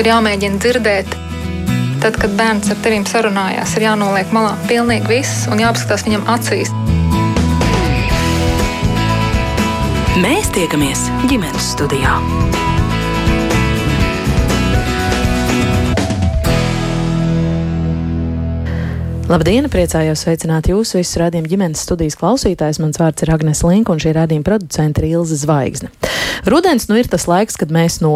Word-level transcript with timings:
ir 0.00 0.10
jāmēģina 0.10 0.60
dzirdēt. 0.62 1.16
Tad, 2.02 2.18
kad 2.20 2.34
bērns 2.38 2.68
ar 2.72 2.80
tevīm 2.84 3.06
sarunājās, 3.08 3.76
ir 3.78 3.86
jānoliek 3.88 4.34
malā 4.36 4.52
pilnīgi 4.68 5.08
viss 5.10 5.46
un 5.50 5.62
jāapskatās 5.62 6.04
viņam 6.06 6.28
acīs. 6.36 6.74
Mēs 10.20 10.52
tiekamies 10.56 11.08
ģimenes 11.28 11.72
studijā. 11.74 12.20
Labdien, 19.26 19.66
priecājos 19.66 20.20
sveicināt 20.22 20.68
jūs 20.70 20.92
visus 20.94 21.18
rādījumu 21.18 21.50
ģimenes 21.50 21.80
studijas 21.82 22.14
klausītājus. 22.20 22.78
Mans 22.78 23.00
vārds 23.02 23.24
ir 23.24 23.32
Agnes 23.34 23.64
Linka 23.66 23.90
un 23.90 23.98
šī 23.98 24.12
rādījuma 24.14 24.46
producente 24.46 25.02
ir 25.02 25.16
Ilze 25.16 25.40
Zvaigzne. 25.40 25.90
Rudens 26.46 26.84
nu 26.86 26.94
ir 26.94 27.08
tas 27.10 27.24
laiks, 27.26 27.56
kad 27.58 27.72
mēs 27.74 27.96
no 27.98 28.12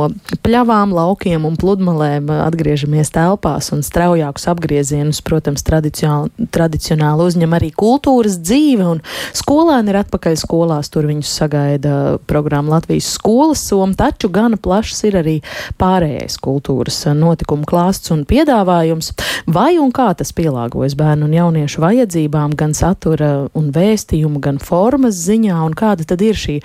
pļavām, 0.47 0.93
laukiem 0.95 1.49
un 1.49 1.57
pludmalēm 1.59 2.29
atgriežamies 2.31 3.11
telpās 3.11 3.73
un 3.75 3.83
straujākus 3.83 4.47
apgriezienus, 4.53 5.19
protams, 5.27 5.65
tradicionāli 5.67 7.27
uzņem 7.27 7.57
arī 7.59 7.73
kultūras 7.75 8.39
dzīve 8.39 8.87
un 8.93 9.03
skolēni 9.35 9.91
ir 9.91 9.99
atpakaļ 10.05 10.39
skolās, 10.39 10.93
tur 10.95 11.11
viņus 11.11 11.33
sagaida 11.43 11.97
programma 12.31 12.77
Latvijas 12.77 13.11
skolas 13.17 13.65
soma, 13.67 13.99
taču 13.99 14.31
gana 14.31 14.61
plašs 14.63 15.03
ir 15.11 15.19
arī 15.25 15.37
pārējais 15.81 16.39
kultūras 16.39 17.03
notikumu 17.19 17.67
klāsts 17.67 18.15
un 18.15 18.23
piedāvājums. 18.31 19.11
Vai 19.51 19.73
un 19.83 19.91
kā 19.91 20.13
tas 20.15 20.31
pielāgojas 20.37 20.95
bērnu 21.01 21.27
un 21.29 21.35
jauniešu 21.35 21.83
vajadzībām, 21.83 22.55
gan 22.59 22.75
satura 22.77 23.31
un 23.57 23.71
vēstījumu, 23.75 24.41
gan 24.45 24.61
formas 24.63 25.19
ziņā, 25.25 25.57
un 25.65 25.75
kāda 25.79 26.07
tad 26.09 26.23
ir 26.25 26.39
šī 26.39 26.59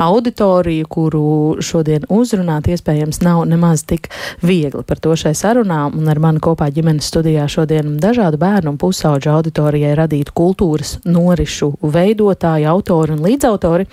auditorija, 0.00 0.86
kuru 0.90 1.58
šodien 1.64 2.06
uzrunāt, 2.12 2.70
iespējams, 2.70 3.22
nav 3.26 3.42
nemaz 3.50 3.84
tik 3.88 4.08
viegli. 4.46 4.84
Par 4.86 5.00
to 5.02 5.16
šai 5.18 5.34
sarunā 5.38 5.82
un 5.90 6.08
ar 6.10 6.20
mani 6.22 6.42
kopā 6.42 6.70
ģimenes 6.74 7.08
studijā 7.10 7.46
šodien 7.50 7.96
dažādu 8.02 8.40
bērnu 8.40 8.74
un 8.74 8.80
pusauģu 8.80 9.32
auditorijai 9.34 9.96
radītu 9.98 10.34
kultūras 10.36 10.96
norišu 11.08 11.72
veidotāji, 11.82 12.68
autori 12.70 13.16
un 13.16 13.24
līdzautori. 13.26 13.88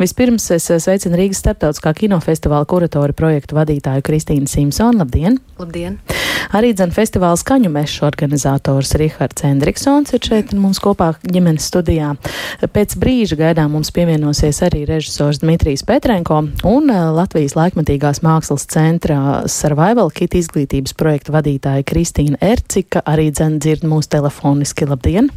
Vispirms 0.00 0.48
es 0.56 0.70
sveicinu 0.72 1.18
Rīgas 1.20 1.42
starptautiskā 1.44 1.94
kinofestivāla 2.02 2.68
kuratori 2.68 3.16
projektu 3.16 3.58
vadītāju 3.58 4.04
Kristīnu 4.06 4.50
Simpsonu. 4.50 5.02
Labdien! 5.02 5.38
Labdien! 5.60 5.98
Arī 6.56 6.72
dzen 6.76 6.92
festivāla 6.94 7.38
skaņu 7.38 7.70
mešu 7.72 8.06
organizators 8.08 8.94
Rihards 9.00 9.41
Hendriksons 9.46 10.12
ir 10.16 10.22
šeit 10.24 10.52
mums 10.56 10.80
kopā 10.82 11.12
ģimenes 11.22 11.66
studijā. 11.70 12.12
Pēc 12.74 12.96
brīža 13.00 13.38
gaidām 13.40 13.74
mums 13.76 13.92
pievienosies 13.94 14.62
arī 14.66 14.84
režisors 14.88 15.42
Dmitrijs 15.42 15.84
Petrenko 15.88 16.40
un 16.68 16.92
eh, 16.92 17.02
Latvijas 17.16 17.56
laikmatīgās 17.58 18.22
mākslas 18.24 18.68
centrā 18.70 19.42
Survival 19.50 20.12
Kit 20.14 20.36
izglītības 20.38 20.96
projekta 20.98 21.36
vadītāja 21.36 21.86
Kristīna 21.88 22.40
Ercika 22.42 23.04
arī 23.06 23.30
dzen 23.34 23.58
dzird 23.62 23.86
mūs 23.88 24.10
telefoniski. 24.12 24.88
Labdien! 24.88 25.32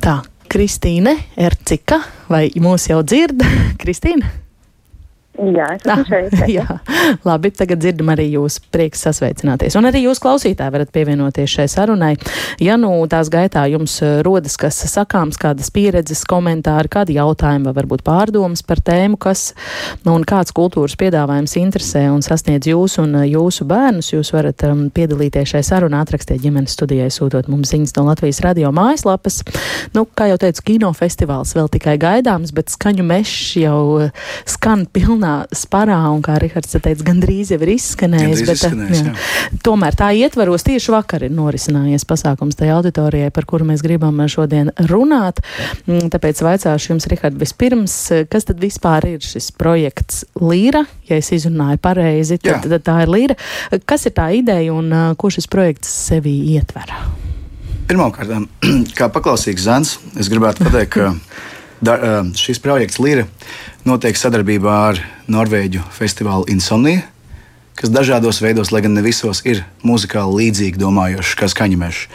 Tā, 0.00 0.20
Kristīne 0.50 1.16
Ercika, 1.36 2.00
vai 2.30 2.48
mūs 2.58 2.88
jau 2.90 3.02
dzird? 3.04 3.44
Kristīna? 3.82 4.49
Jā, 5.40 5.66
es 5.74 5.84
esmu 5.86 6.04
šeit. 6.10 6.34
Jā, 6.52 6.66
labi, 7.28 7.50
tagad 7.56 7.80
dzirdam 7.80 8.12
arī 8.12 8.26
jūs. 8.34 8.58
Prieks 8.70 9.04
sasveicināties. 9.06 9.76
Un 9.78 9.88
arī 9.88 10.04
jūs 10.04 10.20
klausītāji 10.22 10.74
varat 10.74 10.92
pievienoties 10.92 11.54
šai 11.56 11.66
sarunai. 11.70 12.12
Ja 12.60 12.76
nu 12.80 12.92
tās 13.10 13.30
gaitā 13.32 13.64
jums 13.72 13.96
eh, 14.04 14.20
rodas 14.26 14.58
kas 14.60 14.82
sakāms, 14.90 15.38
kādas 15.40 15.72
pieredzes, 15.72 16.22
komentāri, 16.28 16.90
kādi 16.92 17.16
jautājumi 17.16 17.70
vai 17.70 17.74
varbūt 17.78 18.04
pārdomas 18.06 18.62
par 18.66 18.82
tēmu, 18.84 19.16
kas 19.20 19.50
nu, 20.04 20.12
un 20.18 20.26
kāds 20.28 20.52
kultūras 20.56 20.98
piedāvājums 21.00 21.56
interesē 21.60 22.06
un 22.12 22.24
sasniedz 22.26 22.68
jūs 22.70 22.98
un 23.02 23.22
eh, 23.22 23.30
jūsu 23.32 23.64
bērnus, 23.70 24.12
jūs 24.12 24.34
varat 24.36 24.66
um, 24.68 24.86
piedalīties 24.92 25.54
šai 25.54 25.64
sarunā, 25.66 26.02
atrakstiet 26.04 26.42
ģimenes 26.44 26.76
studijai, 26.76 27.08
sūtot 27.14 27.48
mums 27.50 27.72
ziņas 27.72 27.96
no 27.96 28.06
Latvijas 28.10 28.42
radio 28.44 28.74
mājaslapas. 28.76 29.40
Nu, 29.96 30.04
kā 30.04 30.28
jau 30.30 30.38
teicu, 30.44 30.66
kinofestivāls 30.74 31.56
vēl 31.56 31.72
tikai 31.72 31.96
gaidāms, 32.00 32.52
bet 32.56 32.72
skaņu 32.72 33.06
mešs 33.08 33.56
jau 33.64 33.80
eh, 34.04 34.14
skan 34.48 34.84
pilnā 34.90 35.29
pilnā 35.30 35.46
sparā, 35.54 35.98
un 36.12 36.22
kā 36.22 36.38
Rihards 36.40 36.76
teica, 36.76 37.04
gandrīz 37.04 37.52
jau 37.52 37.60
ir 37.62 37.72
izskanējis. 37.74 38.42
Bet, 38.46 38.58
izskanējis 38.58 39.02
jā. 39.02 39.12
Jā. 39.12 39.60
Tomēr 39.64 39.96
tā 39.96 40.10
ietvaros 40.16 40.64
tieši 40.66 40.92
vakar 40.94 41.24
ir 41.26 41.32
norisinājies 41.34 42.06
pasākums 42.08 42.58
tajā 42.58 42.78
auditorijai, 42.78 43.30
par 43.30 43.46
kuru 43.46 43.68
mēs 43.68 43.82
gribam 43.82 44.20
šodien 44.30 44.72
runāt. 44.90 45.40
Mm, 45.86 46.10
tāpēc 46.12 46.42
vaicāšu 46.42 46.94
jums, 46.94 47.08
Rihard, 47.10 47.38
vispirms, 47.40 47.96
kas 48.30 48.48
tad 48.48 48.60
vispār 48.60 49.06
ir 49.14 49.24
šis 49.24 49.50
projekts 49.52 50.24
Līra? 50.40 50.84
Ja 51.08 51.18
es 51.18 51.30
izrunāju 51.34 51.80
pareizi, 51.82 52.40
tad, 52.42 52.66
tad 52.66 52.86
tā 52.86 53.00
ir 53.04 53.14
Līra. 53.14 53.38
Kas 53.86 54.06
ir 54.06 54.16
tā 54.16 54.30
ideja 54.36 54.74
un 54.74 54.92
ko 55.18 55.32
šis 55.32 55.48
projekts 55.50 55.90
sevī 56.10 56.36
ietver? 56.56 56.92
Pirmkārt, 57.90 58.30
kā 58.98 59.10
paklausīgs 59.10 59.66
zēns, 59.66 59.96
es 60.20 60.30
gribētu 60.30 60.68
pateikt, 60.68 60.94
ka 60.94 61.10
da, 61.80 62.22
šis 62.36 62.60
projekts 62.62 63.00
Līra 63.00 63.26
notiek 63.88 64.18
sadarbībā 64.18 64.76
ar 64.90 65.00
Norvēģu 65.30 65.82
festivālu 65.94 66.46
Insomnija, 66.52 67.02
kas 67.80 67.92
dažādos 67.92 68.42
veidos, 68.44 68.72
lai 68.74 68.82
gan 68.84 68.92
ne 68.96 69.04
visos, 69.04 69.40
ir 69.48 69.62
muzikāli 69.86 70.44
līdzīgi 70.44 70.80
domājošs 70.80 71.36
kā 71.40 71.48
skaņameši, 71.48 72.10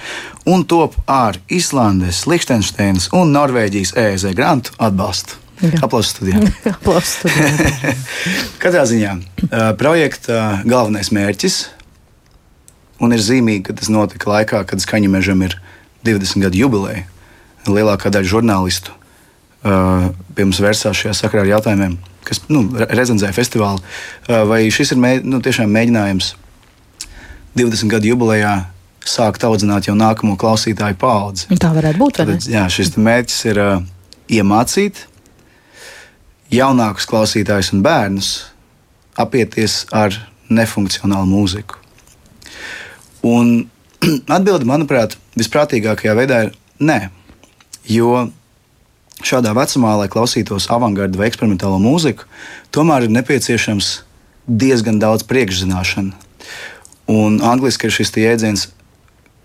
un 0.54 0.66
top 0.70 0.98
ar 1.10 1.40
Islandes, 1.50 2.26
Liechtensteinas 2.30 3.10
un 3.18 3.34
Norvēģijas 3.34 3.96
EZ 3.98 4.30
grantu 4.38 4.76
atbalstu. 4.78 5.42
Aplausos 5.82 6.12
studijā. 6.12 6.42
Aplausos 6.76 7.16
studijā. 7.24 7.96
Katrā 8.64 8.84
ziņā 8.90 9.16
projekta 9.80 10.60
galvenais 10.68 11.10
mērķis, 11.16 11.58
un 13.02 13.16
ir 13.16 13.24
zīmīgi, 13.24 13.64
ka 13.70 13.78
tas 13.80 13.90
notika 13.92 14.30
laikā, 14.30 14.62
kad 14.70 14.84
skaņamežam 14.84 15.42
ir 15.48 15.58
20 16.06 16.46
gadu 16.46 16.60
jubileja. 16.60 17.08
Lielākā 17.66 18.12
daļa 18.14 18.30
žurnālistu 18.30 18.94
uh, 18.94 19.05
pie 19.66 20.46
mums 20.46 20.62
vērsās 20.62 21.00
šajā 21.00 21.16
sakarā 21.18 21.46
ar 21.46 21.52
jautājumiem, 21.56 21.98
kas 22.28 22.44
nu, 22.52 22.66
rezonē 22.76 23.32
festivālu. 23.36 23.82
Uh, 24.28 24.44
vai 24.50 24.66
šis 24.74 24.94
ir 24.94 25.02
mē, 25.02 25.18
nu, 25.26 25.42
tiešām 25.44 25.72
mēģinājums 25.74 26.34
20 27.58 27.92
gadu 27.92 28.12
jubilejā 28.12 28.56
sākt 29.06 29.46
audzināt 29.48 29.90
jau 29.90 29.96
nākamo 29.98 30.36
klausītāju 30.42 30.98
paudzi? 31.02 31.50
Tā 31.62 31.72
varētu 31.76 32.02
būt. 32.02 32.22
Tad, 32.22 32.48
jā, 32.50 32.66
šis 32.72 32.94
mērķis 32.98 33.42
ir 33.52 33.62
uh, 33.62 33.76
iemācīt 34.30 35.06
jaunākus 36.54 37.08
klausītājus 37.10 37.74
un 37.74 37.84
bērnus 37.86 38.32
apieties 39.18 39.84
ar 39.96 40.14
nefunkcionālu 40.52 41.30
mūziku. 41.30 41.80
Un 43.26 43.66
atbilde, 44.36 44.68
manuprāt, 44.70 45.18
visprātīgākajā 45.40 46.18
veidā 46.18 46.42
ir 46.48 46.58
nē. 46.80 47.00
Jo 47.90 48.28
šādā 49.24 49.54
vecumā, 49.56 49.96
lai 50.00 50.10
klausītos 50.12 50.68
avangardu 50.74 51.20
vai 51.20 51.30
eksperimentālo 51.30 51.80
mūziku, 51.82 52.28
tomēr 52.76 53.06
ir 53.06 53.14
nepieciešams 53.16 53.92
diezgan 54.46 55.00
daudz 55.00 55.26
priekšzināšanu. 55.30 56.14
Un 57.12 57.38
angliski 57.46 57.88
ir 57.88 57.94
šis 57.94 58.12
jēdziens, 58.18 58.68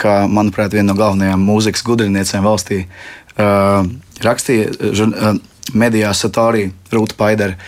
kā, 0.00 0.24
manuprāt, 0.28 0.72
viena 0.72 0.92
no 0.92 0.98
galvenajām 0.98 1.42
mūzikas 1.44 1.84
gudriniecēm 1.84 2.46
valstī 2.46 2.82
uh, 2.86 3.84
rakstīja 4.24 4.70
uh, 4.72 5.40
medijā 5.76 6.12
Satorija 6.16 6.72
Rūta 6.92 7.16
Paidara, 7.20 7.58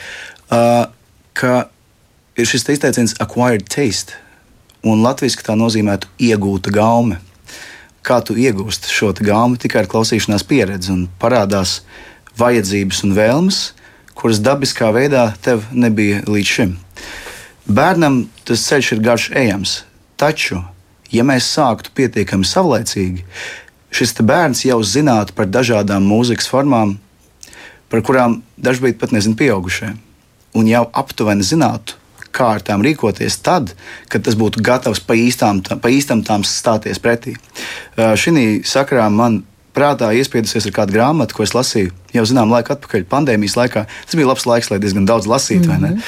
uh, 0.48 0.86
ka 1.36 1.66
ir 2.36 2.48
šis 2.48 2.64
izteiciens 2.72 3.14
acquired 3.20 3.68
taste, 3.68 4.16
un 4.82 5.04
latviešu 5.04 5.44
tā 5.46 5.54
nozīmētu 5.58 6.08
iegūta 6.18 6.72
gaume 6.74 7.20
kā 8.06 8.18
tu 8.26 8.34
iegūsti 8.38 8.90
šo 8.90 9.12
gāmu 9.18 9.58
tikai 9.60 9.84
ar 9.84 9.90
klausīšanās 9.90 10.44
pieredzi 10.48 10.92
un 10.94 11.06
parādās 11.22 11.80
vajadzības 12.38 13.02
un 13.06 13.14
vēlmes, 13.16 13.60
kuras 14.18 14.40
dabiskā 14.42 14.90
veidā 14.94 15.30
tev 15.42 15.64
nebija 15.72 16.22
līdz 16.26 16.54
šim. 16.56 16.76
Bērnam 17.66 18.24
tas 18.44 18.64
ceļš 18.66 18.92
ir 18.96 19.02
garš 19.06 19.28
ejams, 19.38 19.74
taču, 20.18 20.60
ja 21.14 21.24
mēs 21.26 21.46
sāktu 21.54 21.92
pietiekami 21.94 22.46
savlaicīgi, 22.48 23.24
šis 23.94 24.16
bērns 24.18 24.64
jau 24.66 24.80
zinātu 24.82 25.36
par 25.36 25.46
dažādām 25.46 26.04
mūzikas 26.08 26.50
formām, 26.50 26.96
par 27.92 28.02
kurām 28.02 28.40
dažkārt 28.58 28.98
pat 28.98 29.12
nezina 29.14 29.38
pieaugušie, 29.38 29.92
un 30.58 30.68
jau 30.68 30.88
aptuveni 30.96 31.46
zinātu, 31.46 32.01
kā 32.32 32.48
ar 32.56 32.64
tām 32.64 32.82
rīkoties 32.84 33.38
tad, 33.44 33.74
kad 34.12 34.24
tas 34.26 34.36
būtu 34.38 34.62
gatavs 34.64 35.00
pa 35.04 35.16
īstām, 35.18 35.62
pa 35.62 35.92
īstam 35.92 36.24
tām 36.26 36.44
stāties 36.48 37.00
pretī. 37.02 37.36
Šī 37.96 38.62
sakarā 38.66 39.08
man 39.12 39.42
prātā 39.76 40.10
iespiedusies 40.16 40.68
ar 40.68 40.76
kādu 40.76 40.96
grāmatu, 40.96 41.36
ko 41.36 41.46
es 41.46 41.54
lasīju 41.56 41.92
jau 42.12 42.24
zinām 42.28 42.52
laiku 42.52 42.74
atpakaļ, 42.74 43.06
pandēmijas 43.08 43.56
laikā. 43.56 43.86
Tas 43.88 44.18
bija 44.18 44.28
labs 44.28 44.46
laiks, 44.48 44.70
lai 44.72 44.80
diezgan 44.82 45.08
daudz 45.08 45.28
lasītu. 45.30 45.68
Mm 45.68 45.84
-hmm. 45.84 46.00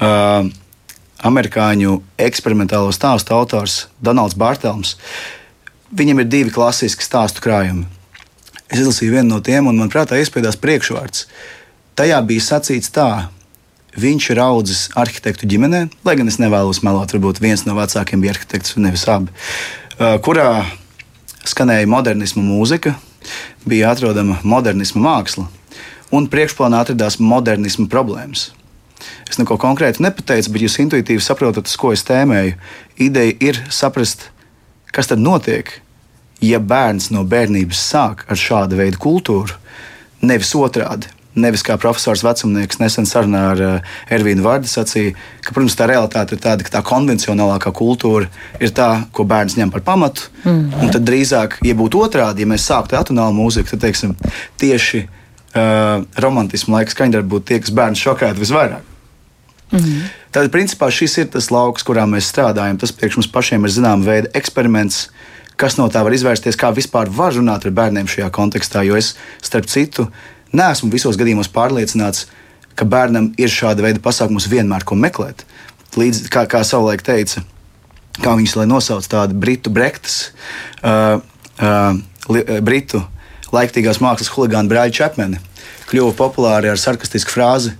uh, 0.00 0.52
amerikāņu 1.24 2.00
eksperimentālo 2.20 2.92
stāstu 2.92 3.34
autors 3.36 3.86
Donalds 4.02 4.36
Bārtelms. 4.36 4.96
Viņam 5.96 6.20
ir 6.20 6.28
divi 6.28 6.50
klasiski 6.50 7.04
stāstu 7.04 7.40
krājumi. 7.44 7.86
Es 8.68 8.82
izlasīju 8.82 9.12
vienu 9.12 9.34
no 9.34 9.40
tiem, 9.40 9.66
un 9.66 9.78
man 9.78 9.90
prātā 9.90 10.18
iespiedās 10.18 10.58
priekšvārds. 10.60 11.26
Tajā 11.96 12.18
bija 12.26 12.42
sacīts 12.42 12.90
tā, 12.92 13.28
viņš 14.00 14.30
ir 14.34 14.40
audzis 14.42 14.82
arhitektu 14.98 15.48
ģimenē, 15.50 15.86
lai 16.06 16.16
gan 16.18 16.28
es 16.30 16.40
nevēlos 16.42 16.82
melot, 16.86 17.14
varbūt 17.16 17.40
viens 17.42 17.64
no 17.66 17.76
vecākiem 17.78 18.22
bija 18.22 18.34
arhitekts, 18.36 18.76
nevis 18.80 19.06
abi, 19.08 19.32
kurā 20.24 20.66
skanēja 21.46 21.88
modernisma 21.88 22.44
mūzika, 22.44 22.96
bija 23.66 23.92
atrodama 23.94 24.38
modernisma 24.44 25.02
māksla, 25.02 25.46
un 26.14 26.28
priekšplānā 26.30 26.84
atradās 26.84 27.18
modernisma 27.22 27.88
problēmas. 27.90 28.50
Es 29.28 29.40
neko 29.40 29.58
konkrēti 29.60 30.04
nepateicu, 30.04 30.52
bet 30.54 30.64
jūs 30.64 30.78
intuitīvi 30.84 31.22
saprotat, 31.22 31.68
ko 31.80 31.92
es 31.92 32.04
tēmēju. 32.06 32.54
Ideja 33.02 33.34
ir 33.48 33.58
saprast, 33.74 34.28
kas 34.94 35.10
tad 35.10 35.20
notiek, 35.20 35.72
ja 36.40 36.60
bērns 36.62 37.10
no 37.12 37.24
bērnības 37.26 37.82
sāk 37.90 38.24
ar 38.30 38.40
šādu 38.40 38.78
veidu 38.78 39.00
kultūru, 39.02 39.58
nevis 40.22 40.54
otrādi. 40.56 41.10
Nevis 41.36 41.64
kā 41.66 41.76
profesors 41.80 42.22
Vecumnieks 42.24 42.80
nesen 42.80 43.08
sarunā 43.08 43.42
ar 43.52 43.62
uh, 43.62 43.94
Ervīnu 44.12 44.44
Vārdu 44.44 44.70
sacīja, 44.70 45.12
ka, 45.44 45.52
protams, 45.52 45.76
tā 45.76 45.88
realitāte 45.90 46.36
ir 46.36 46.42
tāda, 46.42 46.64
ka 46.64 46.72
tā 46.78 46.82
konvencionālākā 46.86 47.72
kultūra 47.76 48.30
ir 48.60 48.72
tā, 48.76 48.88
ko 49.12 49.26
bērns 49.28 49.58
ņem 49.60 49.74
par 49.74 49.84
pamatu. 49.86 50.30
Mm. 50.46 50.72
Un 50.80 50.92
tad 50.94 51.06
drīzāk, 51.08 51.60
ja 51.66 51.76
būtu 51.76 52.02
otrādi, 52.06 52.44
ja 52.44 52.50
mēs 52.50 52.66
sāktu 52.70 52.96
atonālu 52.98 53.36
mūziku, 53.36 53.74
tad 53.74 53.84
teiksim, 53.84 54.16
tieši 54.62 55.04
uh, 55.06 56.04
romantismu 56.24 56.78
laika 56.78 56.96
skaņdarbi 56.96 57.34
būtu 57.36 57.50
tie, 57.52 57.62
kas 57.64 57.74
bērnu 57.76 58.00
šokētu 58.00 58.42
visvairāk. 58.42 58.92
Mm. 59.72 60.06
Tad, 60.34 60.50
principā, 60.54 60.88
šis 60.94 61.16
ir 61.22 61.30
tas 61.32 61.50
lauks, 61.50 61.84
kurā 61.86 62.04
mēs 62.08 62.28
strādājam. 62.30 62.78
Tas 62.78 62.94
priekš 62.94 63.20
mums 63.20 63.30
pašiem 63.32 63.66
ir 63.66 63.72
zināms 63.74 64.06
veida 64.06 64.30
eksperiments, 64.38 65.08
kas 65.58 65.78
no 65.80 65.88
tā 65.92 66.04
var 66.06 66.14
izvērsties, 66.14 66.58
kā 66.60 66.70
vispār 66.76 67.10
var 67.10 67.34
runāt 67.34 67.66
ar 67.66 67.74
bērniem 67.74 68.08
šajā 68.10 68.30
kontekstā. 68.34 68.84
Jo 68.86 68.98
es, 69.00 69.14
starp 69.44 69.68
citu, 69.72 70.06
neesmu 70.52 70.90
visos 70.92 71.18
gadījumos 71.18 71.50
pārliecināts, 71.52 72.26
ka 72.76 72.84
bērnam 72.84 73.30
ir 73.40 73.50
šāda 73.52 73.84
veida 73.84 74.02
pasākums 74.04 74.48
vienmēr 74.52 74.84
ko 74.84 74.98
meklēt. 75.00 75.46
Līdz 75.96 76.26
kā, 76.32 76.44
kā 76.50 76.60
savulaik 76.66 77.02
teica, 77.06 77.42
kā 78.20 78.36
viņas 78.36 78.56
lai 78.60 78.66
nosauc 78.68 79.06
tādu 79.08 79.36
britu 79.40 79.72
brektas, 79.72 80.32
uh, 80.82 81.18
uh, 81.62 81.92
li, 82.28 82.42
uh, 82.42 82.60
britu 82.60 83.02
laiktīgās 83.54 84.02
mākslas 84.02 84.32
huligānu 84.34 84.68
Brāļu 84.68 84.96
Čepmeni, 84.98 85.40
kļuva 85.88 86.12
populāri 86.18 86.68
ar 86.68 86.80
sarkastisku 86.80 87.32
frāzi 87.32 87.76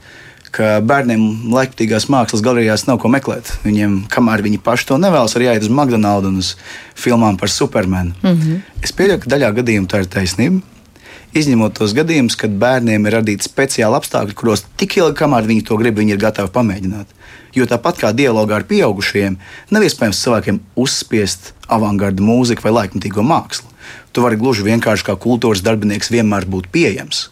bērniem 0.56 1.52
laikmatīgās 1.52 2.06
mākslas 2.08 2.40
galerijās 2.40 2.86
nav 2.88 2.96
ko 3.02 3.10
meklēt. 3.12 3.50
Viņiem, 3.64 4.06
kamēr 4.12 4.40
viņi 4.46 4.60
paši 4.64 4.86
to 4.88 4.96
nevēlas, 5.00 5.34
arī 5.36 5.50
jāiet 5.50 5.66
uz 5.66 5.72
McDonald's 5.72 6.30
un 6.30 6.38
uz 6.40 6.54
filmām 6.96 7.36
par 7.36 7.50
Supermanu. 7.52 8.14
Mm 8.22 8.40
-hmm. 8.40 8.60
Es 8.82 8.92
pieļauju, 8.92 9.20
ka 9.20 9.30
daļā 9.34 9.52
gadījumā 9.60 9.86
tā 9.86 10.00
ir 10.00 10.06
taisnība. 10.06 10.62
Izņemot 11.36 11.76
tos 11.76 11.92
gadījumus, 11.96 12.36
kad 12.40 12.54
bērniem 12.56 13.06
ir 13.06 13.16
radīti 13.18 13.44
speciāli 13.44 13.98
apstākļi, 13.98 14.36
kuros 14.38 14.64
tik 14.80 14.96
ilgi, 14.96 15.18
kamēr 15.18 15.48
viņi 15.48 15.66
to 15.68 15.76
grib, 15.80 15.98
viņi 16.00 16.16
ir 16.16 16.22
gatavi 16.22 16.52
pamēģināt. 16.54 17.12
Jo 17.56 17.68
tāpat 17.68 18.00
kā 18.00 18.12
dialogā 18.16 18.58
ar 18.58 18.66
pieaugušajiem, 18.68 19.38
nav 19.72 19.84
iespējams 19.84 20.20
cilvēkiem 20.24 20.60
uzspiest 20.80 21.52
avangarda 21.72 22.24
mūziku 22.24 22.66
vai 22.66 22.74
laikmatīgo 22.80 23.24
mākslu. 23.24 23.68
Tu 24.12 24.24
vari 24.24 24.38
gluži 24.40 24.64
vienkārši 24.64 25.10
kā 25.10 25.16
kultūras 25.20 25.64
darbinieks 25.64 26.12
vienmēr 26.12 26.48
būt 26.48 26.70
pieejams. 26.72 27.28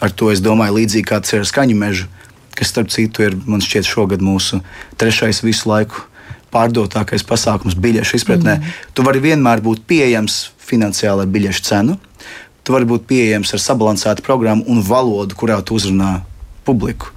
Ar 0.00 0.12
to 0.14 0.30
es 0.32 0.40
domāju, 0.44 0.78
līdzīgi 0.78 1.08
kā 1.10 1.20
tas 1.20 1.34
ir 1.34 1.44
ar 1.44 1.50
skaņu 1.50 1.76
mežu 1.76 2.08
kas, 2.58 2.72
starp 2.72 2.90
citu, 2.90 3.22
ir 3.22 3.36
man 3.46 3.62
šķiet 3.62 3.86
šogad 3.86 4.22
mūsu 4.24 4.60
trešais 4.98 5.44
visu 5.46 5.70
laiku 5.70 6.06
pārdotākais 6.54 7.22
pasākums 7.28 7.76
biļešu 7.78 8.18
izpratnē. 8.18 8.56
Mm. 8.58 8.76
Tu 8.96 9.04
vari 9.06 9.22
vienmēr 9.22 9.62
būt 9.64 9.84
pieejams 9.88 10.48
finansiāli 10.64 11.26
ar 11.26 11.32
biļešu 11.34 11.64
cenu. 11.68 11.98
Tu 12.68 12.74
vari 12.74 12.84
būt 12.84 13.06
pieejams 13.08 13.54
ar 13.56 13.62
sabalansētu 13.64 14.20
programmu 14.26 14.66
un 14.68 14.82
valodu, 14.84 15.32
kurā 15.40 15.54
tu 15.64 15.78
uzrunā 15.78 16.18
publiku. 16.68 17.14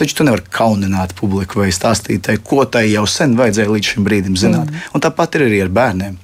Taču 0.00 0.14
tu 0.16 0.24
nevari 0.24 0.46
kaunināt 0.48 1.12
publiku 1.18 1.60
vai 1.60 1.66
stāstīt, 1.76 2.22
tai, 2.24 2.38
ko 2.40 2.62
tai 2.64 2.86
jau 2.86 3.02
sen 3.04 3.34
vajadzēja 3.36 3.68
līdz 3.68 3.90
šim 3.90 4.06
brīdim 4.06 4.38
zināt. 4.40 4.70
Mm. 4.72 4.86
Un 4.96 5.04
tāpat 5.04 5.36
ir 5.36 5.44
arī 5.44 5.58
ar 5.66 5.74
bērniem. 5.76 6.16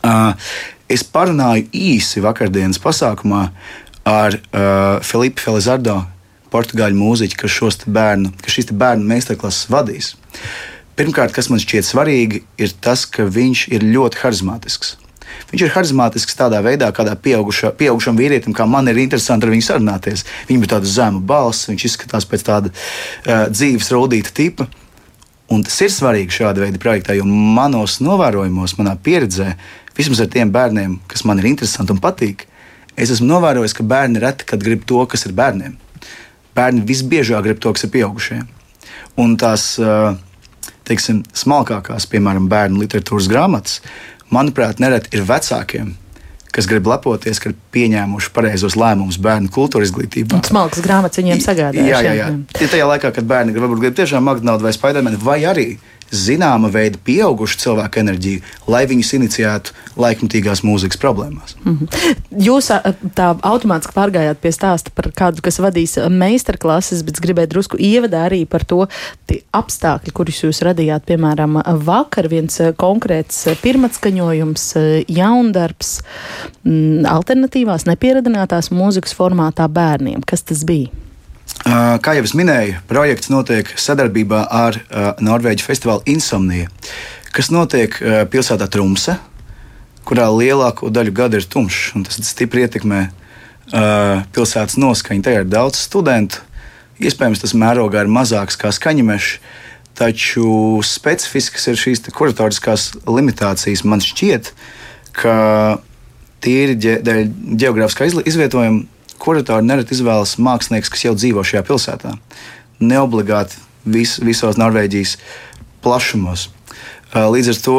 Uh, 0.00 0.54
es 0.88 1.04
parunāju 1.04 1.66
īsi 1.76 2.24
vakardienas 2.24 2.80
pasākumā 2.80 3.42
ar 4.08 4.38
uh, 4.40 5.04
Filipu 5.04 5.44
Felizardo, 5.44 5.98
portugāļu 6.48 6.96
mūziķi, 6.96 7.42
kas, 7.44 7.84
bērnu, 7.84 8.32
kas 8.40 8.56
šīs 8.56 8.72
bērnu 8.72 9.04
meistarklases 9.12 9.68
vadīs. 9.68 10.14
Pirmkārt, 10.96 11.36
kas 11.36 11.52
man 11.52 11.60
šķiet 11.60 11.92
svarīgi, 11.92 12.40
ir 12.56 12.72
tas, 12.80 13.04
ka 13.04 13.28
viņš 13.28 13.68
ir 13.76 13.84
ļoti 13.84 14.24
harizmātisks. 14.24 14.96
Viņš 15.52 15.64
ir 15.66 15.72
harizmātisks 15.74 16.38
tādā 16.38 16.62
veidā, 16.64 16.88
kādā 16.96 17.12
pieauguša, 17.20 17.74
pieaugušam 17.76 18.16
vīrietim, 18.16 18.54
kā 18.56 18.64
man 18.68 18.88
ir 18.88 19.02
interesanti 19.02 19.46
ar 19.46 19.52
viņu 19.52 19.66
sarunāties. 19.66 20.24
Viņam 20.48 20.64
ir 20.64 20.72
tāda 20.72 20.88
zema 20.88 21.20
balss, 21.32 21.68
viņš 21.68 21.84
izskatās 21.90 22.28
pēc 22.28 22.46
tāda 22.48 22.72
uh, 22.72 23.44
dzīves 23.52 23.92
rudīta 23.92 24.32
tipa. 24.32 24.68
Un 25.52 25.66
tas 25.66 25.76
ir 25.84 25.92
svarīgi 25.92 26.32
šāda 26.32 26.64
veida 26.64 26.80
projektā, 26.80 27.12
jo 27.18 27.26
manos 27.28 27.98
novērojumos, 28.00 28.78
manā 28.78 28.96
pieredzē, 28.96 29.50
vismaz 29.98 30.24
ar 30.24 30.32
tiem 30.32 30.52
bērniem, 30.54 30.96
kas 31.12 31.26
man 31.28 31.42
ir 31.42 31.50
interesanti 31.50 31.92
un 31.92 32.00
patīk, 32.00 32.46
es 32.96 33.12
esmu 33.12 33.28
novērojis, 33.34 33.76
ka 33.76 33.84
bērni 33.84 34.22
reti 34.22 34.48
kad 34.48 34.64
grib 34.64 34.88
to, 34.88 35.04
kas 35.12 35.28
ir 35.28 35.36
bērniem 35.36 35.76
bērni 36.56 36.84
visbiežāk 36.86 37.46
grib 37.46 37.62
to, 37.62 37.72
kas 37.74 37.86
ir 37.86 37.92
pieaugušie. 37.94 38.42
Un 39.20 39.36
tās 39.40 39.74
teiksim, 40.88 41.22
smalkākās, 41.36 42.08
piemēram, 42.10 42.48
bērnu 42.50 42.82
literatūras 42.82 43.28
grāmatas, 43.30 43.80
manuprāt, 44.34 44.80
nereti 44.82 45.12
ir 45.16 45.26
vecākiem. 45.28 45.92
Kas 46.52 46.66
grib 46.68 46.84
lepoties, 46.84 47.38
ka 47.40 47.48
ir 47.48 47.54
pieņēmuši 47.72 48.28
pareizos 48.36 48.74
lēmumus 48.76 49.16
bērnu 49.24 49.48
kultūras 49.54 49.88
izglītībā. 49.88 50.42
Smalkas 50.44 50.82
grāmatas 50.84 51.22
viņiem 51.22 51.40
sagādāja. 51.40 51.86
Jā, 51.88 52.02
jā, 52.04 52.12
jā. 52.18 52.26
jā. 52.28 52.68
Tajā 52.74 52.88
laikā, 52.90 53.12
kad 53.16 53.28
bērni 53.28 53.54
grib, 53.54 53.64
varbūt 53.64 53.80
grib 53.80 53.96
tiešām 53.96 54.26
McDonald's 54.26 54.66
vai 54.66 54.74
Spiderman, 54.76 55.16
vai 55.24 55.38
arī 55.48 55.66
zināma 56.12 56.68
veida 56.72 57.00
pieaugušu 57.04 57.58
cilvēku 57.62 58.02
enerģiju, 58.02 58.42
lai 58.70 58.84
viņus 58.90 59.12
iniciētu 59.18 59.76
laikmatīgās 60.00 60.62
mūzikas 60.66 61.00
problēmās. 61.00 61.56
Mm 61.64 61.78
-hmm. 61.78 62.16
Jūs 62.46 62.70
tā 63.16 63.28
automātiski 63.42 63.96
pārgājāt 63.96 64.40
pie 64.40 64.52
stāsta 64.52 64.92
par 64.94 65.10
kādu, 65.16 65.42
kas 65.42 65.58
vadīs 65.58 65.96
meistarklases, 66.10 67.02
bet 67.02 67.20
gribēju 67.20 67.52
drusku 67.54 67.76
ievadā 67.80 68.26
arī 68.28 68.44
par 68.46 68.64
to 68.64 68.86
apstākļi, 69.52 70.12
kurus 70.12 70.42
jūs 70.44 70.62
radījāt. 70.62 71.06
Piemēram, 71.06 71.62
vakar 71.84 72.28
viens 72.28 72.60
konkrēts 72.76 73.48
pirmatskaņojums, 73.62 74.74
jaundarbs, 75.08 76.00
alternatīvās, 77.08 77.86
nepieradinātās 77.86 78.70
mūzikas 78.70 79.16
formātā 79.16 79.68
bērniem. 79.68 80.22
Kas 80.26 80.42
tas 80.42 80.64
bija? 80.64 80.90
Kā 81.62 82.14
jau 82.16 82.24
es 82.26 82.32
minēju, 82.34 82.80
projekts 82.90 83.30
notiek 83.30 83.68
sadarbībā 83.78 84.42
ar 84.50 84.78
Norvēģijas 85.22 85.68
festivālu 85.68 86.02
Insomnija, 86.10 86.70
kas 87.34 87.52
notiek 87.54 87.94
pilsētā 88.32 88.66
Trumse, 88.72 89.14
kurā 90.08 90.26
lielāko 90.34 90.90
daļu 90.90 91.14
gada 91.14 91.38
ir 91.38 91.46
tumšs. 91.46 91.92
Tas 92.08 92.18
stipri 92.32 92.66
ietekmē 92.66 93.04
pilsētas 94.34 94.78
noskaņu. 94.82 95.22
Tajā 95.22 95.44
ir 95.44 95.52
daudz 95.52 95.84
studentu. 95.86 96.42
Iespējams, 97.02 97.42
tas 97.42 97.54
mērogā 97.58 98.02
ir 98.04 98.10
mazāks 98.10 98.58
kā 98.58 98.70
skaņemešs, 98.74 99.38
taču 99.98 100.82
specifiskas 100.86 101.68
ir 101.70 101.78
šīs 101.78 102.02
kuratoriskās 102.14 102.90
limitācijas. 103.06 103.84
Man 103.86 104.02
šķiet, 104.02 104.52
ka 105.14 105.36
tīri 106.42 106.74
dēļ 106.78 107.22
geogrāfiskā 107.58 108.10
izvietojuma 108.26 108.86
kuratori 109.22 109.66
nereti 109.66 109.94
izvēlas 109.96 110.36
mākslinieks, 110.42 110.90
kas 110.90 111.04
jau 111.06 111.14
dzīvo 111.16 111.44
šajā 111.46 111.62
pilsētā. 111.68 112.16
Neobligāti 112.82 113.60
vis, 113.84 114.16
visos 114.22 114.58
Norvēģijas 114.58 115.16
plašumos. 115.82 116.48
Līdz 117.14 117.52
ar 117.52 117.60
to 117.62 117.76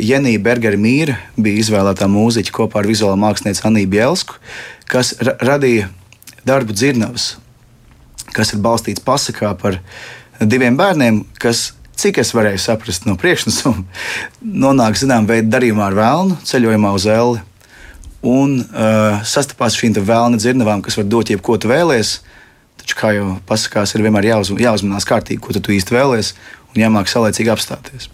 Jenija 0.00 0.40
Bergera 0.44 0.78
Mīra 0.80 1.16
bija 1.40 1.62
izvēlētā 1.62 2.08
mūziķa 2.12 2.54
kopā 2.54 2.82
ar 2.82 2.88
vizuālā 2.88 3.18
mākslinieci 3.20 3.64
Aniju 3.68 3.90
Bielsku, 3.92 4.40
kas 4.88 5.14
ra 5.20 5.36
radīja 5.40 5.88
darbu 6.48 6.76
dzirnavas, 6.76 7.36
kas 8.36 8.52
ir 8.52 8.64
balstīts 8.64 9.04
pasakā 9.04 9.54
par 9.60 9.78
diviem 10.40 10.76
bērniem, 10.76 11.22
kas 11.40 11.70
cik 11.96 12.20
es 12.22 12.32
varēju 12.34 12.60
saprast 12.60 13.08
no 13.08 13.16
priekšnesuma, 13.20 13.84
nonāk 14.66 15.00
zināmā 15.00 15.36
veidā 15.36 15.56
darījumā 15.56 15.88
ar 15.90 15.98
vēlnu, 16.00 16.38
ceļojumā 16.48 16.92
uz 16.96 17.08
Elli 17.08 17.42
un 18.22 18.60
uh, 18.62 19.18
sastapās 19.26 19.76
šīm 19.76 19.96
vēlna 19.98 20.38
dzirnavām, 20.38 20.82
kas 20.82 20.96
var 20.98 21.08
dot 21.10 21.30
jebko 21.32 21.58
tu 21.58 21.70
vēlēsies. 21.70 22.20
Taču, 22.82 22.96
kā 22.98 23.12
jau 23.14 23.36
pasakās, 23.46 23.92
ir 23.94 24.02
vienmēr 24.06 24.30
jāuz, 24.30 24.50
jāuzmanās 24.58 25.06
kārtīgi, 25.06 25.42
ko 25.42 25.54
tu, 25.54 25.74
īsti 25.74 25.94
vēlēsies, 25.94 26.32
un 26.72 26.82
jāmāk 26.82 27.10
saulēcīgi 27.10 27.52
apstāties. 27.52 28.08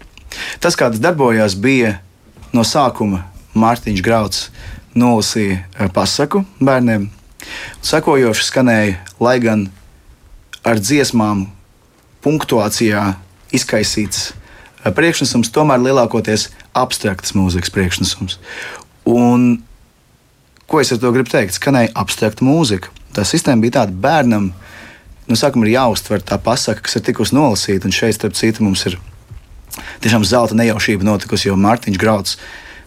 Tas, 0.61 0.77
kā 0.77 0.89
tas 0.91 1.01
darbojās, 1.01 1.55
bija 1.57 1.97
no 2.53 2.65
sākuma 2.65 3.23
Mārtiņš 3.57 4.03
Grauds 4.05 4.49
nolasīja 4.97 5.61
uh, 5.61 5.87
pasaku 5.93 6.43
bērniem. 6.61 7.07
Sekojoši 7.85 8.45
skanēja, 8.49 8.99
lai 9.21 9.37
gan 9.41 9.69
ar 10.67 10.81
dziesmām, 10.81 11.47
punktuācijā 12.25 13.05
izkaisīts 13.55 14.31
uh, 14.33 14.91
priekšnesums, 14.93 15.53
tomēr 15.53 15.81
lielākoties 15.85 16.49
abstrakts 16.77 17.37
mūzikas 17.37 17.73
priekšnesums. 17.73 18.37
Un 19.09 19.49
Ko 20.69 20.77
es 20.77 20.91
ar 20.93 20.99
to 21.01 21.09
gribu 21.09 21.31
teikt? 21.31 21.55
Skanēja 21.57 21.89
abstrakta 21.97 22.45
mūzika. 22.45 22.91
Tā 23.15 23.23
sistēma 23.25 23.63
bija 23.63 23.79
tāda, 23.79 23.95
bērnam 24.03 24.51
no 25.29 25.37
sākuma 25.37 25.65
ir 25.65 25.73
jāuztver 25.73 26.21
tā 26.21 26.37
pasaka, 26.41 26.83
kas 26.85 26.99
ir 26.99 27.05
tikusi 27.07 27.33
nolasīta. 27.33 27.89
Un 27.89 27.95
šeit, 27.95 28.19
starp 28.19 28.37
citu, 28.37 28.61
mums 28.65 28.85
ir 28.85 28.99
tiešām 30.03 30.25
zelta 30.29 30.57
nejaušība 30.59 31.07
notikusi, 31.07 31.49
jo 31.49 31.57
Mārtiņš 31.57 31.97
Grauds. 32.01 32.37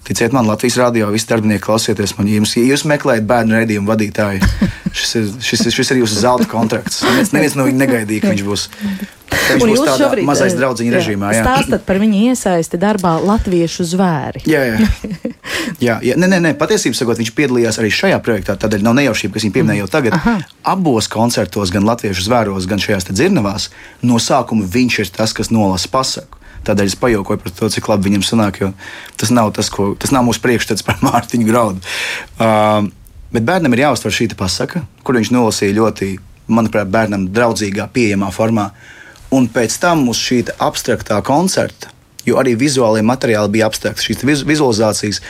Ticiet 0.03 0.33
man, 0.35 0.49
Latvijas 0.51 0.81
rādio 0.81 1.07
visi 1.15 1.29
darbinieki 1.31 1.63
klausieties 1.63 2.17
man. 2.19 2.27
Ja 2.27 2.41
jums, 2.41 2.57
ja 2.59 2.65
jūs 2.67 2.83
meklējat 2.91 3.27
bērnu 3.29 3.55
redzējumu 3.55 3.87
vadītāju, 3.87 4.43
šis 4.99 5.15
ir, 5.21 5.29
šis, 5.47 5.67
ir, 5.69 5.75
šis 5.77 5.93
ir 5.95 6.01
jūsu 6.03 6.19
zelta 6.25 6.49
kontrakts. 6.51 7.05
Neviens, 7.07 7.31
neviens 7.37 7.55
no 7.59 7.69
viņiem 7.69 7.85
negaidīja, 7.85 8.25
ka 8.25 8.33
viņš 8.33 8.43
būs. 8.49 8.65
Viņš 9.33 9.63
Un 9.63 9.71
būs 9.71 9.79
jūs 9.79 9.87
tādā 9.87 10.09
šobrīd, 10.09 10.27
mazais 10.27 10.57
eh, 10.57 10.65
jā, 10.65 10.91
režīmā. 10.97 11.31
Jā. 11.37 11.45
Stāstat 11.47 11.87
par 11.87 11.99
viņu 12.03 12.19
iesaisti 12.33 12.79
darbā 12.83 13.15
Latviešu 13.23 13.87
zvēri. 13.93 14.43
Jā, 14.49 14.65
jā. 14.73 14.91
jā, 15.87 15.97
jā. 16.03 16.19
Nē, 16.19 16.29
nē, 16.35 16.43
nē, 16.49 16.53
patiesībā 16.59 16.99
sakot, 16.99 17.23
viņš 17.23 17.33
piedalījās 17.39 17.79
arī 17.83 17.95
šajā 17.95 18.19
projektā. 18.27 18.59
Tādēļ 18.59 18.85
nav 18.87 18.99
nejaušība, 18.99 19.37
kas 19.39 19.47
viņu 19.47 19.57
pieminēja 19.57 19.85
jau 19.85 19.91
tagad. 19.95 20.19
Aha. 20.19 20.37
Abos 20.75 21.11
koncertos, 21.13 21.73
gan 21.75 21.87
latviešu 21.89 22.27
zvēros, 22.27 22.69
gan 22.71 22.83
šajās 22.83 23.11
dzirnavās, 23.11 23.71
no 24.03 24.19
sākuma 24.23 24.67
viņš 24.67 25.03
ir 25.05 25.13
tas, 25.19 25.35
kas 25.37 25.55
nolasa 25.55 25.91
pasaku. 25.93 26.42
Tādēļ 26.67 26.91
es 26.93 26.99
pajokoju 26.99 27.43
par 27.43 27.55
to, 27.57 27.69
cik 27.75 27.89
labi 27.91 28.11
viņam 28.11 28.25
sanāk, 28.27 28.61
jo 28.63 28.71
tas 29.19 29.33
nav, 29.35 29.51
tas, 29.57 29.71
ko, 29.73 29.93
tas 29.99 30.13
nav 30.15 30.27
mūsu 30.27 30.43
priekšstats 30.45 30.87
par 30.87 31.01
Mārtiņu 31.07 31.49
Graudu. 31.49 31.83
Uh, 32.39 32.89
bet 33.35 33.47
bērnam 33.49 33.75
ir 33.75 33.87
jāuztver 33.87 34.15
šī 34.15 34.33
pasaka, 34.39 34.85
kur 35.03 35.19
viņš 35.19 35.33
nolasīja 35.35 35.79
ļoti, 35.81 36.13
manuprāt, 36.53 36.91
bērnam 36.93 37.29
draudzīgā, 37.35 37.89
pieejamā 37.95 38.31
formā. 38.35 38.71
Un 39.33 39.49
pēc 39.49 39.79
tam 39.81 40.05
uz 40.13 40.21
šī 40.21 40.43
abstraktā 40.61 41.19
koncerta, 41.25 41.91
jo 42.29 42.37
arī 42.39 42.55
vizuālajie 42.59 43.07
materiāli 43.07 43.57
bija 43.57 43.71
abstrakti, 43.71 44.11
šīs 44.11 44.29
viz, 44.29 44.45
vizualizācijas. 44.49 45.23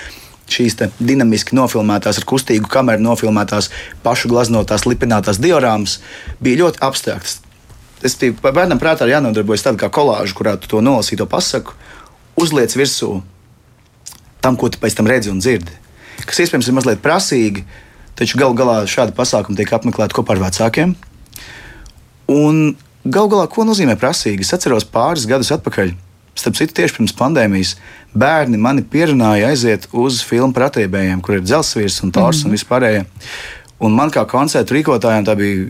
Šīs 0.53 0.75
dinamiski 0.99 1.55
nofilmētās, 1.57 2.19
ar 2.19 2.27
kustīgu 2.29 2.67
kameru 2.69 3.01
nofilmētās, 3.01 3.71
pašu 4.03 4.29
glaznotās, 4.29 4.83
lipinātās 4.91 5.39
diorāmas 5.41 6.01
bija 6.43 6.65
ļoti 6.65 6.83
abstraktas. 6.83 7.39
Es 8.03 8.17
tie 8.19 8.33
bērnam 8.35 8.81
prātā 8.83 9.07
ir 9.07 9.15
jānodarbojas 9.15 9.63
tāda 9.67 9.79
kā 9.85 9.91
kolāža, 9.93 10.35
kurā 10.35 10.57
tu 10.59 10.71
to 10.71 10.83
nolasīji, 10.83 11.21
to 11.21 11.27
pasaku, 11.31 11.77
uzliec 12.41 12.75
virsū 12.75 13.21
tam, 14.43 14.59
ko 14.59 14.69
tu 14.73 14.81
pēc 14.83 14.99
tam 14.99 15.07
redzi 15.07 15.31
un 15.31 15.39
dzirdi. 15.39 15.71
Kas 16.27 16.43
iespējams 16.43 16.69
ir 16.69 16.77
mazliet 16.77 17.03
prasīgi, 17.03 17.63
taču 18.19 18.39
galu 18.41 18.57
galā 18.59 18.81
šādi 18.91 19.15
pasākumi 19.17 19.59
tiek 19.59 19.71
apmeklēti 19.75 20.17
kopā 20.19 20.35
ar 20.35 20.43
vecākiem. 20.49 20.97
Un 22.33 22.63
galu 23.05 23.31
galā, 23.33 23.47
ko 23.51 23.67
nozīmē 23.69 23.95
prasīgi? 24.01 24.43
Es 24.43 24.55
atceros 24.57 24.87
pāris 24.89 25.29
gadus 25.31 25.53
atpakaļ. 25.55 25.95
Starp 26.39 26.57
citu, 26.57 26.75
tieši 26.79 26.97
pirms 26.97 27.15
pandēmijas 27.17 27.75
bērni 28.17 28.59
mani 28.61 28.83
pierunāja 28.89 29.51
aiziet 29.53 29.87
uz 29.93 30.23
filmu 30.25 30.55
par 30.57 30.71
attiebējiem, 30.71 31.21
kur 31.21 31.37
ir 31.37 31.45
dzelzceļš 31.45 31.99
un 32.07 32.15
tors 32.15 32.41
mm 32.41 32.43
-hmm. 32.43 32.47
un 32.47 32.57
vispārējie. 32.57 33.05
Un 33.83 33.95
man 33.99 34.11
kā 34.11 34.25
koncertu 34.27 34.75
rīkotājiem 34.75 35.27
tā 35.27 35.37
bija 35.37 35.69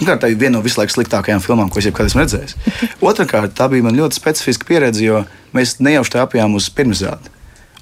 Pirmkārt, 0.00 0.22
tā 0.22 0.30
ir 0.32 0.38
viena 0.40 0.56
no 0.56 0.62
vislabāk 0.64 0.94
sliktākajām 0.94 1.42
filmām, 1.44 1.68
ko 1.68 1.76
es 1.76 1.84
jebkad 1.90 2.08
esmu 2.08 2.22
redzējis. 2.22 2.56
Otrakārt, 3.10 3.52
tā 3.58 3.66
bija 3.68 3.84
man 3.84 3.98
ļoti 3.98 4.16
specifiska 4.16 4.64
pieredze, 4.64 5.04
jo 5.04 5.26
mēs 5.52 5.76
nejauši 5.84 6.14
tāpjām 6.14 6.56
uz 6.56 6.70
pirmsrādi. 6.72 7.28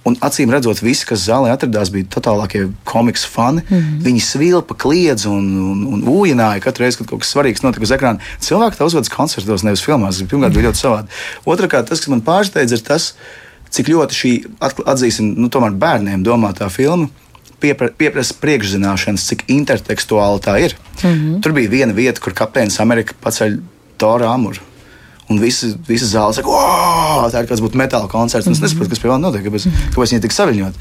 Un 0.08 0.16
acīm 0.25 0.50
redzot, 0.50 0.80
visi, 0.82 1.06
kas 1.06 1.22
zālē 1.28 1.52
atradās, 1.52 1.92
bija 1.94 2.08
totālākie 2.10 2.64
komiksu 2.88 3.28
fani. 3.30 3.62
Mm 3.62 3.76
-hmm. 3.76 4.00
Viņi 4.06 4.22
svilpa, 4.25 4.75
kliedz 4.75 5.26
un, 5.30 5.46
un, 5.70 5.84
un 5.94 6.02
ūjināja 6.02 6.62
katru 6.64 6.84
reizi, 6.84 6.98
kad 6.98 7.10
kaut 7.10 7.22
kas 7.22 7.34
svarīgs 7.34 7.62
notika 7.62 7.87
uz 7.87 7.94
ekrāna. 7.94 8.18
Cilvēki 8.40 8.78
tā 8.78 8.88
uzvedas 8.88 9.12
koncertos, 9.14 9.62
nevis 9.62 9.84
filmās. 9.84 10.22
Pirmkārt 10.22 10.54
bija 10.54 10.68
ļoti 10.68 10.82
savādi. 10.82 11.08
Otrakārt, 11.44 11.87
tas, 11.88 12.00
kas 12.00 12.08
man 12.08 12.22
pārsteidz, 12.22 12.72
ir 12.72 12.82
tas, 12.82 13.14
cik 13.70 13.88
ļoti 13.94 14.20
šī 14.20 14.32
atzīsim, 14.87 15.34
nu, 15.37 15.48
tomēr 15.48 15.76
bērniem 15.76 16.25
domātā 16.25 16.70
filma 16.70 17.08
piepra- 17.60 17.90
pieprasa 17.98 18.34
priekšzināšanas, 18.40 19.26
cik 19.30 19.44
intertekstuāli 19.48 20.40
tā 20.40 20.58
ir. 20.64 20.76
Mm 21.02 21.10
-hmm. 21.10 21.42
Tur 21.42 21.52
bija 21.52 21.70
viena 21.70 21.92
vieta, 21.92 22.20
kur 22.20 22.34
kapteinis 22.34 22.80
Amerika 22.80 23.14
paceļ 23.24 23.58
Tora 23.96 24.32
amuru. 24.32 24.60
Un 25.28 25.38
visi, 25.38 25.74
visi 25.88 26.04
zāle 26.04 26.32
saka, 26.32 26.48
wow, 26.48 27.30
tā 27.30 27.42
ir 27.42 27.48
kāds 27.48 27.60
būtu 27.60 27.76
metāla 27.76 28.08
koncerts. 28.08 28.46
Mm 28.46 28.52
-hmm. 28.52 28.56
Es 28.56 28.60
nesaprotu, 28.60 28.90
kas 28.90 28.98
pie 28.98 29.08
manis 29.08 29.22
notiek, 29.22 29.44
kāpēc, 29.46 29.68
kāpēc 29.94 30.12
viņi 30.12 30.20
tik 30.20 30.32
saviņot. 30.32 30.74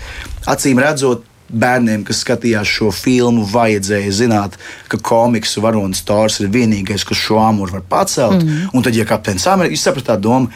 Acīm 0.46 0.80
redzot, 0.80 1.24
bērniem, 1.50 2.04
kas 2.04 2.24
skatījās 2.26 2.68
šo 2.68 2.92
filmu, 2.92 3.46
vajadzēja 3.46 4.12
zināt, 4.12 4.58
ka 4.88 4.98
komiksu 4.98 5.62
varonis 5.62 6.02
Tors 6.02 6.40
ir 6.40 6.50
vienīgais, 6.50 7.06
kas 7.08 7.18
šo 7.18 7.40
amuru 7.40 7.72
var 7.72 7.82
pacelt. 7.90 8.44
Mm 8.44 8.50
-hmm. 8.50 8.70
Un 8.74 8.84
tad, 8.84 8.96
ja 8.96 9.06
kapteinis 9.06 9.48
Amerika, 9.48 9.76
jūs 9.76 9.84
saprotat 9.84 10.20
domu, 10.20 10.48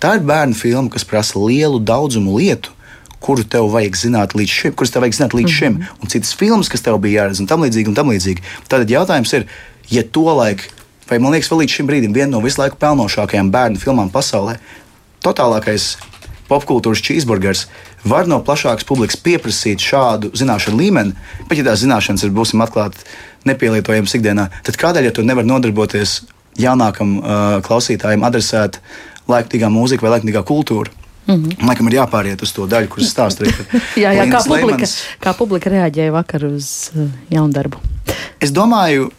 tā 0.00 0.14
ir 0.14 0.20
bērnu 0.20 0.54
filma, 0.54 0.90
kas 0.90 1.04
prasa 1.04 1.38
lielu 1.38 1.78
daudzumu 1.78 2.38
lietu 2.38 2.70
kuru 3.20 3.44
tev 3.44 3.68
vajag 3.72 3.96
zināt 4.00 4.34
līdz 4.36 4.56
šim, 4.56 4.74
kuras 4.76 4.92
tev 4.94 5.04
vajag 5.04 5.18
zināt 5.18 5.36
līdz 5.36 5.52
šim, 5.52 5.72
mm 5.72 5.80
-hmm. 5.80 6.02
un 6.02 6.08
citas 6.08 6.34
filmas, 6.34 6.68
kas 6.68 6.82
tev 6.82 6.98
bija 6.98 7.22
jāredz, 7.22 7.40
un 7.40 7.46
tam 7.46 7.62
līdzīgi. 7.62 7.88
Un 7.88 7.94
tam 7.94 8.08
līdzīgi. 8.08 8.42
Tad 8.68 8.90
jautājums 8.90 9.32
ir, 9.32 9.46
ja 9.90 10.02
to 10.02 10.24
laiku, 10.34 10.62
vai 11.10 11.18
man 11.18 11.32
liekas, 11.32 11.50
vēl 11.50 11.62
līdz 11.62 11.76
šim 11.76 11.86
brīdim 11.86 12.14
viena 12.14 12.30
no 12.30 12.40
visu 12.40 12.60
laiku 12.60 12.76
pelnošākajām 12.76 13.50
bērnu 13.50 13.78
filmām 13.78 14.10
pasaulē, 14.10 14.56
totālākais 15.24 15.96
popkultūras 16.48 17.02
cheeseburgers 17.02 17.66
var 18.04 18.26
no 18.26 18.40
plašākas 18.42 18.86
publikas 18.88 19.16
pieprasīt 19.16 19.82
šādu 19.84 20.32
zināšanu 20.34 20.80
līmeni, 20.80 21.12
pat 21.48 21.58
ja 21.58 21.64
tās 21.64 21.84
zināšanas 21.84 22.24
ir, 22.24 22.34
būsim 22.34 22.62
atklāti, 22.64 23.04
nepielietojamas 23.48 24.14
ikdienā, 24.18 24.48
tad 24.66 24.78
kādēļ 24.80 25.04
ja 25.04 25.12
tu 25.16 25.24
nevari 25.26 25.48
nodarboties 25.48 26.22
jaunākam 26.60 27.18
uh, 27.18 27.60
klausītājam 27.64 28.24
adresēt 28.26 28.80
laikmatīgā 29.30 29.70
mūzika 29.72 30.06
vai 30.06 30.16
laikmatīgā 30.16 30.42
kultūra? 30.48 30.99
Mm 31.26 31.34
-hmm. 31.34 31.66
Laikam 31.68 31.88
ir 31.88 31.94
jāpāriet 31.94 32.42
uz 32.42 32.52
to 32.52 32.66
daļu, 32.66 32.88
kuras 32.88 33.14
stāsta 33.14 33.44
arī 33.44 33.52
Jā, 34.04 34.12
jā 34.12 34.24
kā, 34.30 34.42
publika, 34.44 34.66
Leimans. 34.66 34.96
kā 35.20 35.34
publika 35.34 35.70
reaģēja 35.70 36.12
vakar 36.12 36.44
uz 36.44 36.90
uh, 36.94 37.10
jaundarbu. 37.30 37.78
Es 38.40 38.50
domāju 38.50 39.10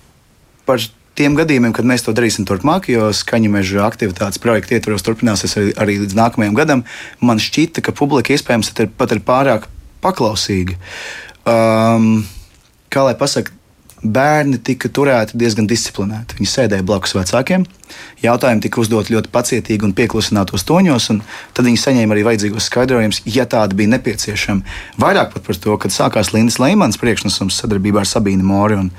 par 0.65 0.79
tiem 1.15 1.36
gadījumiem, 1.36 1.74
kad 1.74 1.86
mēs 1.86 2.05
to 2.05 2.13
darīsim 2.15 2.48
turpmāk, 2.48 2.89
jo 2.89 3.12
skaņu 3.13 3.50
meža 3.50 3.86
aktivitātes 3.86 4.39
projekta 4.39 4.75
ietvaros 4.75 5.03
turpināsies 5.05 5.58
arī, 5.58 5.74
arī 5.77 5.98
līdz 6.03 6.17
nākamajam 6.17 6.58
gadam. 6.58 6.84
Man 7.20 7.38
šķita, 7.38 7.81
ka 7.81 7.91
publika 7.91 8.34
iespējams 8.34 8.72
ir 8.79 8.89
pat 8.98 9.12
ir 9.12 9.20
pārāk 9.20 9.67
paklausīga. 10.01 10.77
Um, 11.46 12.25
kā 12.89 13.03
lai 13.05 13.15
pasakā, 13.20 13.53
bērni 14.01 14.58
tika 14.65 14.89
turēti 14.89 15.38
diezgan 15.38 15.67
disciplinēti. 15.70 16.39
Viņi 16.39 16.50
sēdēja 16.50 16.86
blakus 16.86 17.13
vecākiem. 17.13 17.65
Jautājumi 18.24 18.63
tika 18.65 18.81
uzdoti 18.81 19.13
ļoti 19.13 19.29
pacietīgi 19.34 19.86
un 19.86 19.93
pieklusinātos 19.98 20.65
toņos, 20.65 21.10
un 21.13 21.20
tad 21.53 21.67
viņi 21.67 21.81
saņēma 21.81 22.15
arī 22.15 22.24
vajadzīgos 22.25 22.70
skaidrojumus, 22.72 23.22
ja 23.29 23.46
tādi 23.50 23.77
bija 23.77 23.93
nepieciešami. 23.93 24.65
Vairāk 25.01 25.36
pat 25.36 25.46
par 25.46 25.60
to, 25.65 25.77
kad 25.84 25.93
sākās 25.93 26.34
Lindas 26.34 26.58
Leimans 26.62 27.00
priekšnesums 27.01 27.60
sadarbībā 27.62 28.01
ar 28.01 28.10
Sabīnu 28.10 28.48
Mori 28.48 28.79
un 28.79 28.89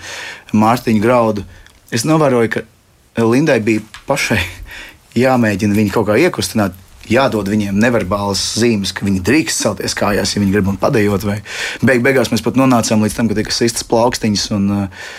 Mārtiņu 0.54 1.02
Graudu. 1.02 1.46
Es 1.90 2.06
novēroju, 2.08 2.52
ka 2.54 3.26
Lindai 3.26 3.58
bija 3.64 3.82
pašai 4.06 4.40
jāmēģina 5.24 5.78
viņu 5.78 5.96
kaut 5.96 6.12
kā 6.12 6.20
iekustināt. 6.22 6.78
Jādod 7.10 7.48
viņiem 7.50 7.78
neverbālas 7.82 8.40
zīmes, 8.60 8.92
ka 8.94 9.06
viņi 9.06 9.22
drīkst 9.26 9.64
celties 9.64 9.96
kājās, 9.98 10.34
ja 10.34 10.42
viņi 10.42 10.54
grib 10.54 10.70
un 10.70 10.78
padējot. 10.80 11.26
Vai 11.26 11.40
beig 11.82 12.04
beigās 12.04 12.30
mēs 12.32 12.44
pat 12.44 12.58
nonācām 12.60 13.02
līdz 13.02 13.18
tam, 13.18 13.30
ka 13.30 13.38
tika 13.38 13.54
sistas 13.54 13.86
plaukstiņas 13.90 14.46
un, 14.54 14.68
uh, 14.70 15.10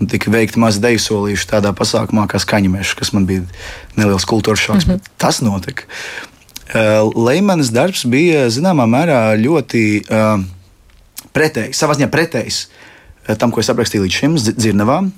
un 0.00 0.10
tika 0.10 0.32
veikti 0.32 0.62
mazi 0.62 0.80
deju 0.80 1.02
solīši 1.04 1.50
tādā 1.52 1.74
pasākumā, 1.76 2.26
kā 2.30 2.40
skaņameša, 2.40 2.96
kas 2.98 3.12
man 3.16 3.28
bija 3.28 3.44
neliels 3.98 4.26
kultūras 4.28 4.64
šoks. 4.64 4.88
Mm 4.88 4.96
-hmm. 4.96 5.14
Tas 5.18 5.42
notika. 5.44 5.84
Uh, 6.68 7.12
Leimanas 7.28 7.72
darbs 7.72 8.04
bija 8.04 8.48
zināmā 8.48 8.88
mērā 8.88 9.36
ļoti 9.36 9.84
uh, 10.08 10.44
pretējs, 11.32 11.76
savā 11.76 11.96
ziņā 11.96 12.08
pretējs 12.12 12.66
tam, 13.36 13.50
ko 13.52 13.60
es 13.60 13.68
aprakstīju 13.68 14.06
līdz 14.06 14.16
šim 14.20 14.36
dzi- 14.36 14.54
dzirnavām. 14.56 15.10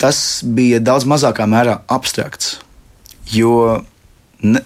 Tas 0.00 0.40
bija 0.42 0.80
daudz 0.80 1.04
mazākā 1.04 1.46
mērā 1.46 1.80
abstrakts. 1.92 2.58
Jo 3.30 3.84
ne, 4.42 4.62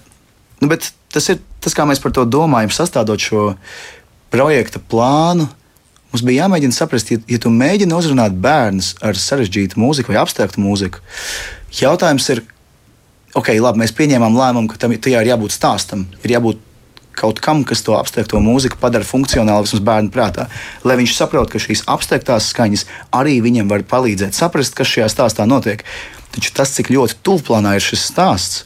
nu, 0.63 0.71
tas 1.15 1.29
ir 1.33 1.41
tas, 1.65 1.75
kā 1.77 1.87
mēs 1.89 2.03
par 2.03 2.13
to 2.15 2.27
domājam, 2.29 2.73
sastādot 2.75 3.23
šo 3.23 3.53
projekta 4.35 4.83
plānu. 4.83 5.49
Mums 6.13 6.23
bija 6.27 6.45
jāmēģina 6.45 6.77
saprast, 6.77 7.11
ja, 7.11 7.19
ja 7.31 7.41
tu 7.43 7.51
mēģini 7.51 7.95
uzrunāt 7.97 8.37
bērnus 8.39 8.93
ar 9.03 9.19
sarežģītu 9.19 9.81
mūziku 9.81 10.13
vai 10.13 10.21
abstraktu 10.21 10.63
mūziku, 10.63 11.01
jautājums 11.75 12.29
ir, 12.31 12.45
ok, 13.35 13.51
labi, 13.59 13.83
mēs 13.83 13.95
pieņēmām 13.99 14.39
lēmumu, 14.39 14.71
ka 14.71 14.79
tam 14.85 14.95
ir 14.95 15.27
jābūt 15.31 15.57
stāstam, 15.57 16.07
ir 16.23 16.37
jābūt 16.37 16.63
kaut 17.15 17.39
kam, 17.43 17.63
kas 17.67 17.83
to 17.87 17.95
abstrakto 17.97 18.41
mūziku 18.43 18.79
padara 18.81 19.07
funkcionāli 19.07 19.67
vismaz 19.67 19.83
bērnu 19.87 20.13
prātā. 20.15 20.49
Lai 20.87 20.99
viņš 20.99 21.15
saprotu, 21.17 21.55
ka 21.55 21.63
šīs 21.63 21.85
abstraktās 21.91 22.51
skaņas 22.51 22.87
arī 23.15 23.39
viņam 23.45 23.71
var 23.71 23.87
palīdzēt 23.87 24.35
saprast, 24.35 24.75
kas 24.79 24.91
šajā 24.91 25.11
stāstā 25.13 25.47
notiek. 25.51 25.85
Taču 26.35 26.51
tas, 26.55 26.75
cik 26.75 26.91
ļoti 26.91 27.21
tuvplānā 27.27 27.77
ir 27.79 27.85
šis 27.87 28.09
stāsts, 28.11 28.65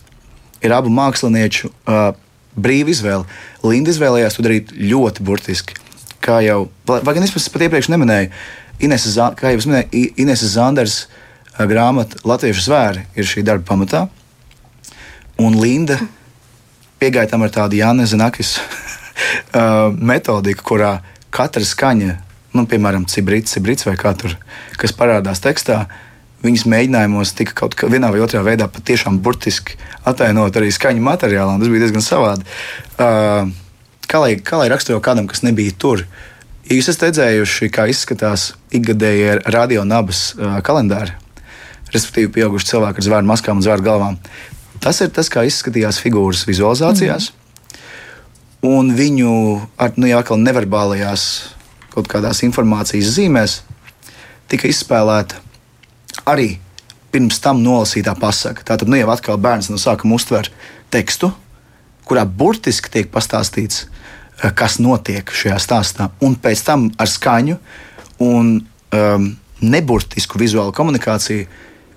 ir 0.64 0.74
abu 0.74 0.92
mākslinieku 0.92 1.70
uh, 1.70 2.10
brīva 2.58 2.92
izvēle. 2.92 3.26
Linda 3.66 3.92
izvēlējās 3.94 4.38
to 4.38 4.44
darīt 4.46 4.72
ļoti 4.74 5.24
burtiski. 5.26 5.78
Kā 6.24 6.40
jau, 6.44 6.66
vai 6.86 7.14
gan 7.14 7.24
es 7.24 7.34
pat 7.34 7.68
iepriekš 7.68 7.92
neminēju, 7.94 8.32
Inese, 8.82 9.10
kā 9.38 9.50
jau 9.50 9.62
minēju, 9.66 10.04
Inese 10.22 10.50
Zanders 10.52 11.00
uh, 11.06 11.64
grāmata 11.66 12.20
Latviešu 12.28 12.68
zvēri 12.68 13.04
ir 13.18 13.26
šī 13.26 13.42
darba 13.46 13.66
pamatā. 13.72 14.04
Un 15.38 15.58
Linda 15.58 15.98
piegāja 16.98 17.30
tam 17.32 17.44
ar 17.46 17.54
tādu 17.54 17.78
Jānis 17.78 18.12
Zanakis 18.12 18.56
uh, 18.58 19.94
metodiku, 19.94 20.66
kurā 20.74 20.98
katra 21.34 21.64
skaņa, 21.66 22.16
nu, 22.56 22.64
piemēram, 22.70 23.06
cibrits, 23.10 23.54
cibrits 23.54 23.86
vai 23.86 23.94
kā 24.00 24.14
tur, 24.18 24.34
kas 24.80 24.94
parādās 24.96 25.42
tekstā, 25.44 25.84
viņas 26.44 26.66
mēģinājumos 26.70 27.34
tika 27.38 27.56
kaut 27.58 27.76
kādā 27.78 28.10
vai 28.12 28.22
otrā 28.22 28.42
veidā 28.46 28.68
patiešām 28.70 29.18
burtiski 29.22 29.78
atainot 30.06 30.56
arī 30.58 30.70
skaņu 30.74 31.02
materiālā. 31.04 31.56
Tas 31.58 31.72
bija 31.72 31.84
diezgan 31.84 32.04
savādi. 32.04 32.46
Uh, 32.98 33.50
kā, 34.06 34.20
lai, 34.22 34.34
kā 34.38 34.60
lai 34.60 34.68
raksturo 34.72 35.00
kādam, 35.04 35.26
kas 35.30 35.42
nebija 35.46 35.74
tur? 35.78 36.04
Jūs 36.68 36.90
esat 36.92 37.08
redzējuši, 37.08 37.70
kā 37.72 37.88
izskatās 37.88 38.52
ikgadējie 38.76 39.38
radio 39.48 39.86
nabas 39.88 40.30
uh, 40.36 40.60
kalendāri, 40.64 41.16
respektīvi, 41.94 42.34
pieauguši 42.36 42.74
cilvēki 42.74 43.02
ar 43.02 43.08
zvaigžņu 43.08 43.32
maskām 43.32 43.58
un 43.58 43.66
zvaigžņu 43.66 43.88
galvām. 43.88 44.20
Tas 44.84 45.00
ir 45.02 45.10
tas, 45.10 45.30
kā 45.32 45.42
izskatījās 45.48 45.98
figūras 46.04 46.44
vizualizācijās. 46.46 47.32
Mm. 47.32 47.38
Un 48.68 48.90
viņu 48.98 49.32
ar 49.78 49.94
nu, 49.96 50.08
jau 50.10 50.38
neverbālajās 50.38 51.24
kaut 51.94 52.08
kādās 52.10 52.42
informācijas 52.42 53.12
zīmēs 53.14 53.60
tika 54.50 54.66
izspēlēta 54.66 55.38
arī 56.26 56.56
pirms 57.12 57.40
tam 57.40 57.62
nolasītā 57.64 58.14
pasaka. 58.20 58.64
Tātad 58.72 58.90
nu, 58.90 58.98
jau 58.98 59.10
atkal 59.12 59.38
bērns 59.40 59.70
no 59.72 59.78
sākuma 59.80 60.18
uztver 60.18 60.50
tekstu, 60.92 61.30
kurā 62.08 62.24
burtiski 62.24 62.92
tiek 62.92 63.10
pastāstīts, 63.12 63.86
eh, 64.42 64.50
kas 64.54 64.78
notiek 64.78 65.28
šajā 65.28 65.58
stāstā, 65.62 66.10
un 66.20 66.36
pēc 66.36 66.64
tam 66.64 66.90
ar 66.98 67.08
skaņu 67.08 67.58
un 68.24 68.58
um, 68.92 69.28
neburtisku 69.60 70.40
vizuālu 70.40 70.72
komunikāciju 70.74 71.46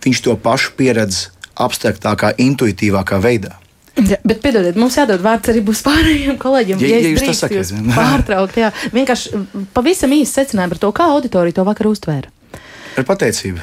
viņš 0.04 0.22
to 0.26 0.36
pašu 0.38 0.76
pieredz 0.78 1.30
abstraktākā, 1.62 2.34
intuitīvākā 2.42 3.20
veidā. 3.22 3.58
Ja, 4.00 4.18
bet, 4.24 4.40
piedodiet, 4.42 4.78
mums 4.80 4.96
jādod 4.96 5.22
vārds 5.22 5.52
arī 5.52 5.62
pārējiem 5.68 6.38
kolēģiem. 6.40 6.80
Ja, 6.80 6.88
ja, 6.94 7.02
ja 7.04 7.12
jūs 7.12 7.26
to 7.28 7.34
sakat, 7.36 7.74
pārtraukt, 7.92 8.58
jā. 8.58 8.72
Vienkārši 8.96 9.42
pavisam 9.76 10.14
īsi 10.16 10.32
secinājumi 10.40 10.74
par 10.74 10.82
to, 10.82 10.92
kā 10.96 11.10
auditorija 11.12 11.60
to 11.60 11.66
vakar 11.68 11.92
uztvēra. 11.92 12.32
Ar 12.98 13.08
pateicību. 13.08 13.60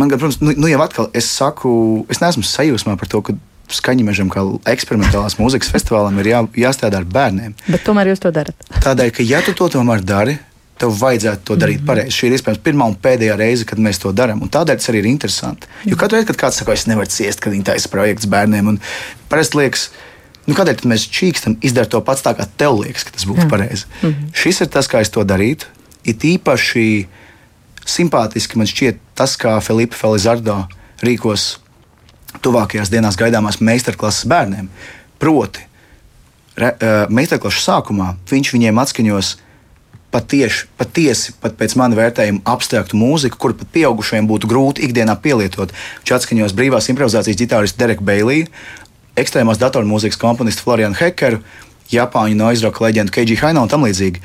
Man, 0.00 0.08
protams, 0.14 0.40
nu, 0.40 0.54
nu 0.56 0.70
jau 0.70 0.80
atkal 0.84 1.10
es 1.16 1.28
saku, 1.28 1.70
es 2.12 2.22
neesmu 2.22 2.44
sajūsmā 2.46 2.96
par 3.00 3.10
to, 3.12 3.20
ka 3.26 3.36
skaņu 3.70 4.06
mežam, 4.06 4.30
kā 4.32 4.42
eksperimentālās 4.72 5.36
mūzikas 5.38 5.70
festivālam, 5.70 6.16
ir 6.22 6.32
jā, 6.32 6.44
jāstrādā 6.64 7.02
ar 7.02 7.08
bērniem. 7.08 7.54
Bet 7.68 7.84
tomēr 7.86 8.10
jūs 8.10 8.22
to 8.22 8.32
darat. 8.34 8.70
Tādēļ, 8.80 9.12
ka 9.14 9.26
ja 9.26 9.42
tu 9.46 9.54
to 9.56 9.68
tomēr 9.76 10.02
dari, 10.06 10.38
tev 10.80 10.94
vajadzētu 10.96 11.44
to 11.44 11.56
darīt 11.60 11.80
mm 11.80 11.82
-hmm. 11.82 11.86
pareizi. 11.86 12.16
Šī 12.16 12.26
ir 12.26 12.36
iespējams 12.36 12.62
pirmā 12.64 12.86
un 12.88 12.96
pēdējā 13.04 13.36
reize, 13.36 13.64
kad 13.68 13.78
mēs 13.78 14.00
to 14.00 14.12
darām. 14.16 14.40
Tādēļ 14.40 14.76
tas 14.80 14.88
arī 14.88 15.02
ir 15.02 15.08
interesanti. 15.10 15.68
Jo 15.84 15.96
katru 15.96 16.16
reizi, 16.16 16.28
kad 16.32 16.38
kāds 16.42 16.60
saka, 16.60 16.72
es 16.72 16.86
nevaru 16.86 17.06
ciest, 17.06 17.40
kad 17.40 17.52
viņi 17.52 17.64
taisa 17.64 17.88
projekts 17.88 18.26
bērniem, 18.26 18.68
un 18.68 18.80
parasti 19.28 19.58
liekas, 19.60 19.90
nu, 20.46 20.54
kādēļ 20.54 20.86
mēs 20.88 21.08
čīkstam 21.18 21.56
izdarīt 21.60 21.92
to 21.92 22.00
pats 22.00 22.22
tā, 22.22 22.34
kā 22.36 22.48
tev 22.56 22.80
liekas, 22.80 23.04
ka 23.04 23.10
tas 23.10 23.26
būtu 23.28 23.48
pareizi. 23.48 23.84
Mm 24.02 24.08
-hmm. 24.08 24.32
Šis 24.32 24.60
ir 24.60 24.66
tas, 24.66 24.88
kā 24.88 25.00
es 25.00 25.10
to 25.10 25.24
darītu. 25.24 25.64
It 26.04 26.24
īpaši 26.24 27.06
simpātiski 27.90 28.60
man 28.60 28.68
šķiet 28.70 29.00
tas, 29.18 29.36
kā 29.40 29.56
Filipa 29.64 29.98
Felizardo 29.98 30.62
rīkos 31.04 31.58
tuvākajās 32.44 32.92
dienās 32.92 33.18
gaidāmās 33.18 33.60
meistarklases 33.64 34.28
bērniem. 34.30 34.70
Proti, 35.20 35.64
re, 36.60 36.72
uh, 36.72 37.04
meistarklases 37.12 37.66
sākumā 37.66 38.14
viņš 38.30 38.52
viņiem 38.54 38.82
atskaņos 38.84 39.36
patieši, 40.10 40.66
patiesi, 40.78 41.34
pat 41.42 41.54
pēc 41.58 41.76
manas 41.78 41.98
vērtējuma, 41.98 42.42
abstraktu 42.50 42.98
mūziku, 42.98 43.38
kuru 43.38 43.58
pat 43.60 43.70
pieaugušajiem 43.74 44.26
būtu 44.30 44.50
grūti 44.50 44.86
ikdienā 44.88 45.14
pielietot. 45.22 45.74
Viņš 46.02 46.14
atskaņos 46.16 46.54
brīvās 46.58 46.90
improvizācijas 46.90 47.38
ģitāristu 47.38 47.78
Dereku 47.78 48.06
Beiliju, 48.06 48.48
ekstrēmās 49.20 49.60
datormūzikas 49.62 50.18
komponistu 50.20 50.66
Florianu 50.66 50.98
Hekeru, 50.98 51.42
Japāņu 51.90 52.38
noise 52.38 52.66
rock 52.66 52.82
leģendu 52.82 53.14
Keiji 53.14 53.38
Haino 53.42 53.64
un 53.66 53.70
tam 53.70 53.86
līdzīgi. 53.86 54.22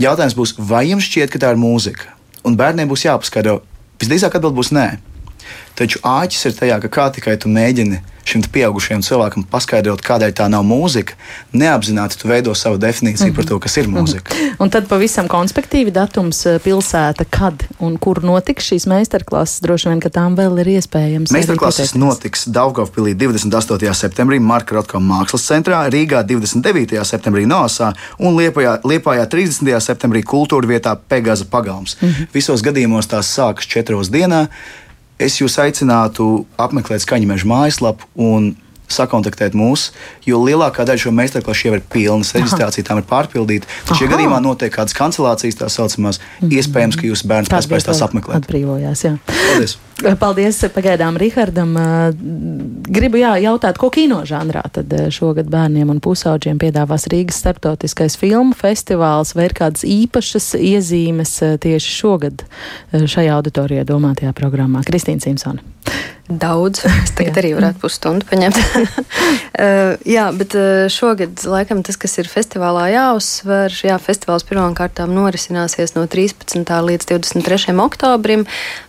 Jautājums 0.00 0.36
būs, 0.36 0.56
vai 0.56 0.86
jums 0.90 1.08
šķiet, 1.08 1.32
ka 1.32 1.40
tā 1.40 1.52
ir 1.52 1.60
mūzika? 1.60 2.12
Un 2.48 2.56
bērniem 2.58 2.90
būs 2.90 3.06
jāpaskaidro. 3.06 3.60
Visdrīzāk 4.02 4.34
atbild 4.38 4.56
būs 4.58 4.72
nē. 4.74 4.86
Taču 5.74 5.98
āķis 6.04 6.46
ir 6.46 6.58
tajā, 6.58 6.80
ka 6.80 6.88
kā 6.88 7.10
tikai 7.16 7.36
tu 7.40 7.48
mēģini 7.48 8.02
šim 8.24 8.42
pieaugušajam 8.52 9.02
cilvēkam 9.02 9.44
paskaidrot, 9.50 10.02
kādēļ 10.04 10.34
tā 10.38 10.46
nav 10.50 10.64
mūzika, 10.66 11.16
neapzināti 11.58 12.18
tu 12.20 12.30
veido 12.30 12.54
savu 12.54 12.78
definīciju 12.78 13.26
mm 13.26 13.32
-hmm. 13.32 13.36
par 13.36 13.44
to, 13.44 13.58
kas 13.58 13.76
ir 13.76 13.88
mhm. 13.88 13.98
mūzika. 13.98 14.34
Mm 14.34 14.40
-hmm. 14.40 14.54
Un 14.58 14.70
tad 14.70 14.88
pavisam 14.88 15.28
konspektīvi 15.28 15.90
datums 15.90 16.46
eh, 16.46 16.58
pilsēta, 16.64 17.24
kad 17.30 17.64
un 17.78 17.98
kur 17.98 18.22
notiks 18.24 18.72
šīs 18.72 18.86
meistarklases, 18.86 19.60
droši 19.60 19.88
vien, 19.88 20.00
ka 20.00 20.08
tām 20.08 20.36
vēl 20.36 20.60
ir 20.60 20.66
iespējams. 20.66 21.32
Meistarklases 21.32 21.94
notiks 21.94 22.46
Daugavpilī 22.46 23.14
28. 23.14 23.94
septembrī 23.94 24.40
Marka 24.40 24.74
Rotko 24.74 24.98
mākslas 24.98 25.46
centrā, 25.52 25.88
Rīgā 25.90 26.22
29. 26.22 27.04
septembrī 27.04 27.46
Nosā 27.46 27.92
un 28.18 28.36
Liepājā, 28.36 28.80
Liepājā 28.84 29.26
30. 29.26 29.80
septembrī 29.80 30.22
kultūra 30.22 30.66
vietā 30.66 30.96
Pegaza 31.08 31.44
pagalms. 31.44 31.96
Mm 32.00 32.08
-hmm. 32.08 32.26
Visos 32.34 32.62
gadījumos 32.62 33.06
tās 33.06 33.38
sākas 33.38 33.66
četros 33.66 34.10
dienā 34.10 34.46
es 35.24 35.38
jūs 35.40 35.58
aicinātu 35.62 36.28
apmeklēt 36.60 37.04
skaņu 37.04 37.30
meža 37.30 37.48
mājaslapu 37.48 38.08
un 38.30 38.52
sakontaktēt 38.94 39.56
mūs, 39.58 39.90
jo 40.26 40.40
lielākā 40.44 40.86
daļa 40.88 41.04
šo 41.06 41.14
meistarklašu 41.16 41.68
jau 41.68 41.76
ir 41.78 41.84
pilnas, 41.92 42.34
reģistrācija 42.36 42.88
tam 42.88 43.02
ir 43.02 43.08
pārpildīta. 43.10 43.70
Taču, 43.88 44.06
ja 44.06 44.12
gadījumā 44.14 44.40
notiek 44.44 44.72
kādas 44.74 44.96
kancelācijas, 44.98 45.60
tā 45.60 45.70
saucamās, 45.72 46.20
mm 46.20 46.48
-hmm. 46.48 46.58
iespējams, 46.58 47.00
ka 47.00 47.08
jūsu 47.08 47.30
bērns 47.30 47.52
paspēs 47.52 47.88
tās 47.88 48.04
apmeklēt. 48.04 48.42
Atbrīvojās, 48.42 49.06
jā. 49.08 49.16
Paldies! 49.26 49.78
Paldies 50.18 50.58
pagaidām 50.74 51.16
Rihardam. 51.20 51.76
Gribu 52.90 53.20
jā, 53.20 53.36
jautāt, 53.42 53.78
ko 53.78 53.90
kino 53.94 54.22
žanrā 54.26 54.62
tad 54.74 54.90
šogad 55.14 55.46
bērniem 55.52 55.92
un 55.94 56.00
pusauģiem 56.02 56.58
piedāvās 56.58 57.06
Rīgas 57.12 57.38
starptautiskais 57.42 58.18
filmu 58.18 58.56
festivāls 58.58 59.34
vai 59.36 59.46
ir 59.46 59.54
kādas 59.58 59.86
īpašas 59.86 60.56
iezīmes 60.58 61.36
tieši 61.62 61.94
šogad 62.00 62.42
šajā 62.92 63.36
auditorijā 63.38 63.86
domātajā 63.86 64.34
programmā? 64.34 64.82
Kristīna 64.88 65.22
Simpsona. 65.22 65.62
Daudz. 66.38 66.84
Es 67.02 67.12
tagad 67.16 67.38
arī 67.42 67.52
varētu 67.56 67.80
pusstundu 67.82 68.26
paņemt. 68.28 68.56
uh, 68.56 69.94
jā, 70.16 70.26
bet 70.36 70.54
uh, 70.56 70.86
šogad 70.92 71.42
laikam 71.48 71.82
tas, 71.84 71.98
kas 72.00 72.16
ir 72.22 72.30
festivālā 72.30 72.86
jāuzsver, 72.92 73.74
jā, 73.84 73.98
festivāls 74.00 74.46
pirmām 74.48 74.76
kārtām 74.78 75.12
norisināsies 75.16 75.96
no 75.96 76.06
13. 76.10 76.62
līdz 76.62 77.08
23. 77.10 77.74
oktobrim. 77.84 78.46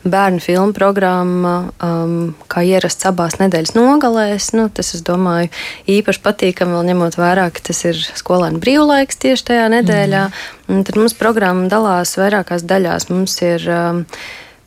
Bērnu 0.08 0.44
filmu 0.44 0.76
programma, 0.78 1.56
um, 1.84 2.34
kā 2.52 2.64
ierasts 2.68 3.08
abās 3.10 3.40
nedēļas 3.42 3.76
nogalēs, 3.76 4.52
nu, 4.58 4.70
tas, 4.74 4.94
es 4.96 5.04
domāju, 5.06 5.52
īpaši 5.90 6.24
patīkami 6.24 6.78
vēl 6.78 6.88
ņemot 6.94 7.20
vērā, 7.20 7.50
ka 7.54 7.68
tas 7.72 7.84
ir 7.90 8.00
skolēnu 8.00 8.62
brīvlaiks 8.64 9.20
tieši 9.26 9.50
tajā 9.52 9.68
nedēļā. 9.78 10.24
Mm. 10.70 10.86
Tad 10.88 10.96
mums 11.00 11.18
programma 11.18 11.68
dalās 11.72 12.16
vairākās 12.20 12.64
daļās. 12.68 13.10
Mums 13.12 13.36
ir 13.44 13.68
um, 13.72 14.04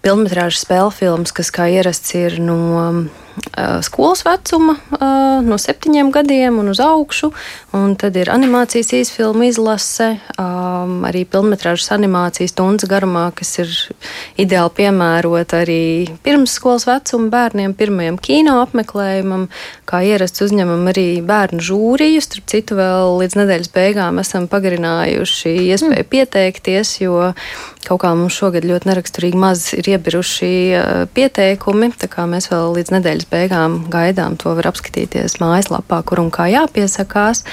filmas 0.06 0.60
spēļu 0.62 0.92
filmas, 0.94 1.34
kas 1.34 1.50
kā 1.54 1.66
ierasts 1.72 2.14
ir 2.14 2.38
no 2.38 2.58
uh, 2.86 3.26
skolas 3.84 4.22
vecuma, 4.26 4.76
no 5.44 5.58
septiņiem 5.60 6.10
gadiem 6.14 6.58
un 6.60 6.70
uz 6.72 6.80
augšu. 6.82 7.32
Un 7.76 7.94
tad 8.00 8.16
ir 8.16 8.30
animācijas 8.32 8.92
īsfilmu 8.96 9.46
izlase, 9.50 10.16
arī 10.38 11.24
filmas 11.28 11.90
animācijas 11.94 12.54
stundas 12.54 12.88
garumā, 12.88 13.28
kas 13.36 13.52
ir 13.60 13.72
ideāli 14.40 14.72
piemērota 14.80 15.62
arī 15.64 15.80
pirmsskolas 16.24 16.86
vecuma 16.88 17.30
bērniem, 17.32 17.76
pirmajam 17.76 18.18
kino 18.22 18.60
apmeklējumam. 18.64 19.48
Kā 19.86 20.02
ierasts 20.06 20.42
uzņemam 20.46 20.88
arī 20.90 21.20
bērnu 21.26 21.62
žūriju, 21.62 22.22
starp 22.24 22.48
citu, 22.50 22.78
vēl 22.80 23.20
līdz 23.20 23.40
nedēļas 23.42 23.72
beigām 23.74 24.22
esam 24.22 24.48
pagarinājuši 24.50 25.52
iespēju 25.68 25.92
mm. 26.00 26.10
pieteikties, 26.10 26.96
jo 27.04 27.30
kaut 27.86 28.02
kā 28.02 28.12
mums 28.18 28.36
šogad 28.36 28.66
ļoti 28.66 28.90
neraksturīgi 28.90 29.40
maz 29.40 29.68
ir 29.76 29.88
iebiruši 29.94 30.52
uh, 30.76 31.02
pieteikumi, 31.16 31.92
tā 31.98 32.10
kā 32.12 32.26
mēs 32.30 32.50
vēl 32.52 32.74
līdz 32.78 32.94
nedēļas 32.96 33.28
beigām 33.32 33.78
gaidām, 33.92 34.38
to 34.40 34.54
var 34.58 34.70
apskatīties 34.72 35.38
mājaslapā, 35.42 36.02
kur 36.06 36.24
un 36.24 36.32
kā 36.34 36.48
jāpiesakās. 36.52 37.44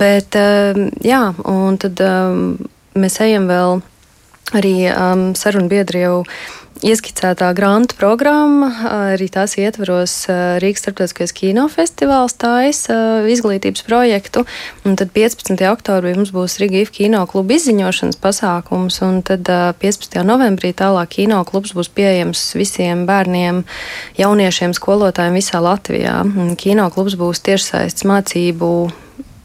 Bet, 0.00 0.38
uh, 0.38 0.86
jā, 1.04 1.24
un 1.50 1.80
tad 1.82 2.00
um, 2.04 2.54
mēs 2.98 3.20
ejam 3.24 3.50
vēl 3.50 3.82
arī 4.52 4.76
um, 4.92 5.32
sarunu 5.38 5.70
biedri 5.72 6.04
jau 6.04 6.18
ieskicētā 6.84 7.48
grāmatu 7.56 7.96
programma, 7.96 8.68
arī 9.08 9.28
tās 9.32 9.56
ietveros 9.60 10.14
Rīgas 10.62 10.82
starptautiskais 10.82 11.32
kinofestivāls, 11.36 12.36
tājas 12.40 12.84
izglītības 13.30 13.84
projektu. 13.86 14.44
Un 14.84 14.98
tad 15.00 15.12
15. 15.14 15.54
oktobrī 15.70 16.14
mums 16.16 16.34
būs 16.34 16.58
Rīgas 16.62 16.92
kino 16.94 17.22
kluba 17.30 17.56
izziņošanas 17.56 18.18
pasākums, 18.20 19.00
un 19.06 19.22
tad 19.26 19.48
15. 19.80 20.20
novembrī 20.26 20.74
tālāk 20.76 21.14
kino 21.20 21.40
klubs 21.48 21.74
būs 21.76 21.92
pieejams 21.94 22.42
visiem 22.58 23.06
bērniem, 23.08 23.62
jauniešiem, 24.18 24.74
skolotājiem 24.76 25.40
visā 25.40 25.62
Latvijā. 25.64 26.20
Kino 26.60 26.90
klubs 26.94 27.16
būs 27.20 27.44
tiešsaistes 27.46 28.08
mācību 28.08 28.74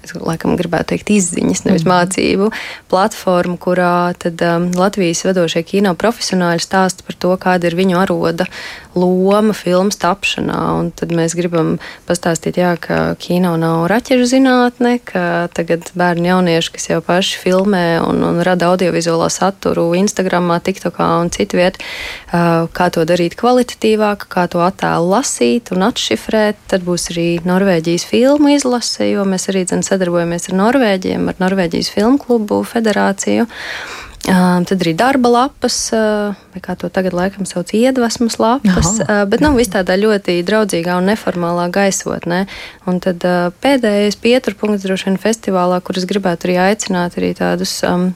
es 0.04 0.14
laikam 0.16 0.56
gribētu 0.60 0.94
teikt, 0.94 1.12
izziņas, 1.12 1.64
nevis 1.68 1.84
mm. 1.86 1.92
mācību 1.92 2.50
platformu, 2.92 3.58
kurā 3.62 4.14
tad, 4.20 4.40
um, 4.46 4.70
Latvijas 4.80 5.26
vadošie 5.28 5.64
kino 5.68 5.94
profesionāļi 6.00 6.64
stāsta 6.64 7.06
par 7.08 7.18
to, 7.20 7.34
kāda 7.42 7.70
ir 7.70 7.76
viņu 7.80 8.00
aroda 8.00 8.48
loma 8.96 9.54
filmu 9.54 9.92
tapšanā. 9.94 10.60
Un 10.80 10.92
tad 10.96 11.12
mēs 11.16 11.36
gribam 11.38 11.76
pastāstīt, 12.08 12.58
jā, 12.62 12.74
ka 12.82 13.16
kino 13.22 13.56
nav 13.60 13.88
raķešu 13.92 14.30
zinātne, 14.32 14.96
ka 15.04 15.50
tagad 15.56 15.92
bērni 16.00 16.32
jaunieši, 16.32 16.74
kas 16.76 16.90
jau 16.90 17.02
paši 17.06 17.40
filmē 17.44 17.84
un, 18.06 18.24
un 18.26 18.42
rada 18.46 18.72
audiovizuālo 18.72 19.30
saturu 19.34 19.90
Instagram, 20.00 20.52
TikTokā 20.64 21.10
un 21.22 21.32
citu 21.34 21.60
vietu, 21.60 21.84
uh, 22.32 22.66
kā 22.74 22.90
to 22.94 23.04
darīt 23.10 23.38
kvalitatīvāk, 23.40 24.26
kā 24.32 24.48
to 24.52 24.64
attēlu 24.64 25.12
lasīt 25.12 25.74
un 25.76 25.86
atšifrēt. 25.90 26.64
Tad 26.72 26.88
būs 26.88 27.12
arī 27.14 27.28
Norvēģijas 27.46 28.08
filmu 28.10 28.56
izlase, 28.56 29.12
jo 29.12 29.28
mēs 29.28 29.50
arī 29.52 29.66
dzen, 29.68 29.86
sadarbojamies 29.90 30.50
ar 30.52 30.60
Norvēģiem, 30.60 31.32
ar 31.32 31.42
Norvēģijas 31.42 31.92
filmu 31.96 32.22
klubu 32.22 32.62
federāciju. 32.68 33.50
Tad 34.30 34.74
arī 34.84 34.92
darba 35.00 35.30
lapas, 35.32 35.76
vai 35.96 36.60
kā 36.62 36.76
to 36.78 36.90
tagad 36.92 37.16
laikam 37.16 37.48
sauc, 37.48 37.72
iedvesmas 37.74 38.36
lapas, 38.38 39.00
Aha. 39.06 39.24
bet 39.32 39.42
nu, 39.42 39.54
viss 39.56 39.72
tādā 39.72 39.96
ļoti 39.98 40.36
draudzīgā 40.46 40.98
un 41.00 41.08
neformālā 41.10 41.70
gaisotnē. 41.74 42.42
Un 42.92 43.00
tad 43.02 43.24
pēdējais 43.64 44.20
pieturpunkts 44.20 44.86
droši 44.86 45.10
vien 45.10 45.18
festivālā, 45.24 45.80
kur 45.82 45.98
es 45.98 46.06
gribētu 46.10 46.50
arī 46.50 46.60
aicināt 46.68 47.16
arī 47.18 47.32
tādus 47.40 47.74
um, 47.88 48.10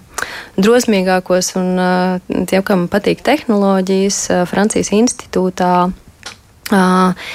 drosmīgākos 0.60 1.54
un 1.62 1.72
uh, 1.80 2.36
tiem, 2.52 2.62
kam 2.68 2.86
patīk 2.92 3.24
tehnoloģijas, 3.26 4.22
uh, 4.30 4.46
Francijas 4.50 4.92
institūtā. 4.94 5.74
Uh, 6.74 7.34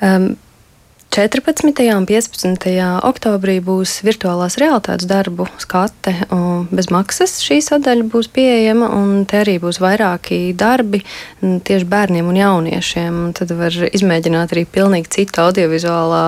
um, 0.00 0.32
14. 1.18 1.96
un 1.98 2.04
15. 2.06 2.68
oktobrī 3.02 3.56
būs 3.58 3.96
virtuālās 4.06 4.54
realitātes 4.62 5.08
darbu 5.10 5.48
skate. 5.58 6.12
Bez 6.70 6.92
maksas 6.94 7.40
šī 7.42 7.56
sadaļa 7.66 8.04
būs 8.12 8.28
pieejama, 8.30 8.86
un 8.94 9.24
te 9.26 9.40
arī 9.40 9.56
būs 9.58 9.80
vairāki 9.82 10.52
darbi 10.54 11.00
tieši 11.42 11.88
bērniem 11.90 12.28
un 12.30 12.38
jauniešiem. 12.38 13.18
Un 13.24 13.34
tad 13.34 13.50
var 13.58 13.74
izmēģināt 13.74 14.54
arī 14.54 14.62
pilnīgi 14.70 15.10
citu 15.16 15.42
audiovizuālā 15.48 16.22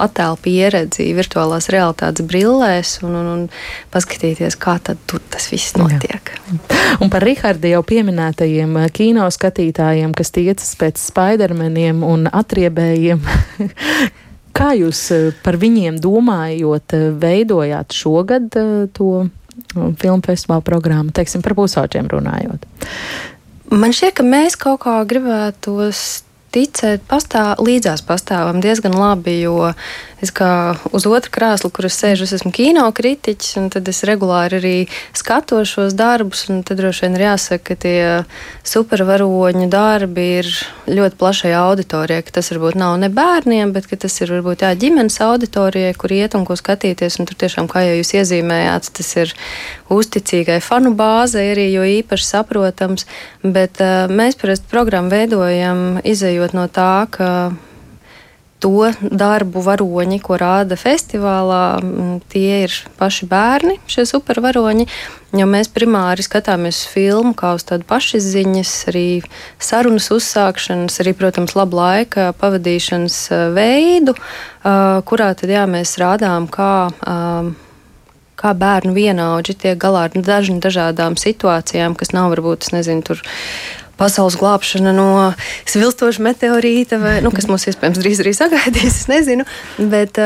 attēlu 0.00 0.40
pieredzi 0.40 1.10
virtuālās 1.12 1.68
realitātes 1.68 2.24
brillēs 2.24 3.02
un, 3.04 3.12
un, 3.12 3.28
un 3.34 3.44
paskatīties, 3.92 4.56
kā 4.56 4.78
tad 4.88 5.04
tur 5.04 5.20
tas 5.28 5.50
viss 5.52 5.76
notiek. 5.76 6.32
Jā. 6.32 6.56
Un 7.04 7.12
par 7.12 7.28
Rihardu 7.28 7.68
jau 7.74 7.84
pieminētajiem 7.84 8.72
kino 8.96 9.28
skatītājiem, 9.28 10.16
kas 10.16 10.32
tiecas 10.32 10.72
pēc 10.80 10.96
Spidermaniem 11.10 12.00
un 12.08 12.24
atriebējiem. 12.32 13.20
Kā 14.58 14.72
jūs 14.74 15.00
eh, 15.14 15.28
par 15.44 15.58
viņiem 15.60 16.00
domājot, 16.02 16.94
eh, 16.96 17.10
veidojāt 17.14 17.94
šogad 17.94 18.56
eh, 18.58 18.86
to 18.94 19.28
filmu 19.98 20.22
festivāla 20.24 20.64
programmu, 20.64 21.12
teiksim, 21.14 21.42
par 21.44 21.54
pusauģiem 21.58 22.08
runājot? 22.10 22.64
Man 23.74 23.92
šķiet, 23.92 24.16
ka 24.18 24.24
mēs 24.24 24.56
kaut 24.58 24.80
kā 24.86 24.96
gribētos 25.06 26.22
ticēt, 26.58 27.06
pastāv, 27.08 27.62
līdzās 27.64 28.04
pastāvam 28.06 28.60
diezgan 28.64 28.98
labi, 28.98 29.38
jo 29.46 29.70
Es 30.18 30.32
kā 30.34 30.74
uz 30.90 31.04
otru 31.06 31.30
krēslu, 31.30 31.70
kur 31.70 31.86
es 31.86 31.94
sēžu, 31.94 32.26
es 32.26 32.32
esmu 32.34 32.50
kino 32.54 32.88
kritiķis, 32.94 33.52
un 33.60 33.68
tad 33.70 33.86
es 33.86 34.02
regulāri 34.08 34.58
arī 34.58 34.72
skatos 35.14 35.70
šos 35.70 35.94
darbus. 35.98 36.48
Tad 36.66 36.80
droši 36.80 37.04
vien 37.04 37.14
ir 37.14 37.24
jāsaka, 37.28 37.62
ka 37.68 37.76
tie 37.84 38.00
supervaroņu 38.66 39.68
darbi 39.70 40.24
ir 40.40 40.50
ļoti 40.90 41.18
plašai 41.20 41.52
auditorijai. 41.60 42.26
Tas 42.34 42.50
varbūt 42.50 42.80
nav 42.82 42.96
ne 42.98 43.12
bērniem, 43.14 43.70
bet 43.76 43.94
tas 43.94 44.18
ir 44.18 44.34
varbūt 44.34 44.66
jā, 44.66 44.72
ģimenes 44.74 45.20
auditorijai, 45.22 45.94
kur 45.94 46.16
iet 46.16 46.34
un 46.34 46.48
ko 46.48 46.58
skatīties. 46.58 47.20
Un 47.22 47.30
tur 47.30 47.38
tiešām, 47.38 47.70
kā 47.70 47.86
jau 47.86 47.94
jūs 48.00 48.10
iezīmējāt, 48.18 48.90
tas 48.98 49.14
ir 49.22 49.36
uzticīgai 49.92 50.58
fanu 50.64 50.94
bāzei 50.98 51.50
arī, 51.52 51.68
jo 51.72 51.86
īpaši 52.00 52.28
saprotams. 52.28 53.08
Bet 53.42 53.82
uh, 53.84 54.10
mēs 54.10 54.38
parasti 54.40 54.68
programmu 54.70 55.14
veidojam, 55.14 56.02
izējot 56.04 56.56
no 56.56 56.68
tā, 56.72 57.06
ka 57.12 57.30
to 58.58 58.90
darbu 59.00 59.62
varoņi, 59.62 60.18
ko 60.22 60.38
rāda 60.40 60.76
festivālā, 60.78 61.78
tie 62.32 62.64
ir 62.66 62.74
paši 62.98 63.28
bērni, 63.30 63.78
šie 63.90 64.04
supervaroņi. 64.08 64.88
Jo 65.38 65.46
mēs 65.50 65.70
primāri 65.70 66.24
skatāmies 66.24 66.82
filmu 66.88 67.34
kā 67.38 67.52
uz 67.58 67.66
tādu 67.68 67.86
pašizziņas, 67.88 68.72
arī 68.90 69.06
sarunas 69.62 70.08
uzsākšanas, 70.14 70.98
arī, 71.04 71.14
protams, 71.18 71.54
labu 71.58 71.78
laika 71.78 72.32
pavadīšanas 72.40 73.20
veidu, 73.54 74.16
kurā 74.64 75.32
tad 75.38 75.54
jā, 75.54 75.68
mēs 75.70 75.98
rādām, 76.00 76.48
kā 76.50 76.72
kā 78.38 78.54
bērnu 78.58 78.94
vienaudži 78.96 79.56
tiek 79.64 79.80
galā 79.80 80.06
ar 80.08 80.14
dažni 80.14 80.62
dažādām 80.62 81.18
situācijām, 81.18 81.98
kas 81.98 82.14
nav 82.14 82.30
varbūt, 82.34 82.68
es 82.68 82.74
nezinu, 82.74 83.04
tur 83.06 83.22
pasaules 83.98 84.38
glābšana 84.38 84.94
no 84.94 85.10
svilstoša 85.68 86.22
meteorīta, 86.22 87.00
vai, 87.02 87.18
nu, 87.24 87.32
kas 87.34 87.48
mums 87.50 87.66
iespējams 87.68 87.98
drīz 87.98 88.22
arī 88.22 88.34
sagaidīs, 88.36 89.02
es 89.02 89.10
nezinu. 89.10 89.46
Bet, 89.90 90.20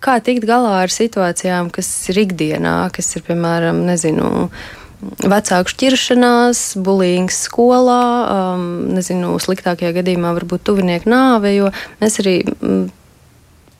kā 0.00 0.18
tikt 0.24 0.48
galā 0.48 0.80
ar 0.86 0.92
situācijām, 0.92 1.68
kas 1.74 1.88
ir 2.12 2.22
ikdienā, 2.24 2.76
kas 2.96 3.12
ir, 3.16 3.26
piemēram, 3.28 3.84
nezinu, 3.88 4.48
vecāku 5.00 5.72
šķiršanās, 5.72 6.62
bulīgs 6.84 7.44
skolā, 7.48 8.04
um, 8.32 8.64
nezinu, 8.96 9.36
sliktākajā 9.40 9.94
gadījumā 9.96 10.32
varbūt 10.36 10.64
tuvinieku 10.68 11.08
nāve, 11.12 11.54
jo 11.56 11.70
mēs 12.02 12.20
arī 12.20 12.40
mm, 12.44 12.82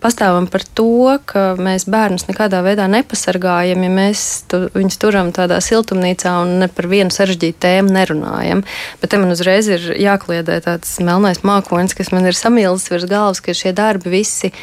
pastāvam 0.02 0.48
par 0.50 0.64
to, 0.76 1.18
ka 1.28 1.54
mēs 1.60 1.86
bērnus 1.90 2.26
nekādā 2.28 2.62
veidā 2.66 2.88
nepasargājam, 2.90 3.84
ja 3.84 3.92
mēs 3.92 4.24
tu, 4.50 4.64
viņus 4.74 5.00
turam 5.00 5.32
tādā 5.36 5.60
siltumnīcā 5.64 6.34
un 6.44 6.56
ne 6.64 6.70
par 6.72 6.88
vienu 6.90 7.12
sarežģītu 7.14 7.60
tēmu 7.62 7.94
nerunājam. 7.94 8.64
Bet 9.02 9.12
te 9.12 9.20
man 9.20 9.34
uzreiz 9.34 9.70
ir 9.70 9.90
jākliedē 10.00 10.60
tāds 10.66 10.96
melnais 11.04 11.44
mākonis, 11.46 11.96
kas 11.96 12.12
man 12.14 12.28
ir 12.28 12.38
samīlis 12.38 12.88
virs 12.92 13.08
galvas, 13.10 13.42
ka 13.44 13.56
šie 13.56 13.74
darbi 13.76 14.16
visi 14.18 14.54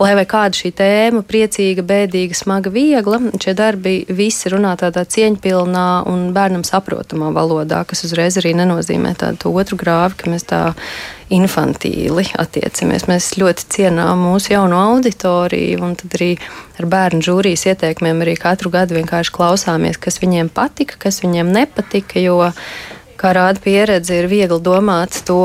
lai 0.00 0.14
vai 0.16 0.24
kāda 0.28 0.56
šī 0.56 0.70
tēma, 0.76 1.20
priecīga, 1.28 1.84
bēdīga, 1.84 2.36
smaga, 2.38 2.72
viegla, 2.72 3.18
šie 3.40 3.52
darbi 3.56 3.94
visi 4.08 4.48
runā 4.52 4.72
tādā 4.80 5.04
cieņpilnā 5.04 5.86
un 6.08 6.30
bērnam 6.36 6.64
saprotamā 6.66 7.28
valodā, 7.36 7.82
kas 7.88 8.06
uzreiz 8.08 8.38
arī 8.40 8.54
nenozīmē 8.56 9.12
tādu 9.20 9.52
otru 9.60 9.76
grāvi, 9.80 10.16
ka 10.22 10.32
mēs 10.32 10.48
tā 10.48 10.62
infantīli 11.30 12.24
attiecamies. 12.40 13.06
Mēs 13.10 13.34
ļoti 13.40 13.68
cienām 13.76 14.24
mūsu 14.24 14.54
jauno 14.54 14.80
auditoriju, 14.94 15.82
un 15.84 15.94
tad 16.00 16.16
arī 16.18 16.32
ar 16.80 16.88
bērnu 16.90 17.22
žūrijas 17.28 17.68
ieteikumiem 17.70 18.24
arī 18.24 18.38
katru 18.40 18.72
gadu 18.72 18.96
vienkārši 18.96 19.36
klausāmies, 19.36 20.00
kas 20.00 20.18
viņiem 20.24 20.48
patika, 20.54 20.96
kas 21.06 21.20
viņiem 21.22 21.52
nepatika, 21.54 22.24
jo 22.24 22.40
kā 23.20 23.36
rāda 23.36 23.60
pieredze, 23.60 24.16
ir 24.16 24.32
viegli 24.32 24.62
domāt 24.64 25.20
to, 25.28 25.44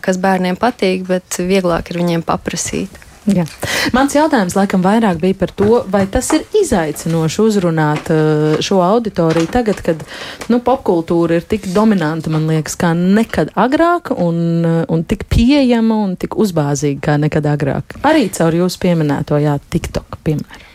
kas 0.00 0.22
bērniem 0.22 0.54
patīk, 0.54 1.08
bet 1.10 1.42
vieglāk 1.42 1.90
ir 1.90 2.04
viņiem 2.04 2.22
paprasīt. 2.22 3.09
Jā. 3.28 3.44
Mans 3.92 4.14
jautājums 4.16 4.54
laikam 4.56 4.80
vairāk 4.84 5.18
bija 5.20 5.36
par 5.42 5.50
to, 5.52 5.82
vai 5.92 6.06
tas 6.08 6.30
ir 6.32 6.46
izaicinoši 6.56 7.42
uzrunāt 7.42 8.08
uh, 8.14 8.56
šo 8.64 8.80
auditoriju 8.80 9.50
tagad, 9.52 9.82
kad 9.84 10.00
nu, 10.48 10.62
popkultūra 10.64 11.36
ir 11.36 11.44
tik 11.48 11.68
dominanta, 11.74 12.32
man 12.32 12.48
liekas, 12.48 12.78
kā 12.80 12.94
nekad 12.96 13.52
agrāk, 13.60 14.14
un, 14.16 14.40
uh, 14.64 14.80
un 14.88 15.04
tik 15.04 15.26
pieejama 15.32 16.00
un 16.06 16.16
tik 16.20 16.38
uzbāzīga 16.40 17.04
kā 17.10 17.18
nekad 17.20 17.50
agrāk. 17.52 17.98
Arī 18.08 18.30
caur 18.32 18.56
jūsu 18.56 18.80
pieminēto, 18.86 19.36
jā, 19.42 19.58
TikTok, 19.68 20.20
piemēram. 20.24 20.66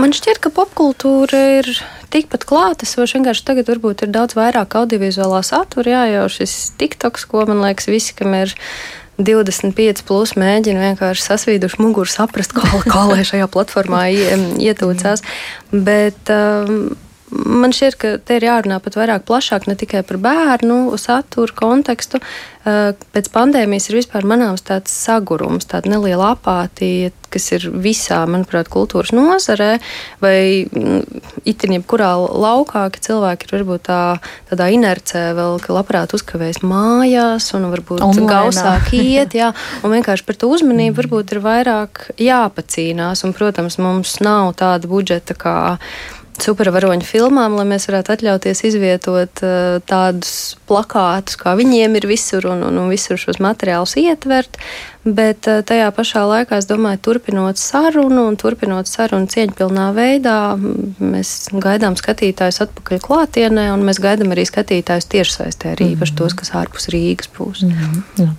Man 0.00 0.10
šķiet, 0.10 0.40
ka 0.42 0.50
popkultūra 0.50 1.40
ir 1.60 1.68
tikpat 2.10 2.42
klātesoša. 2.50 3.20
Vienkārši 3.20 3.44
tagad 3.46 3.68
varbūt 3.70 4.02
ir 4.02 4.10
daudz 4.14 4.34
vairāk 4.34 4.74
audiovizuālā 4.80 5.44
satura, 5.46 5.92
jā, 5.92 6.02
jau 6.16 6.24
šis 6.40 6.72
TikToks, 6.80 7.28
ko 7.30 7.44
man 7.46 7.62
liekas, 7.62 7.86
visi, 7.92 8.16
kam 8.18 8.34
ir 8.34 8.56
25 9.18 10.02
plus 10.08 10.34
mēģina 10.40 10.90
vienkārši 10.90 11.26
sasvīduši 11.28 11.80
muguru 11.82 12.10
saprast, 12.10 12.54
kā, 12.56 12.66
kā 12.92 13.06
lai 13.10 13.22
šajā 13.26 13.48
platformā 13.52 14.06
ietūcās. 14.10 15.24
Bet 15.72 16.32
um, 16.34 16.94
man 17.34 17.74
šķiet, 17.74 17.98
ka 17.98 18.14
te 18.22 18.38
ir 18.38 18.48
jārunā 18.48 18.80
pat 18.84 18.98
vairāk 18.98 19.26
plašāk, 19.28 19.68
ne 19.70 19.76
tikai 19.78 20.04
par 20.06 20.20
bērnu 20.22 20.96
saturu 21.00 21.56
kontekstu. 21.58 22.20
Uh, 22.20 22.44
pēc 22.64 23.28
pandēmijas 23.28 23.90
ir 23.90 23.98
vispār 23.98 24.24
manāms 24.24 24.64
tāds 24.64 24.92
sagurums, 24.94 25.66
tāda 25.68 25.90
neliela 25.92 26.30
apātija, 26.32 27.10
kas 27.34 27.50
ir 27.52 27.66
visā, 27.68 28.22
manuprāt, 28.30 28.70
kultūras 28.72 29.12
nozarē, 29.12 29.74
vai 30.22 30.64
mm, 30.64 31.20
itin 31.50 31.76
jebkurā 31.76 32.14
laukā, 32.16 32.86
ka 32.94 33.04
cilvēki 33.04 33.48
ir 33.48 33.54
varbūt 33.58 33.84
tā, 33.90 34.00
tādā 34.48 34.70
inercē 34.72 35.26
vēl, 35.36 35.58
ka 35.60 35.76
labprāt 35.76 36.16
uzkavējas 36.16 36.62
mājās 36.64 37.50
un 37.58 37.68
varbūt 37.74 38.04
Online. 38.06 38.30
gausāk 38.32 38.94
iet, 39.02 39.36
jā, 39.36 39.52
un 39.82 39.96
vienkārši 39.98 40.24
par 40.24 40.40
to 40.40 40.52
uzmanību 40.54 41.02
varbūt 41.02 41.36
ir 41.36 41.44
vairāk 41.44 42.06
jāpacīnās, 42.22 43.26
un, 43.26 43.36
protams, 43.36 43.80
mums 43.82 44.20
nav 44.24 44.54
tāda 44.60 44.88
budžeta 44.88 45.36
kā 45.36 45.58
supervaroņu 46.42 47.06
filmām, 47.06 47.54
lai 47.58 47.66
mēs 47.68 47.86
varētu 47.90 48.14
atļauties 48.14 48.64
izvietot 48.70 49.44
uh, 49.46 49.78
tādus 49.86 50.56
plakātus, 50.68 51.38
kā 51.40 51.54
viņiem 51.58 52.00
ir 52.00 52.08
visur, 52.10 52.48
un, 52.50 52.64
un, 52.66 52.80
un 52.82 52.90
visur 52.92 53.20
šos 53.20 53.40
materiālus 53.44 53.96
ietvert. 54.00 54.58
Bet 55.04 55.48
eh, 55.50 55.60
tajā 55.66 55.90
pašā 55.92 56.22
laikā, 56.24 56.58
es 56.62 56.68
domāju, 56.68 57.02
turpinot 57.04 57.60
sarunu 57.60 58.24
un 58.30 58.38
turpinot 58.40 58.88
sarunu 58.88 59.28
cieņpilnā 59.28 59.90
veidā, 59.96 60.38
mēs 60.56 61.34
gaidām 61.52 61.98
skatītājus 62.00 62.62
atpakaļ 62.64 63.02
klātienē, 63.04 63.68
un 63.74 63.84
mēs 63.84 64.00
gaidām 64.00 64.32
arī 64.32 64.46
skatītājus 64.48 65.10
tiešsaistē, 65.12 65.74
arī 65.76 65.92
īpaši 65.92 66.12
mm 66.12 66.16
-hmm. 66.16 66.22
tos, 66.24 66.38
kas 66.40 66.54
ārpus 66.56 66.88
Rīgas 66.88 67.28
būs. 67.36 67.62
Mm 67.62 67.72
-hmm. 68.16 68.32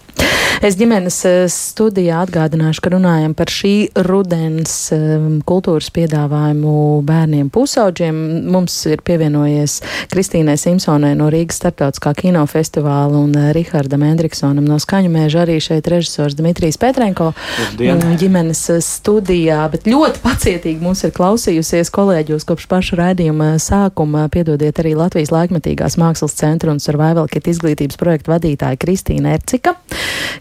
Es 0.63 0.77
ģimenes 0.79 1.17
eh, 1.27 1.45
studijā 1.51 2.23
atgādināšu, 2.23 2.81
ka 2.81 2.89
runājam 2.89 3.33
par 3.37 3.51
šī 3.51 3.91
rudens 4.07 4.91
eh, 4.95 5.19
kultūras 5.45 5.91
piedāvājumu 5.91 7.03
bērniem 7.05 7.49
pusauģiem. 7.49 8.15
Mums 8.49 8.85
ir 8.85 9.03
pievienojies 9.05 9.81
Kristīnai 10.09 10.55
Simpsonai 10.57 11.13
no 11.15 11.29
Rīgas 11.29 11.59
starptautiskā 11.59 12.13
kinofestivāla 12.13 13.19
un 13.19 13.35
Rihardam 13.53 14.07
Endriksonam 14.07 14.65
no 14.65 14.79
Skaņumēža 14.79 15.43
arī 15.43 15.59
šeit 15.59 15.87
režisors 15.91 16.35
Dmitrijs. 16.39 16.54
Dmitrijs 16.55 16.77
Petrenko 16.79 17.33
ģimenes 17.75 18.61
eh, 18.71 18.77
studijā, 18.79 19.57
bet 19.73 19.89
ļoti 19.91 20.21
pacietīgi 20.23 20.79
mums 20.79 21.01
ir 21.03 21.11
klausījusies 21.11 21.89
kolēģos 21.91 22.47
kopš 22.47 22.69
paša 22.71 22.99
raidījuma 23.01 23.57
sākuma. 23.59 24.29
Piedodiet 24.31 24.79
arī 24.79 24.93
Latvijas 24.95 25.33
laikmetīgās 25.35 25.97
mākslas 25.99 26.37
centra 26.39 26.71
un 26.71 26.79
survival 26.79 27.27
kit 27.27 27.49
izglītības 27.51 27.99
projektu 27.99 28.31
vadītāja 28.31 28.79
Kristīna 28.79 29.33
Ercika. 29.35 29.73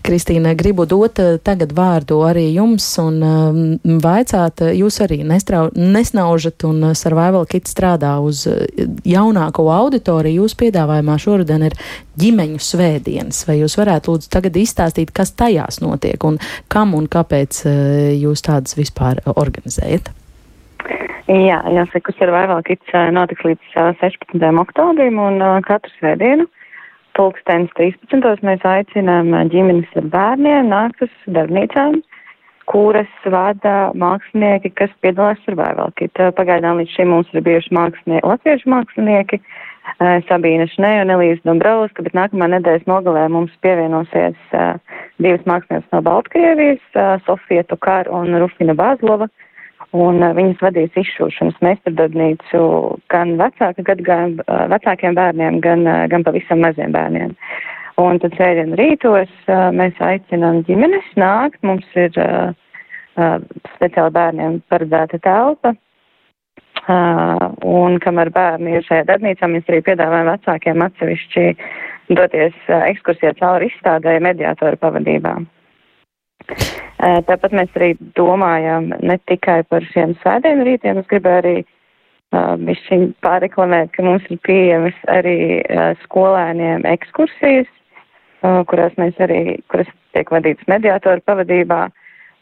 Kristīna, 0.07 0.53
gribu 0.55 0.87
dot 0.87 1.18
eh, 1.18 1.33
tagad 1.42 1.74
vārdu 1.74 2.20
arī 2.29 2.46
jums 2.53 2.87
un 3.03 3.18
um, 3.18 3.61
vaicāt, 4.07 4.62
eh, 4.62 4.79
jūs 4.79 5.00
arī 5.03 5.24
nestrau, 5.27 5.66
nesnaužat 5.74 6.68
un 6.70 6.92
survival 6.94 7.42
kit 7.50 7.66
strādā 7.66 8.14
uz 8.22 8.44
jaunāko 9.03 9.66
auditoriju. 9.81 10.44
Jūs 10.44 10.55
piedāvājumā 10.62 11.18
šoruden 11.18 11.66
ir 11.72 11.79
ģimeņu 12.22 12.62
svētdienas. 12.62 13.42
Vai 13.48 13.59
jūs 13.64 13.74
varētu 13.83 14.14
lūdzu 14.14 14.31
tagad 14.31 14.62
izstāstīt, 14.62 15.11
kas 15.11 15.35
tajās 15.35 15.83
notiek 15.83 16.03
un 16.24 16.38
kam 16.72 16.94
un 16.98 17.08
kāpēc 17.10 17.64
eh, 17.68 18.12
jūs 18.20 18.44
tādas 18.46 18.76
vispār 18.78 19.22
organizējat? 19.34 20.10
Jā, 21.24 21.62
jāsaka, 21.72 22.12
Survival 22.18 22.60
Kits 22.66 22.92
eh, 22.92 23.10
notiks 23.14 23.46
līdz 23.46 23.76
16. 24.02 24.36
Eh, 24.40 24.60
oktobrim 24.60 25.20
un 25.22 25.40
katru 25.66 25.92
svētdienu 25.98 26.48
pulkstens 27.14 27.70
13. 27.78 28.42
mēs 28.42 28.64
aicinām 28.66 29.30
ģimenes 29.52 29.92
ar 30.00 30.08
bērniem 30.10 30.66
nākt 30.72 31.04
uz 31.06 31.12
darbnīcām, 31.30 32.00
kuras 32.66 33.10
vada 33.30 33.92
mākslinieki, 33.94 34.72
kas 34.74 34.90
piedalās 35.04 35.38
Survival 35.44 35.92
Kit. 36.00 36.18
Pagaidām 36.34 36.80
līdz 36.80 36.96
šim 36.96 37.12
mums 37.14 37.30
ir 37.30 37.44
bijuši 37.46 37.70
mākslinieki, 37.76 38.26
latviešu 38.26 38.72
mākslinieki, 38.72 39.40
Sabīna 40.28 40.66
Šnē 40.72 40.94
un 41.02 41.12
Elīza 41.14 41.44
Dombrovska, 41.44 42.02
bet 42.06 42.16
nākamā 42.16 42.48
nedēļas 42.56 42.86
nogalē 42.88 43.26
mums 43.30 43.52
pievienosies 43.62 44.38
uh, 44.56 44.78
divas 45.22 45.44
mākslinieces 45.48 45.90
no 45.94 46.00
Baltkrievijas, 46.05 46.83
uh, 46.94 47.16
Sofija 47.27 47.64
Tukar 47.70 48.11
un 48.12 48.35
Rufina 48.42 48.77
Bāzlova. 48.79 49.29
Un 49.94 50.22
uh, 50.22 50.33
viņas 50.35 50.62
vadīs 50.64 50.98
izšūšanas 51.05 51.61
meistardarbnīcu 51.62 52.64
gan 53.12 53.37
vecāka 53.40 53.87
gadagājuma, 53.87 54.46
uh, 54.48 54.66
vecākiem 54.74 55.14
bērniem, 55.18 55.61
gan, 55.64 55.87
uh, 55.87 56.05
gan 56.11 56.27
pavisam 56.27 56.64
maziem 56.64 56.94
bērniem. 56.94 57.37
Un 58.03 58.18
tad 58.18 58.35
sēdien 58.40 58.74
rītos 58.79 59.31
uh, 59.46 59.70
mēs 59.77 60.00
aicinām 60.03 60.64
ģimenes 60.66 61.14
nākt. 61.20 61.61
Mums 61.62 61.87
ir 61.94 62.11
uh, 62.18 62.50
uh, 63.14 63.38
speciāli 63.77 64.16
bērniem 64.18 64.61
paredzēta 64.72 65.22
telpa, 65.22 65.77
Uh, 66.85 67.55
un 67.64 67.94
kamēr 68.03 68.29
bērni 68.35 68.74
ir 68.77 68.83
šajā 68.85 69.07
darbnīcā, 69.09 69.48
mēs 69.48 69.68
arī 69.70 69.79
piedāvājam 69.87 70.27
vecākiem 70.29 70.83
atsevišķi 70.85 71.44
doties 72.08 72.56
uh, 72.68 72.82
ekskursijā 72.90 73.34
cauri 73.40 73.70
izstādē 73.72 74.16
mediātoru 74.24 74.80
pavadībā. 74.80 75.36
Uh, 75.40 77.20
tāpat 77.28 77.54
mēs 77.56 77.72
arī 77.78 77.94
domājam 78.18 78.92
ne 79.00 79.18
tikai 79.30 79.62
par 79.68 79.86
šiem 79.92 80.16
svētdienu 80.22 80.66
rītiem, 80.68 81.00
es 81.00 81.10
gribēju 81.12 81.42
arī 81.44 81.56
višķiņ 82.34 83.02
pārreklamēt, 83.22 83.92
ka 83.94 84.02
mums 84.02 84.24
ir 84.26 84.40
pieejamas 84.42 84.96
arī 85.06 85.62
skolēniem 86.02 86.82
ekskursijas, 86.90 87.68
kurās 88.66 88.96
mēs 88.98 89.20
arī, 89.22 89.60
kuras 89.70 89.86
tiek 90.16 90.32
vadītas 90.34 90.66
mediātoru 90.66 91.22
pavadībā 91.28 91.84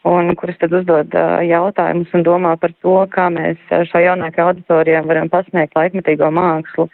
un 0.03 0.33
kuras 0.35 0.57
tad 0.59 0.73
uzdod 0.75 1.13
uh, 1.15 1.37
jautājumus 1.47 2.11
un 2.17 2.25
domā 2.25 2.55
par 2.59 2.73
to, 2.83 2.95
kā 3.13 3.29
mēs 3.31 3.59
šo 3.89 4.01
jaunāko 4.03 4.49
auditorijām 4.49 5.07
varam 5.07 5.29
pasniegt 5.31 5.77
laikmetīgo 5.79 6.27
mākslu, 6.33 6.89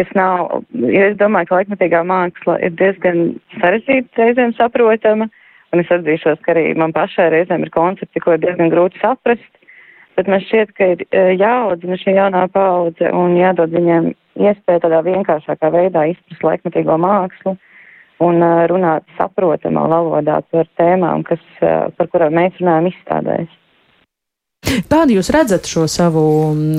kas 0.00 0.10
nav, 0.16 0.62
jo 0.72 1.04
es 1.10 1.16
domāju, 1.20 1.50
ka 1.50 1.60
laikmetīgā 1.60 2.00
māksla 2.08 2.56
ir 2.64 2.72
diezgan 2.80 3.34
sarežģīta 3.60 4.24
reizēm 4.24 4.54
saprotama, 4.56 5.28
un 5.74 5.82
es 5.82 5.92
atzīšos, 5.92 6.40
ka 6.44 6.54
arī 6.54 6.70
man 6.80 6.94
pašai 6.96 7.28
reizēm 7.34 7.66
ir 7.66 7.72
koncepti, 7.74 8.22
ko 8.24 8.34
ir 8.34 8.40
diezgan 8.42 8.72
grūti 8.72 9.00
saprast, 9.02 9.50
bet 10.16 10.30
man 10.32 10.40
šķiet, 10.46 10.72
ka 10.78 10.88
ir 10.94 11.04
jāaudzina 11.36 12.00
šī 12.00 12.16
jaunā 12.16 12.46
paudze 12.54 13.12
un 13.12 13.36
jādod 13.38 13.76
viņiem 13.76 14.12
iespēju 14.40 14.84
tādā 14.86 15.02
vienkāršākā 15.06 15.70
veidā 15.74 16.06
izprast 16.14 16.46
laikmetīgo 16.48 16.96
mākslu 17.00 17.56
un 18.24 18.44
runāt 18.72 19.06
saprotamā 19.16 19.86
valodā 19.88 20.40
par 20.52 20.68
tēmām, 20.80 21.24
kas, 21.28 21.44
par 21.60 22.10
kurām 22.12 22.36
mēs 22.40 22.56
runājam 22.60 22.90
izstādēs. 22.92 23.56
Kādu 24.90 25.16
jūs 25.16 25.30
redzat 25.34 25.66
šo 25.66 25.86
savu 25.90 26.22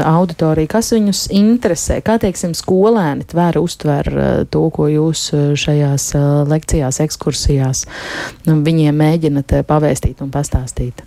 auditoriju, 0.05 0.69
kas 0.69 0.91
viņus 0.93 1.25
interesē? 1.35 1.99
Kā, 2.05 2.17
teiksim, 2.21 2.53
skolēni 2.57 3.25
tver, 3.27 3.57
uztver 3.61 4.09
to, 4.53 4.63
ko 4.73 4.87
jūs 4.91 5.29
šajās 5.59 6.11
lekcijās, 6.51 7.01
ekskursijās 7.03 7.85
nu, 8.47 8.59
viņiem 8.65 9.01
mēģinat 9.01 9.55
pavēstīt 9.67 10.21
un 10.23 10.31
pastāstīt? 10.33 11.03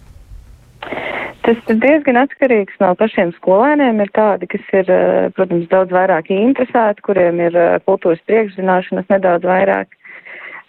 Tas 1.45 1.59
diezgan 1.69 2.17
atkarīgs 2.23 2.79
no 2.81 2.95
pašiem 2.97 3.35
skolēniem. 3.37 4.01
Ir 4.01 4.13
tādi, 4.17 4.49
kas 4.49 4.65
ir, 4.73 4.89
protams, 5.37 5.67
daudz 5.73 5.93
vairāk 5.93 6.31
interesēti, 6.33 7.05
kuriem 7.05 7.43
ir 7.45 7.59
kultūras 7.85 8.23
priekšzināšanas 8.29 9.11
nedaudz 9.13 9.45
vairāk. 9.49 9.93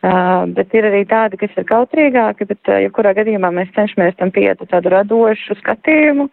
Uh, 0.05 0.43
bet 0.53 0.73
ir 0.77 0.85
arī 0.85 1.01
tādi, 1.09 1.37
kas 1.41 1.53
ir 1.57 1.65
kautrīgāki, 1.65 2.45
bet 2.45 2.69
uh, 2.69 2.77
jebkurā 2.83 3.15
gadījumā 3.17 3.49
mēs 3.55 3.71
cenšamies 3.73 4.13
tam 4.19 4.29
pieiet 4.35 4.61
tādu 4.69 4.91
radošu 4.93 5.57
skatījumu, 5.63 6.27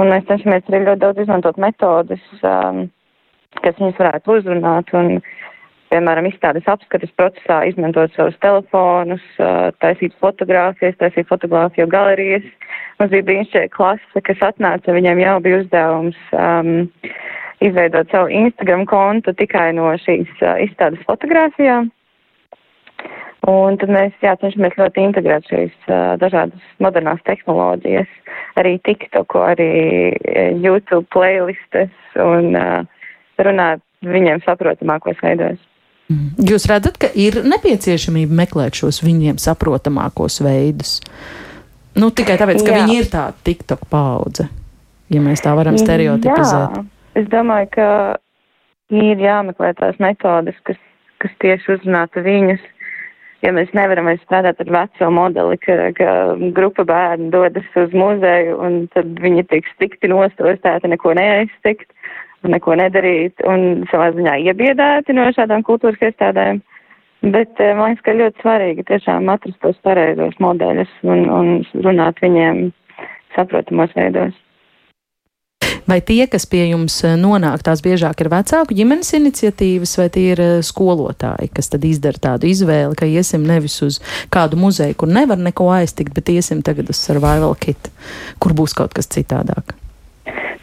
un 0.00 0.12
mēs 0.14 0.24
cenšamies 0.30 0.70
arī 0.70 0.80
ļoti 0.86 1.02
daudz 1.02 1.20
izmantot 1.20 1.60
metodas, 1.60 2.24
um, 2.40 2.86
kas 3.58 3.76
viņus 3.76 4.00
varētu 4.00 4.38
uzrunāt, 4.38 4.94
un, 4.96 5.20
piemēram, 5.92 6.30
izstādes 6.30 6.72
apskates 6.72 7.12
procesā 7.20 7.60
izmantot 7.68 8.16
savus 8.16 8.38
telefonus, 8.40 9.24
uh, 9.42 9.68
taisīt 9.84 10.16
fotogrāfijas, 10.22 10.96
taisīt 11.02 11.28
fotogrāfiju 11.28 11.90
galerijas. 11.92 12.46
Mums 12.96 13.12
bija 13.12 13.28
brīnišķīga 13.28 13.76
klase, 13.76 14.24
kas 14.24 14.46
atnāca, 14.54 14.96
viņiem 14.96 15.20
jau 15.26 15.40
bija 15.44 15.64
uzdevums 15.66 16.28
um, 16.32 16.78
izveidot 17.60 18.08
savu 18.14 18.32
Instagram 18.32 18.86
kontu 18.88 19.36
tikai 19.36 19.74
no 19.76 19.92
šīs 20.06 20.32
uh, 20.40 20.62
izstādes 20.64 21.04
fotogrāfijām. 21.10 21.92
Un 23.50 23.74
tad 23.80 23.90
mēs 23.90 24.14
jā, 24.22 24.36
cenšamies 24.38 24.76
ļoti 24.78 25.02
integrēt 25.02 25.48
šīs 25.50 25.72
uh, 25.88 26.14
dažādas 26.22 26.62
modernās 26.82 27.18
tehnoloģijas, 27.26 28.10
arī 28.60 28.76
TikToku, 28.86 29.40
arī 29.42 29.72
YouTube 30.62 31.08
playlistes 31.10 31.90
un 32.22 32.54
uh, 32.54 32.84
runāt 33.42 33.82
viņiem 34.06 34.44
saprotamākos 34.46 35.18
veidos. 35.24 35.58
Mm. 36.12 36.46
Jūs 36.52 36.66
redzat, 36.70 36.98
ka 37.02 37.10
ir 37.18 37.40
nepieciešamība 37.46 38.36
meklēt 38.44 38.78
šos 38.78 39.00
viņiem 39.02 39.38
saprotamākos 39.42 40.38
veidus. 40.44 41.00
Nu, 41.98 42.12
tikai 42.14 42.38
tāpēc, 42.40 42.62
ka 42.62 42.72
Jā. 42.72 42.82
viņi 42.82 42.98
ir 43.00 43.08
tāda 43.12 43.34
TikTok 43.46 43.86
paudze, 43.90 44.46
ja 45.12 45.22
mēs 45.24 45.42
tā 45.44 45.52
varam 45.58 45.76
stereotipizēt. 45.80 46.78
Jā, 46.78 46.84
es 47.20 47.26
domāju, 47.32 47.68
ka 47.74 47.88
ir 48.96 49.20
jāmeklē 49.20 49.74
tās 49.80 49.98
metodes, 50.02 50.56
kas, 50.68 50.78
kas 51.22 51.34
tieši 51.44 51.76
uzrunātu 51.76 52.24
viņus 52.24 52.64
ja 53.42 53.52
mēs 53.54 53.72
nevaram 53.76 54.08
vairs 54.10 54.22
strādāt 54.26 54.60
ar 54.62 54.72
veco 54.76 55.10
modeli, 55.14 55.58
ka, 55.62 55.78
ka 55.98 56.10
grupa 56.56 56.86
bērnu 56.88 57.30
dodas 57.34 57.78
uz 57.78 57.94
muzeju 57.96 58.58
un 58.62 58.84
tad 58.94 59.18
viņi 59.22 59.46
tiek 59.50 59.70
stikti 59.74 60.10
nostostēti, 60.12 60.90
neko 60.92 61.14
neaiztikt 61.18 61.90
neko 62.50 62.74
nedarīt 62.78 63.42
un 63.46 63.84
savā 63.90 64.10
ziņā 64.16 64.36
iebiedēti 64.48 65.14
no 65.14 65.28
šādām 65.36 65.64
kultūras 65.66 66.00
iestādēm. 66.02 66.62
Bet 67.22 67.60
eh, 67.62 67.74
man 67.78 67.92
liekas, 67.92 68.02
ka 68.06 68.16
ļoti 68.18 68.42
svarīgi 68.42 68.86
tiešām 68.88 69.30
atrast 69.30 69.60
tos 69.62 69.78
pareizos 69.86 70.34
modeļus 70.42 70.90
un, 71.06 71.28
un 71.30 71.84
runāt 71.86 72.18
viņiem 72.22 72.72
saprotamos 73.36 73.94
veidos. 73.94 74.34
Vai 75.88 75.98
tie, 76.00 76.26
kas 76.30 76.44
pie 76.46 76.68
jums 76.70 77.00
eh, 77.02 77.16
nonāk, 77.18 77.64
tās 77.66 77.82
biežāk 77.82 78.22
ir 78.22 78.30
vecāku 78.30 78.76
ģimenes 78.78 79.10
iniciatīvas, 79.18 79.96
vai 79.98 80.08
tie 80.14 80.26
ir 80.34 80.42
eh, 80.42 80.52
skolotāji, 80.62 81.50
kas 81.56 81.72
tad 81.72 81.86
izdara 81.88 82.22
tādu 82.22 82.46
izvēli, 82.50 82.94
ka 82.98 83.08
iesim 83.10 83.42
nevis 83.48 83.80
uz 83.82 83.98
kādu 84.32 84.60
muzeju, 84.62 84.96
kur 85.02 85.10
nevar 85.10 85.42
neko 85.42 85.72
aiztikt, 85.74 86.14
bet 86.14 86.30
iesim 86.30 86.62
tagad 86.62 86.92
uz 86.92 87.02
survival 87.02 87.56
kit, 87.58 87.90
kur 88.38 88.54
būs 88.54 88.76
kaut 88.78 88.94
kas 88.94 89.10
citādāk? 89.10 89.74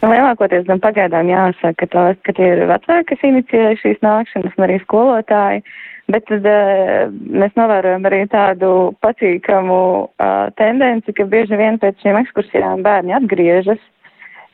Nu, 0.00 0.08
lielākoties 0.08 0.64
gan 0.64 0.80
pagaidām 0.80 1.28
jāsaka, 1.28 1.76
ka, 1.82 1.90
tās, 1.92 2.20
ka 2.24 2.32
tie 2.32 2.54
ir 2.54 2.64
vecāki, 2.70 3.10
kas 3.12 3.28
inicijē 3.28 3.76
šīs 3.82 4.00
nākšanas, 4.04 4.56
un 4.56 4.66
arī 4.66 4.80
skolotāji. 4.86 5.64
Bet 6.10 6.24
tad 6.26 6.46
uh, 6.48 7.12
mēs 7.12 7.52
novērojam 7.54 8.08
arī 8.08 8.24
tādu 8.32 8.70
patīkamu 9.04 9.76
uh, 10.08 10.48
tendenci, 10.58 11.12
ka 11.14 11.28
bieži 11.28 11.60
vien 11.60 11.76
pēc 11.78 12.00
šīm 12.02 12.18
ekskursijām 12.24 12.82
bērni 12.82 13.14
atgriežas, 13.20 13.84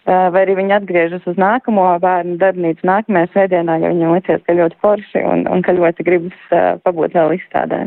vai 0.06 0.42
arī 0.44 0.56
viņi 0.60 0.76
atgriežas 0.78 1.26
uz 1.26 1.38
nākamo 1.40 1.84
bērnu 2.02 2.38
darbnīcu 2.40 2.86
nākamajā 2.86 3.30
svētdienā, 3.32 3.78
jo 3.82 3.92
viņiem 3.92 4.16
licies, 4.16 4.42
ka 4.46 4.58
ļoti 4.58 4.80
forši 4.84 5.22
un, 5.26 5.46
un 5.50 5.64
ka 5.66 5.74
ļoti 5.76 6.06
gribas 6.06 6.50
uh, 6.54 6.74
pabūt 6.86 7.16
vēl 7.18 7.38
izstādē. 7.40 7.86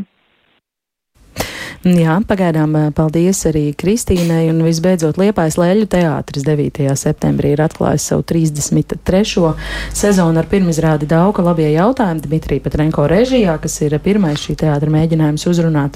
Jā, 1.87 2.17
pagaidām 2.27 2.73
paldies 2.91 3.39
arī 3.47 3.69
Kristīnai. 3.71 4.49
Un 4.51 4.59
visbeidzot, 4.65 5.15
Liepais 5.15 5.55
Lēļu 5.55 5.87
teātris 5.87 6.43
9. 6.43 6.89
septembrī 6.99 7.53
ir 7.55 7.63
atklājis 7.63 8.09
savu 8.11 8.25
33. 8.27 9.53
sezonu 9.95 10.43
ar 10.43 10.51
pirmizrādi 10.51 11.07
Dauka 11.07 11.45
labie 11.45 11.69
jautājumi 11.71 12.25
Dmitrija 12.27 12.67
Petrenko 12.67 13.07
režijā, 13.07 13.55
kas 13.63 13.79
ir 13.87 13.95
pirmais 14.03 14.43
šī 14.43 14.59
teātra 14.59 14.91
mēģinājums 14.91 15.47
uzrunāt 15.47 15.95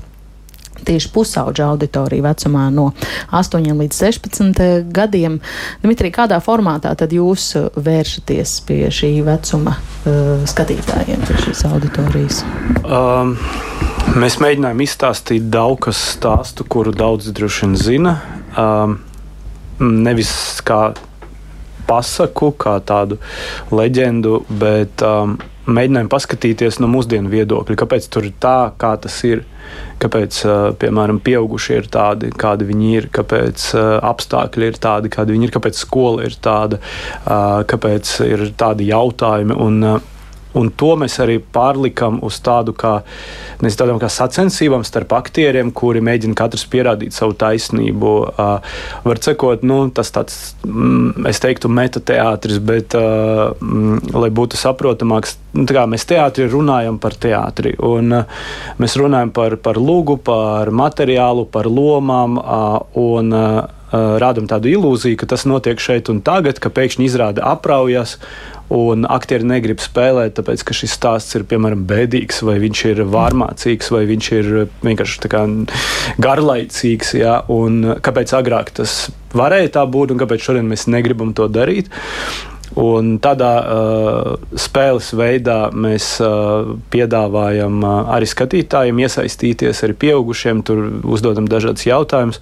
tieši 0.88 1.12
pusauģa 1.14 1.70
auditorija 1.74 2.28
vecumā 2.28 2.68
no 2.74 2.90
8 3.32 3.70
līdz 3.82 4.02
16 4.06 4.92
gadiem. 4.94 5.40
Dimitrija, 5.84 6.18
kādā 6.24 6.42
formātā 6.44 6.94
tad 7.00 7.14
jūs 7.16 7.54
vēršaties 7.76 8.58
pie 8.68 8.82
šī 8.94 9.14
vecuma 9.28 9.78
uh, 9.78 10.44
skatītājiem, 10.50 11.24
pie 11.30 11.40
šīs 11.48 11.66
auditorijas? 11.72 12.44
Um. 12.84 13.38
Mēs 14.14 14.36
mēģinājām 14.44 14.82
izstāstīt 14.84 15.46
daudz 15.50 15.96
stāstu, 15.96 16.66
kuru 16.70 16.92
daudz 16.94 17.30
droši 17.34 17.64
vien 17.64 17.76
zina. 17.80 18.12
Um, 18.60 18.98
nevis 19.80 20.34
kā 20.68 20.92
pasaku, 21.88 22.52
kā 22.60 22.76
tādu 22.86 23.18
leģendu, 23.74 24.42
bet 24.60 25.02
um, 25.08 25.38
mēģinājām 25.66 26.10
paskatīties 26.12 26.80
no 26.84 26.90
mūsdienu 26.92 27.32
viedokļa, 27.32 27.78
kāpēc 27.80 28.08
tur 28.12 28.28
ir 28.28 28.38
tā, 28.44 28.74
kā 28.80 28.96
tas 29.04 29.18
ir. 29.28 29.46
Kāpēc, 30.04 30.38
piemēram, 30.82 31.22
pieaugušie 31.24 31.78
ir 31.80 31.86
tādi, 31.90 32.28
kādi 32.36 32.66
viņi 32.68 32.90
ir, 33.00 33.06
kāpēc 33.16 33.70
apstākļi 34.04 34.68
ir 34.70 34.80
tādi, 34.84 35.12
kādi 35.14 35.34
viņi 35.38 35.48
ir, 35.48 35.54
kāpēc 35.56 35.80
skola 35.80 36.28
ir 36.28 36.36
tāda, 36.44 36.82
kāpēc 37.72 38.12
ir 38.28 38.44
tādi 38.60 38.90
jautājumi. 38.92 39.56
Un, 39.64 39.80
Un 40.60 40.70
to 40.78 40.94
mēs 41.00 41.18
arī 41.24 41.40
pārlikām 41.42 42.20
uz 42.26 42.38
tādu 42.46 42.76
kā, 42.78 43.00
nezinu, 43.64 43.80
tādām 43.80 44.02
kā 44.02 44.10
sacensībām 44.14 44.86
starp 44.86 45.16
aktieriem, 45.18 45.72
kuri 45.74 46.04
mēģina 46.06 46.38
katrs 46.38 46.66
pierādīt 46.70 47.16
savu 47.16 47.34
taisnību. 47.42 48.14
Uh, 48.30 48.80
var 49.08 49.22
sakot, 49.26 49.66
nu, 49.66 49.80
tas 49.96 50.14
tāds, 50.14 50.40
mm, 50.68 51.26
es 51.30 51.42
teiktu, 51.44 51.72
metateātris, 51.74 52.62
bet, 52.62 52.98
uh, 53.00 53.54
mm, 53.58 54.14
lai 54.14 54.30
būtu 54.34 54.60
saprotamāks, 54.62 55.38
nu, 55.58 55.66
kā 55.70 55.88
mēs 55.90 56.06
teātrī 56.10 56.50
runājam 56.52 57.02
par 57.02 57.18
teātri. 57.18 57.74
Un, 57.82 58.20
uh, 58.22 58.42
mēs 58.82 58.98
runājam 59.02 59.34
par, 59.34 59.58
par 59.58 59.82
lūgu, 59.82 60.20
par 60.22 60.70
materiālu, 60.70 61.48
par 61.50 61.72
lomām. 61.72 62.38
Uh, 62.38 62.84
un, 63.02 63.34
uh, 63.34 63.82
rādam 63.94 64.48
tādu 64.50 64.72
ilūziju, 64.74 65.18
ka 65.22 65.28
tas 65.30 65.46
notiek 65.50 65.82
šeit 65.82 66.10
un 66.10 66.22
tagad, 66.26 66.58
ka 66.62 66.72
pēkšņi 66.74 67.06
izrāda 67.06 67.46
apraujas, 67.46 68.18
un 68.72 69.08
aktieri 69.10 69.46
negrib 69.48 69.82
spēlēt, 69.84 70.36
tāpēc 70.38 70.64
ka 70.66 70.76
šis 70.78 70.96
stāsts 70.96 71.36
ir 71.38 71.46
piemēram 71.50 71.84
bēdīgs, 71.90 72.44
vai 72.48 72.58
viņš 72.64 72.86
ir 72.92 73.04
vārmācīgs, 73.12 73.92
vai 73.94 74.06
viņš 74.10 74.30
ir 74.40 74.50
vienkārši 74.86 75.32
kā 75.34 75.44
garlaicīgs. 76.24 77.14
Ja? 77.20 77.42
Un 77.52 78.00
kāpēc 78.04 78.34
agrāk 78.38 78.74
tas 78.80 79.12
varēja 79.36 79.76
tā 79.80 79.86
būt, 79.90 80.14
un 80.14 80.24
kāpēc 80.24 80.48
šodien 80.48 80.70
mēs 80.70 80.88
negribam 80.92 81.36
to 81.38 81.50
darīt? 81.52 81.92
Un 82.80 83.20
tādā 83.22 83.52
uh, 83.62 84.30
spēles 84.58 85.12
veidā 85.14 85.68
mēs 85.78 86.16
uh, 86.26 86.74
piedāvājam 86.90 87.84
uh, 87.84 88.00
arī 88.16 88.26
skatītājiem 88.30 89.04
iesaistīties, 89.04 89.84
arī 89.86 89.98
pieaugušiem, 90.08 90.64
tur 90.66 90.88
uzdodam 91.06 91.46
dažādas 91.50 91.86
jautājumus. 91.86 92.42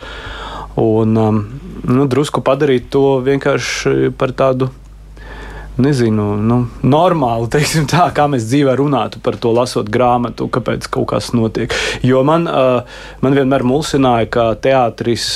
Un 0.80 1.20
um, 1.20 1.42
nu, 1.84 2.06
drusku 2.08 2.40
padarīt 2.48 2.88
to 2.94 3.20
vienkārši 3.26 4.14
par 4.16 4.32
tādu 4.32 4.70
nezinu, 5.82 6.26
nu, 6.40 6.58
normāli, 6.86 7.50
teiksim, 7.52 7.88
tā, 7.90 8.08
kā 8.16 8.28
mēs 8.32 8.46
dzīvē 8.50 8.76
runātu 8.80 9.22
par 9.24 9.38
to, 9.42 9.52
lasot 9.56 9.90
grāmatu, 9.92 10.48
kāpēc 10.52 10.88
kaut 10.92 11.10
kas 11.12 11.32
notiek. 11.38 11.74
Jo 12.06 12.24
man, 12.28 12.48
man 13.22 13.38
vienmēr 13.38 13.66
mulsināja, 13.68 14.30
ka 14.32 14.46
teātris, 14.62 15.28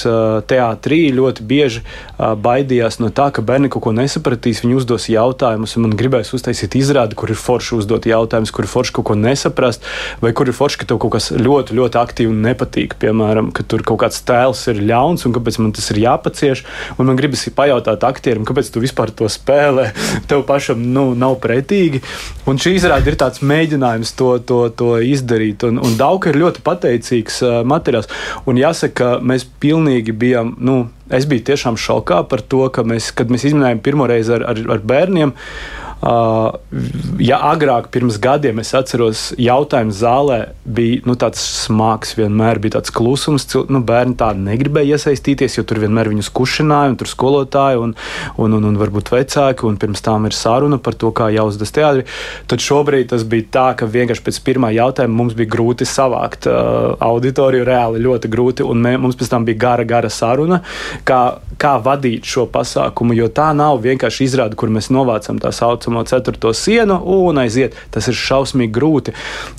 teātrī 0.49 1.01
ļoti 1.15 1.45
bieži 1.47 1.83
baidījās 2.17 2.99
no 3.01 3.11
tā, 3.15 3.29
ka 3.35 3.43
bērni 3.45 3.71
kaut 3.73 3.85
ko 3.87 3.95
nesapratīs, 3.95 4.63
viņi 4.63 4.79
uzdos 4.79 5.09
jautājumus, 5.11 5.75
un 5.77 5.87
man 5.87 5.97
gribēs 5.99 6.33
uztaisīt 6.37 6.77
izrādi, 6.79 7.17
kur 7.17 7.33
ir 7.33 7.39
forši 7.39 7.75
uzdot 7.79 8.07
jautājumus, 8.09 8.53
kur 8.55 8.67
ir 8.67 8.71
forši 8.71 8.95
kaut 8.95 9.09
ko 9.09 9.17
nesaprast, 9.19 9.85
vai 10.23 10.33
kur 10.37 10.49
ir 10.49 10.57
forši, 10.57 10.81
ka 10.81 10.89
tev 10.89 11.01
kaut 11.03 11.15
kas 11.17 11.31
ļoti, 11.35 11.75
ļoti 11.77 12.01
aktīvi 12.01 12.35
nepatīk. 12.45 12.97
Piemēram, 13.01 13.51
ka 13.55 13.65
tur 13.67 13.83
kaut 13.87 14.03
kāds 14.05 14.21
tēls 14.27 14.65
ir 14.71 14.81
ļauns, 14.85 15.25
un 15.27 15.35
kāpēc 15.35 15.59
man 15.61 15.73
tas 15.75 15.89
ir 15.93 16.01
jāpacieš, 16.05 16.65
un 16.97 17.09
man 17.09 17.19
gribas 17.19 17.45
pajautāt 17.55 18.03
aktierim, 18.07 18.45
kāpēc 18.47 18.71
tu 18.73 18.83
vispār 18.83 19.13
to 19.15 19.29
spēlē 19.31 19.91
tev 20.29 20.34
pašam 20.47 20.81
nu, 20.95 21.07
nav 21.15 21.37
pretīgi. 21.43 22.01
Un 22.49 22.59
šī 22.61 22.75
izrāde 22.79 23.11
ir 23.11 23.19
tāds 23.21 23.43
mēģinājums 23.45 24.15
to, 24.19 24.31
to, 24.43 24.59
to 24.75 24.91
izdarīt. 24.99 25.63
Un, 25.69 25.79
un 25.79 25.95
Dauka 25.99 26.31
ir 26.31 26.41
ļoti 26.41 26.65
pateicīgs 26.65 27.39
uh, 27.45 27.55
materiāls. 27.67 28.11
Un 28.49 28.59
jāsaka, 28.59 29.15
mēs 29.23 29.47
pilnīgi 29.63 30.15
bijām. 30.15 30.57
Nu, 30.59 30.83
Es 31.05 31.27
biju 31.29 31.43
tiešām 31.45 31.75
šokā 31.77 32.23
par 32.25 32.41
to, 32.41 32.63
ka 32.73 32.81
mēs, 32.81 33.11
kad 33.13 33.29
mēs 33.29 33.43
izminējām 33.45 33.77
pirmo 33.85 34.07
reizi 34.09 34.31
ar, 34.33 34.41
ar, 34.49 34.61
ar 34.73 34.79
bērniem, 34.89 35.35
Uh, 35.37 35.84
ja 36.05 37.39
agrāk, 37.49 37.87
pirms 37.89 38.19
gadiem, 38.21 38.59
es 38.61 38.69
atceros, 38.77 39.31
jautājums 39.41 39.97
zālē 39.97 40.37
bija 40.65 41.01
nu, 41.09 41.15
tāds 41.17 41.41
smags, 41.65 42.11
vienmēr 42.19 42.59
bija 42.61 42.75
tāds 42.77 42.93
klusums. 42.93 43.47
Nu, 43.73 43.81
bērni 43.85 44.13
tādi 44.19 44.43
negribēja 44.45 44.99
iesaistīties, 44.99 45.57
jo 45.57 45.63
tur 45.65 45.81
vienmēr 45.81 46.11
viņus 46.11 46.29
kušināja, 46.35 46.91
un 46.93 46.97
tur 46.99 47.09
skolotāji 47.09 47.81
un, 47.81 47.95
un, 48.37 48.57
un, 48.57 48.67
un 48.69 48.77
varbūt 48.77 49.09
vecāki, 49.15 49.65
un 49.65 49.79
pirms 49.81 50.05
tam 50.05 50.27
ir 50.29 50.37
saruna 50.37 50.77
par 50.77 50.93
to, 51.01 51.09
kā 51.15 51.31
jāuzdas 51.33 51.73
teātri. 51.73 52.05
Tad 52.51 52.61
šobrīd 52.61 53.09
tas 53.15 53.25
bija 53.25 53.49
tā, 53.57 53.65
ka 53.79 53.89
vienkārši 53.89 54.25
pēc 54.27 54.39
pirmā 54.45 54.69
jautājuma 54.77 55.17
mums 55.23 55.33
bija 55.37 55.55
grūti 55.55 55.89
savākt 55.89 56.45
uh, 56.51 56.93
auditoriju, 57.01 57.65
reāli 57.65 58.03
ļoti 58.05 58.29
grūti, 58.29 58.67
un 58.67 58.85
mē, 58.85 58.93
mums 59.01 59.17
pēc 59.17 59.33
tam 59.33 59.49
bija 59.49 59.63
gara, 59.65 59.87
gara 59.89 60.13
saruna, 60.13 60.61
kā, 61.07 61.23
kā 61.61 61.75
vadīt 61.81 62.29
šo 62.29 62.45
pasākumu, 62.51 63.17
jo 63.17 63.31
tā 63.33 63.49
nav 63.57 63.81
vienkārši 63.85 64.29
izrāde, 64.29 64.59
kur 64.59 64.69
mēs 64.69 64.91
novācam 64.93 65.41
tā 65.41 65.49
saucamo 65.55 65.94
saucamo 65.95 66.03
ceturto 66.03 66.53
sienu 66.53 67.01
un 67.05 67.37
aiziet. 67.37 67.75
Tas 67.91 68.07
ir 68.07 68.15
šausmīgi 68.15 68.73
grūti. 68.73 69.13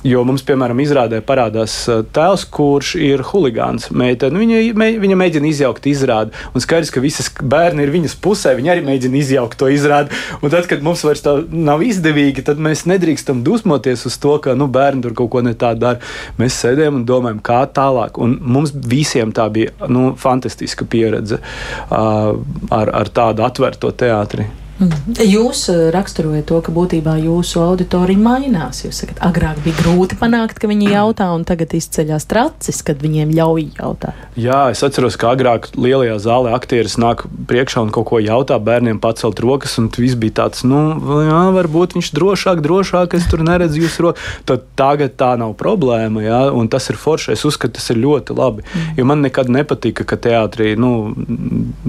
Jo 0.05 0.23
mums, 0.23 0.43
piemēram, 0.45 0.79
izrādē 0.79 1.21
parādās 1.21 1.87
uh, 1.89 2.03
tēls, 2.13 2.45
kurš 2.45 2.95
ir 2.95 3.23
huligāns. 3.31 3.89
Meitene, 3.91 4.37
viņa, 4.37 4.73
me, 4.77 4.91
viņa 4.99 5.17
mēģina 5.17 5.49
izjaukt 5.49 5.87
izrādi. 5.87 6.35
Un 6.53 6.61
skaidrs, 6.61 6.91
ka 6.93 7.01
visas 7.01 7.29
bērni 7.41 7.83
ir 7.83 7.93
viņas 7.93 8.17
pusē, 8.21 8.55
viņi 8.57 8.73
arī 8.73 8.85
mēģina 8.85 9.17
izjaukt 9.21 9.57
to 9.57 9.69
izrādi. 9.71 10.13
Un 10.41 10.53
tad, 10.53 10.67
kad 10.69 10.83
mums 10.85 11.03
vairs 11.07 11.23
tā 11.25 11.39
nav 11.49 11.83
izdevīgi, 11.85 12.45
tad 12.45 12.61
mēs 12.61 12.85
nedrīkstam 12.89 13.43
dusmoties 13.45 14.05
uz 14.09 14.19
to, 14.21 14.37
ka 14.43 14.55
nu, 14.57 14.69
bērni 14.69 15.05
tur 15.05 15.17
kaut 15.17 15.31
ko 15.33 15.43
ne 15.45 15.55
tā 15.57 15.73
dara. 15.77 16.01
Mēs 16.37 16.59
sēdējam 16.61 17.01
un 17.01 17.07
domājam, 17.07 17.41
kā 17.41 17.63
tālāk. 17.73 18.21
Un 18.21 18.37
mums 18.41 18.75
visiem 18.75 19.33
tā 19.35 19.47
bija 19.53 19.73
nu, 19.89 20.11
fantastiska 20.19 20.87
pieredze 20.89 21.41
uh, 21.41 22.37
ar, 22.73 22.95
ar 23.01 23.13
tādu 23.13 23.45
atvērto 23.47 23.93
teātri. 23.97 24.47
Mhm. 24.77 25.15
Jūs 25.25 25.63
eh, 25.73 25.79
raksturojat 25.93 26.45
to, 26.49 26.59
ka 26.61 26.71
būtībā 26.73 27.15
jūsu 27.23 27.61
auditorija 27.63 28.21
mainās. 28.21 28.83
Jūs 28.85 29.01
sakat, 29.01 29.21
agrāk 29.25 29.57
bija 29.65 29.77
grūti 29.79 30.17
panākt, 30.19 30.59
ka 30.61 30.69
viņi 30.69 30.91
jautā, 30.91 31.31
un 31.33 31.45
tagad 31.47 31.73
izceļas 31.77 32.27
tracis, 32.29 32.83
kad 32.85 33.01
viņiem 33.01 33.31
ļauj 33.33 33.65
jautāt. 33.79 34.27
Jā, 34.37 34.67
es 34.73 34.83
atceros, 34.85 35.17
ka 35.17 35.31
agrāk 35.33 35.71
lielajā 35.73 36.19
zālē 36.21 36.53
aktieris 36.57 36.99
nāk 37.01 37.25
priekšā 37.49 37.87
un 37.87 37.93
kaut 37.95 38.09
ko 38.11 38.21
jautā, 38.21 38.59
bērniem 38.61 39.01
pacelt 39.01 39.41
rokas, 39.41 39.79
un 39.81 39.89
viss 39.97 40.17
bija 40.19 40.43
tāds, 40.43 40.61
nu, 40.67 40.83
jā, 41.25 41.41
varbūt 41.57 41.97
viņš 41.97 42.11
drošāk, 42.13 42.61
drošāk, 42.65 43.17
es 43.17 43.25
tur 43.31 43.41
neredzu 43.47 43.81
jūsu 43.81 44.07
roku. 44.07 44.27
Tad 44.47 44.69
tagad 44.77 45.17
tā 45.17 45.33
nav 45.41 45.55
problēma, 45.57 46.21
jā, 46.21 46.41
un 46.53 46.69
tas 46.69 46.85
ir 46.93 47.01
forši. 47.01 47.33
Es 47.33 47.47
uzskatu, 47.49 47.79
tas 47.79 47.89
ir 47.93 48.01
ļoti 48.03 48.37
labi, 48.37 48.67
mm. 48.67 48.93
jo 48.99 49.07
man 49.09 49.25
nekad 49.25 49.49
nepatika, 49.49 50.05
ka 50.05 50.21
teātrī, 50.21 50.75
nu, 50.77 51.15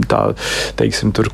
tā, 0.09 0.31
teiksim, 0.81 1.12
tur 1.16 1.29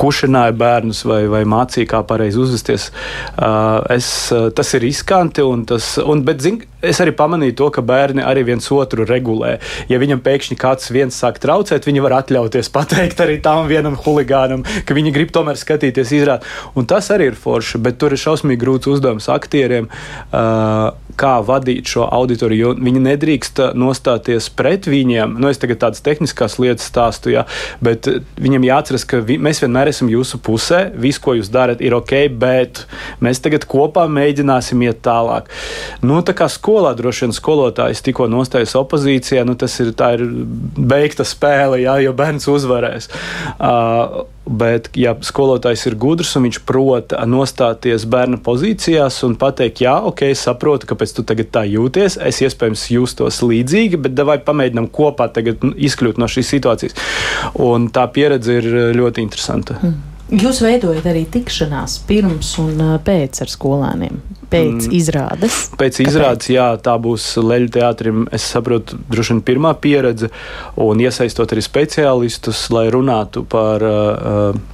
kušināja 0.00 0.54
bērnus 0.56 0.95
vai, 1.04 1.24
vai 1.30 1.42
mācīja, 1.48 1.88
kā 1.90 2.02
pareizi 2.06 2.40
uzvesties. 2.40 2.88
Uh, 3.36 3.82
es, 3.92 4.08
tas 4.56 4.74
ir 4.76 4.84
riskanti, 4.86 5.44
un 5.44 5.66
tas, 5.68 5.96
un, 6.02 6.22
bet, 6.26 6.40
zin, 6.44 6.60
es 6.80 7.00
arī 7.02 7.14
pamanīju 7.16 7.56
to, 7.60 7.70
ka 7.74 7.84
bērni 7.86 8.24
arī 8.24 8.46
viens 8.50 8.68
otru 8.72 9.06
regulē. 9.08 9.56
Ja 9.90 10.00
viņam 10.02 10.22
pēkšņi 10.24 10.58
kāds 10.60 10.92
viens 10.94 11.16
sāk 11.16 11.40
traucēt, 11.42 11.88
viņi 11.88 12.04
var 12.04 12.18
atļauties 12.20 12.72
pateikt 12.74 13.22
arī 13.24 13.38
tam 13.44 13.66
vienam 13.70 13.98
huligānam, 14.06 14.64
ka 14.86 14.96
viņi 14.96 15.14
grib 15.14 15.34
tomēr 15.34 15.58
skatīties 15.60 16.14
izrādi. 16.20 16.54
Un 16.76 16.88
tas 16.88 17.10
arī 17.14 17.32
ir 17.32 17.40
forši, 17.40 17.82
bet 17.82 18.00
tur 18.00 18.14
ir 18.14 18.22
šausmīgi 18.22 18.62
grūts 18.62 18.92
uzdevums 18.96 19.28
aktieriem. 19.32 19.90
Uh, 20.30 20.94
kā 21.16 21.36
vadīt 21.44 21.88
šo 21.88 22.06
auditoriju, 22.12 22.68
jo 22.68 22.72
viņi 22.76 23.02
nedrīkst 23.06 23.62
nostāties 23.78 24.48
pret 24.52 24.88
viņiem. 24.90 25.36
Nu, 25.40 25.50
es 25.50 25.60
tagad 25.62 25.80
tādas 25.84 26.04
tehniskas 26.04 26.58
lietas 26.62 26.88
stāstu, 26.90 27.32
jā, 27.32 27.46
bet 27.84 28.08
viņiem 28.40 28.68
jāatceras, 28.68 29.06
ka 29.08 29.22
vi, 29.24 29.38
mēs 29.42 29.62
vienmēr 29.64 29.90
esam 29.92 30.10
jūsu 30.12 30.40
pusē, 30.44 30.85
viss, 30.94 31.20
ko 31.22 31.36
jūs 31.38 31.50
darat, 31.52 31.82
ir 31.84 31.96
ok, 31.96 32.14
bet 32.38 32.84
mēs 33.24 33.42
tagad 33.44 33.66
kopā 33.70 34.06
mēģināsim 34.12 34.84
iet 34.86 35.02
tālāk. 35.06 35.50
Nu, 36.04 36.20
tā 36.26 36.36
kā 36.36 36.48
skolā 36.52 36.94
droši 36.98 37.26
vien 37.26 37.36
skolotājs 37.36 38.04
tikko 38.06 38.30
nostājas 38.30 38.76
opozīcijā, 38.78 39.44
nu, 39.48 39.56
tas 39.58 39.74
ir, 39.82 39.92
ir 39.92 40.24
beigta 40.76 41.26
spēle, 41.26 41.82
jā, 41.84 41.98
jo 42.06 42.16
bērns 42.16 42.48
uzvarēs. 42.52 43.10
Uh, 43.56 44.24
Bet, 44.46 44.92
ja 44.94 45.10
skolotājs 45.26 45.88
ir 45.88 45.96
gudrs 45.98 46.36
un 46.38 46.44
viņš 46.46 46.60
prot 46.68 47.10
nostāties 47.26 48.04
bērna 48.06 48.38
pozīcijās 48.38 49.18
un 49.26 49.34
pateikt, 49.40 49.82
jā, 49.82 49.96
ok, 50.06 50.22
es 50.30 50.44
saprotu, 50.46 50.86
kāpēc 50.86 51.16
tu 51.16 51.24
tagad 51.26 51.50
tā 51.50 51.64
jūties, 51.66 52.20
es 52.22 52.38
iespējams 52.46 52.86
jūtos 52.94 53.40
līdzīgi, 53.42 53.98
bet 54.06 54.22
vai 54.26 54.38
pamēģinām 54.46 54.86
kopā 54.94 55.32
izkļūt 55.34 56.22
no 56.22 56.30
šīs 56.30 56.54
situācijas. 56.54 56.94
Un 57.58 57.90
tā 57.90 58.06
pieredze 58.14 58.60
ir 58.60 58.70
ļoti 58.94 59.26
interesanta. 59.26 59.80
Mm. 59.82 60.15
Jūs 60.26 60.58
veidojat 60.64 61.04
arī 61.06 61.22
tikšanās 61.30 62.00
pirms 62.08 62.48
un 62.58 62.80
pēc 63.06 63.38
ar 63.44 63.50
skolēniem, 63.50 64.16
pēc 64.50 64.88
mm. 64.88 64.94
izrādes. 64.98 65.58
Pēc 65.78 66.00
Kāpēc? 66.00 66.08
izrādes, 66.10 66.48
jā, 66.50 66.66
tā 66.82 66.96
būs 66.98 67.28
Leļu 67.38 67.70
teātrim, 67.76 68.24
es 68.34 68.48
saprotu, 68.50 68.98
droši 69.12 69.36
vien 69.36 69.42
pirmā 69.46 69.76
pieredze, 69.78 70.32
un 70.82 71.02
iesaistot 71.02 71.54
arī 71.54 71.62
speciālistus, 71.62 72.64
lai 72.74 72.88
runātu 72.94 73.46
par. 73.46 73.86
Uh, 73.86 74.64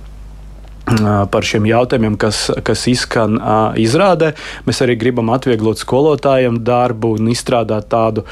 par 1.33 1.47
šiem 1.47 1.67
jautājumiem, 1.69 2.17
kas, 2.21 2.49
kas 2.67 2.85
izskan 2.91 3.37
uh, 3.39 3.77
izrādē. 3.79 4.33
Mēs 4.67 4.83
arī 4.85 4.97
gribam 4.99 5.31
atvieglot 5.35 5.81
skolotājiem 5.81 6.59
darbu 6.67 7.15
un 7.19 7.31
izstrādāt 7.33 7.89
tādu 7.93 8.25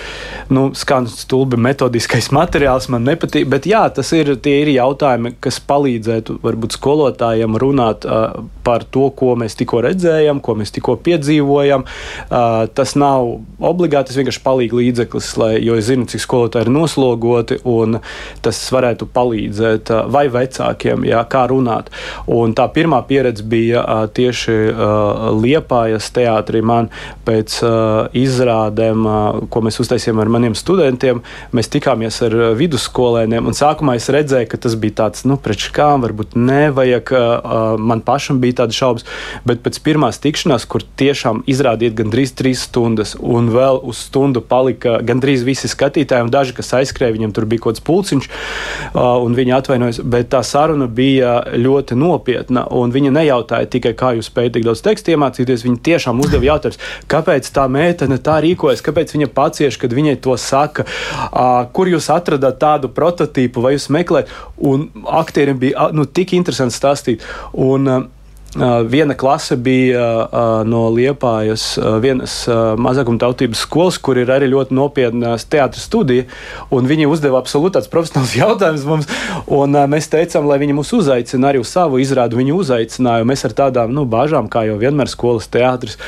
nu, 0.51 0.71
skanu 0.75 1.11
stulbi 1.13 1.61
metodiskais 1.61 2.31
materiāls. 2.39 2.91
Man 2.93 3.07
nepatīk, 3.07 3.47
bet 3.51 3.69
jā, 3.71 3.85
tas 3.95 4.11
ir, 4.17 4.33
ir 4.35 4.73
jautājumi, 4.75 5.37
kas 5.43 5.61
palīdzētu 5.63 6.41
varbūt 6.43 6.79
skolotājiem 6.79 7.59
runāt 7.61 8.07
uh, 8.09 8.41
par 8.67 8.85
to, 8.85 9.09
ko 9.17 9.37
mēs 9.39 9.57
tikko 9.59 9.85
redzējām, 9.87 10.43
ko 10.43 10.57
mēs 10.59 10.75
tikko 10.75 10.97
piedzīvojam. 11.07 11.87
Uh, 11.87 12.65
tas 12.75 12.97
nav 12.99 13.37
obligāti, 13.59 14.11
tas 14.11 14.19
vienkārši 14.19 14.45
palīdz 14.45 14.79
līdzeklis, 14.81 15.31
lai, 15.41 15.53
jo 15.63 15.79
es 15.79 15.87
zinu, 15.87 16.09
cik 16.11 16.25
skolotāji 16.25 16.67
ir 16.67 16.75
noslogoti, 16.75 17.61
un 17.69 18.01
tas 18.43 18.59
varētu 18.75 19.07
palīdzēt 19.15 19.95
vai 20.11 20.27
vecākiem, 20.33 21.07
jā, 21.09 21.23
kā 21.31 21.47
runāt. 21.51 21.91
Un 22.31 22.40
Un 22.41 22.55
tā 22.57 22.65
pirmā 22.73 23.03
pieredze 23.09 23.45
bija 23.45 23.85
tieši 24.17 24.57
Liepājas 25.37 26.09
teātrī. 26.15 26.63
Man 26.65 26.89
pēc 27.27 27.59
izrādēm, 28.17 29.07
ko 29.53 29.63
mēs 29.67 29.81
uztaisījām 29.83 30.23
ar 30.23 30.31
maniem 30.33 30.57
studentiem, 30.59 31.21
mēs 31.57 31.71
tikāmies 31.73 32.21
ar 32.27 32.37
vidusskolēniem. 32.59 33.51
Sākumā 33.57 33.97
es 33.99 34.09
redzēju, 34.13 34.49
ka 34.51 34.61
tas 34.65 34.77
bija 34.81 34.99
tāds, 35.03 35.27
nu, 35.29 35.37
priekš 35.41 35.69
kā 35.77 35.91
varbūt 36.01 36.37
nevajag. 36.39 37.13
Man 37.81 38.05
pašam 38.07 38.41
bija 38.43 38.63
tādas 38.63 38.79
šaubas, 38.81 39.07
bet 39.45 39.61
pēc 39.65 39.81
pirmās 39.85 40.21
tikšanās, 40.23 40.65
kur 40.71 40.85
tiešām 41.01 41.45
izrādīja 41.51 41.99
gandrīz 42.01 42.33
trīs 42.39 42.65
stundas, 42.69 43.17
un 43.21 43.51
vēl 43.53 43.83
uz 43.91 44.07
stundu 44.09 44.41
palika 44.41 44.99
gandrīz 45.05 45.45
visi 45.47 45.69
skatītāji, 45.71 46.25
un 46.27 46.33
daži, 46.33 46.57
kas 46.57 46.73
aizskrēja, 46.81 47.17
viņiem 47.19 47.37
tur 47.37 47.45
bija 47.51 47.67
kaut 47.67 47.77
kāds 47.77 47.85
pulciņš, 47.87 48.31
un 48.97 49.37
viņi 49.37 49.57
atvainojas, 49.59 50.01
bet 50.01 50.31
tā 50.33 50.41
saruna 50.47 50.89
bija 50.89 51.41
ļoti 51.53 51.99
nopietna 52.01 52.30
nopietna. 52.31 52.67
Viņa 52.71 53.11
nejautāja 53.15 53.69
tikai, 53.71 53.95
kā 53.95 54.15
jūs 54.17 54.31
spējat 54.31 54.55
tik 54.55 54.65
daudz 54.67 54.83
tekstu 54.83 55.15
iemācīties. 55.15 55.65
Viņa 55.65 55.83
tiešām 55.83 56.21
uzdeva 56.21 56.55
jautājumus, 56.55 56.79
kāpēc 57.11 57.51
tā 57.55 57.67
meitene 57.69 58.19
tā 58.19 58.41
rīkojas, 58.41 58.83
kāpēc 58.83 59.15
viņa 59.15 59.31
pacieš, 59.35 59.79
kad 59.81 59.93
viņai 59.93 60.17
to 60.21 60.37
saka, 60.37 60.87
kur 61.73 61.91
jūs 61.91 62.11
atradat 62.11 62.61
tādu 62.61 62.89
prototīpu, 62.89 63.63
vai 63.63 63.75
jūs 63.75 63.91
meklējat. 63.91 64.31
Un 64.57 64.91
aktierim 65.07 65.59
bija 65.59 65.91
nu, 65.93 66.07
tik 66.07 66.35
interesanti 66.35 66.77
stāstīt. 66.77 67.27
Un, 67.53 68.11
Viena 68.91 69.15
klase 69.15 69.55
bija 69.57 70.27
no 70.67 70.81
Liepājas, 70.91 71.77
vienas 72.03 72.35
mazākumtautības 72.83 73.63
skolas, 73.63 73.99
kur 74.03 74.19
ir 74.19 74.33
arī 74.35 74.49
ļoti 74.51 74.75
nopietna 74.75 75.37
teātris 75.39 75.87
studija. 75.87 76.27
Viņi 76.71 77.07
uzdeva 77.07 77.39
absolūti 77.39 77.77
tāds 77.79 77.91
profesionāls 77.93 78.35
jautājums 78.43 78.87
mums, 78.89 79.11
un 79.47 79.79
mēs 79.93 80.11
teicām, 80.11 80.51
lai 80.51 80.59
viņi 80.65 80.75
mūs 80.81 80.91
uzaicina 80.99 81.53
arī 81.53 81.63
uz 81.63 81.71
savu 81.71 82.03
izrādu. 82.03 82.41
Viņi 82.41 82.57
uzaicināja, 82.57 83.29
mēs 83.29 83.47
ar 83.47 83.55
tādām 83.63 83.95
nu, 83.95 84.03
bāžām, 84.11 84.51
kā 84.51 84.67
jau 84.67 84.81
vienmēr 84.83 85.11
skolas 85.13 85.47
teātris. 85.51 86.01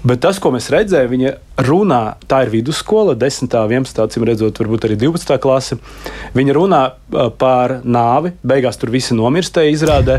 Bet 0.00 0.24
tas, 0.24 0.40
ko 0.40 0.54
mēs 0.56 0.72
redzējām, 0.72 1.12
viņa 1.12 1.36
runā, 1.66 2.16
tā 2.30 2.44
ir 2.44 2.52
vidusskola, 2.52 3.14
10, 3.18 3.50
11, 3.50 4.00
acīm 4.04 4.24
redzot, 4.28 4.58
varbūt 4.62 4.86
arī 4.88 4.96
12. 5.00 5.36
klase. 5.42 5.78
Viņa 6.36 6.54
runā 6.56 6.82
par 7.40 7.80
nāvi, 7.84 8.32
beigās 8.46 8.78
tur 8.80 8.92
visi 8.94 9.16
nomirstēja 9.18 9.72
izrādē. 9.74 10.18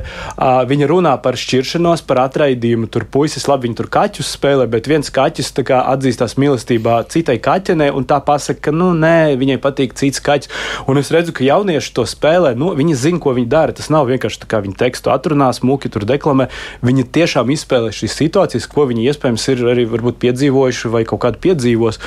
Viņa 0.68 0.89
runā 0.92 1.14
par 1.24 1.38
šķiršanos, 1.39 2.04
par 2.08 2.24
atraidījumu. 2.26 2.89
Tur 2.92 3.06
puisis 3.12 3.48
labi, 3.50 3.70
viņi 3.70 3.80
tur 3.80 3.89
kaķus 3.92 4.34
spēlē, 4.36 4.68
bet 4.72 4.89
viens 4.92 5.12
kaķis 5.14 5.54
atzīstās 5.62 6.38
mīlestībā 6.42 7.02
citai 7.12 7.38
kaķenei, 7.42 7.92
un 7.96 8.06
tā 8.08 8.20
pasaka, 8.26 8.68
ka, 8.68 8.76
nu, 8.76 8.92
nē, 8.98 9.38
viņai 9.39 9.60
patīk 9.64 9.96
cits 10.00 10.22
kaķis. 10.24 10.52
Un 10.92 11.00
es 11.02 11.12
redzu, 11.14 11.34
ka 11.38 11.46
jaunieši 11.48 11.94
to 11.96 12.06
spēlē, 12.10 12.54
nu, 12.60 12.74
viņi 12.78 12.98
zina, 13.00 13.22
ko 13.24 13.36
viņi 13.38 13.50
dara. 13.52 13.76
Tas 13.78 13.92
nav 13.94 14.10
vienkārši 14.12 14.44
tā, 14.44 14.50
kā 14.52 14.62
viņi 14.66 14.78
tekstu 14.80 15.14
atrunās, 15.14 15.64
mūki 15.66 15.92
tur 15.92 16.06
deklamē. 16.10 16.50
Viņi 16.86 17.08
tiešām 17.16 17.52
izspēlē 17.56 17.94
šīs 17.96 18.18
situācijas, 18.20 18.68
ko 18.72 18.88
viņi 18.89 19.08
iespējams 19.12 19.48
ir 19.54 19.66
arī 19.72 19.88
piedzīvojuši 20.22 20.92
vai 20.92 21.04
kaut 21.08 21.24
kādu 21.32 21.41
piedzīvos. 21.47 21.99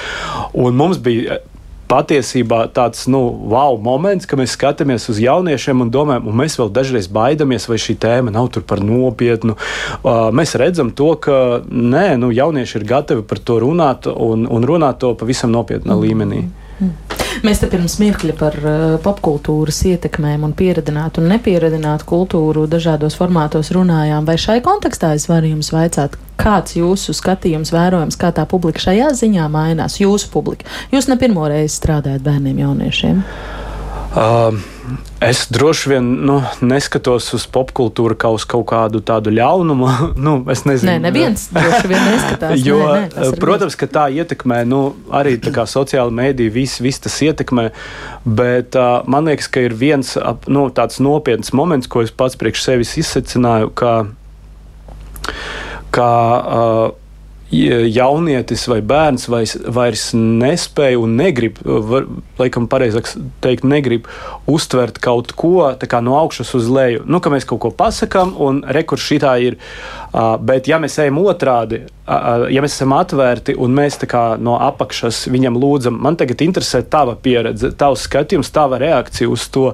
Un 0.54 0.76
mums 0.76 1.00
bija 1.02 1.40
patiesībā 1.88 2.72
tāds 2.72 3.04
nu, 3.12 3.20
wow 3.52 3.76
moments, 3.76 4.26
ka 4.26 4.38
mēs 4.40 4.56
skatāmies 4.56 5.08
uz 5.12 5.20
jauniešiem 5.20 5.84
un 5.84 5.90
domājam, 5.92 6.28
un 6.30 6.38
mēs 6.40 6.56
vēl 6.58 6.72
dažreiz 6.72 7.08
baidamies, 7.12 7.68
vai 7.68 7.76
šī 7.78 7.96
tēma 8.00 8.32
nav 8.32 8.48
tur 8.54 8.64
par 8.66 8.80
nopietnu. 8.80 9.56
Uh, 10.00 10.30
mēs 10.34 10.56
redzam 10.56 10.94
to, 10.96 11.12
ka 11.20 11.62
nē, 11.68 12.16
nu, 12.20 12.32
jaunieši 12.34 12.80
ir 12.80 12.88
gatavi 12.88 13.26
par 13.28 13.38
to 13.38 13.60
runāt 13.62 14.08
un, 14.08 14.48
un 14.48 14.64
runāt 14.64 15.02
to 15.04 15.12
pavisam 15.18 15.52
nopietnā 15.52 15.92
mm. 15.92 16.04
līmenī. 16.06 16.44
Mm. 16.80 17.14
Mēs 17.42 17.58
te 17.58 17.68
pirms 17.70 17.96
mirkļa 17.98 18.34
par 18.38 18.56
uh, 18.60 18.82
popkultūras 19.02 19.80
ietekmēm 19.90 20.44
un 20.46 20.52
pieredinātu 20.56 21.22
un 21.22 21.32
nepieredinātu 21.32 22.06
kultūru 22.06 22.66
dažādos 22.70 23.16
formātos 23.18 23.72
runājām. 23.74 24.26
Vai 24.28 24.36
šai 24.38 24.60
kontekstā 24.64 25.14
es 25.18 25.26
varu 25.30 25.50
jums 25.50 25.72
vaicāt, 25.74 26.14
kāds 26.40 26.76
jūsu 26.78 27.14
skatījums, 27.16 27.72
vērojams, 27.74 28.18
kā 28.20 28.30
tā 28.34 28.46
publika 28.50 28.86
šajā 28.86 29.10
ziņā 29.18 29.48
mainās? 29.50 29.98
Jūsu 30.02 30.30
publika. 30.34 30.70
Jūs 30.94 31.10
ne 31.10 31.18
pirmo 31.20 31.48
reizi 31.50 31.74
strādājat 31.80 32.22
bērniem, 32.26 32.62
jauniešiem. 32.64 33.24
Uh, 34.14 34.62
es 35.20 35.46
droši 35.50 35.90
vien 35.90 36.08
nu, 36.26 36.36
neskatos 36.60 37.30
uz 37.36 37.44
popkultūru 37.50 38.16
kā 38.20 38.30
uz 38.34 38.44
kaut 38.48 38.66
kādu 38.70 39.00
tādu 39.04 39.32
ļaunumu. 39.34 39.88
nu, 40.26 40.36
es 40.52 40.64
nezinu, 40.68 40.96
neviens 41.02 41.46
droši 41.54 41.90
vien 41.90 42.02
neskatās. 42.08 42.64
jo, 42.64 42.80
nē, 42.84 43.06
nē, 43.12 43.30
protams, 43.42 43.76
ka 43.80 43.88
tā 43.90 44.06
ietekmē 44.14 44.62
nu, 44.68 44.82
arī 45.14 45.36
tā 45.42 45.66
sociāla 45.70 46.12
mēdīja, 46.14 46.54
viss 46.54 46.82
vis 46.84 47.00
tas 47.02 47.16
ietekmē. 47.24 47.70
Bet 48.24 48.78
uh, 48.78 49.00
man 49.10 49.30
liekas, 49.30 49.48
ka 49.52 49.64
ir 49.64 49.76
viens 49.78 50.16
nu, 50.48 50.66
tāds 50.74 51.00
nopietns 51.04 51.54
moments, 51.56 51.90
ko 51.90 52.04
es 52.04 52.12
pats 52.14 52.38
priekš 52.40 52.66
sevis 52.68 52.96
izsacināju, 53.00 53.72
ka, 53.78 53.94
ka 55.94 56.10
uh, 56.10 57.03
jaunietis 57.52 58.64
vai 58.68 58.80
bērns 58.82 59.26
vairs, 59.28 59.54
vairs 59.76 60.04
nespēja 60.16 60.98
un 61.00 61.16
negrib, 61.18 61.58
var, 61.62 62.06
laikam, 62.40 62.66
pareizāk 62.70 63.10
teikt, 63.44 63.66
negrib 63.68 64.08
uztvert 64.50 64.98
kaut 65.02 65.34
ko 65.36 65.70
no 66.02 66.16
augšas 66.18 66.54
uz 66.56 66.68
leju. 66.72 67.04
Nu, 67.06 67.20
ka 67.20 67.30
mēs 67.30 67.46
kaut 67.48 67.60
ko 67.62 67.70
pasakām, 67.70 68.34
un 68.40 68.62
rekurs 68.66 69.04
šitā 69.04 69.36
ir. 69.44 69.58
Bet, 70.40 70.68
ja 70.70 70.78
mēs 70.82 70.98
ejam 71.02 71.18
otrādi, 71.22 71.84
ja 72.50 72.64
mēs 72.64 72.76
esam 72.76 72.94
atvērti 72.96 73.54
un 73.58 73.74
mēs 73.76 74.00
no 74.38 74.56
apakšas 74.60 75.26
viņam 75.32 75.58
lūdzam, 75.60 76.00
man 76.00 76.16
tagad 76.16 76.42
interesē 76.42 76.82
tava 76.82 77.14
pieredze, 77.14 77.72
tavs 77.76 78.06
skatījums, 78.08 78.52
tava 78.54 78.78
reakcija 78.82 79.28
uz 79.28 79.48
to. 79.48 79.72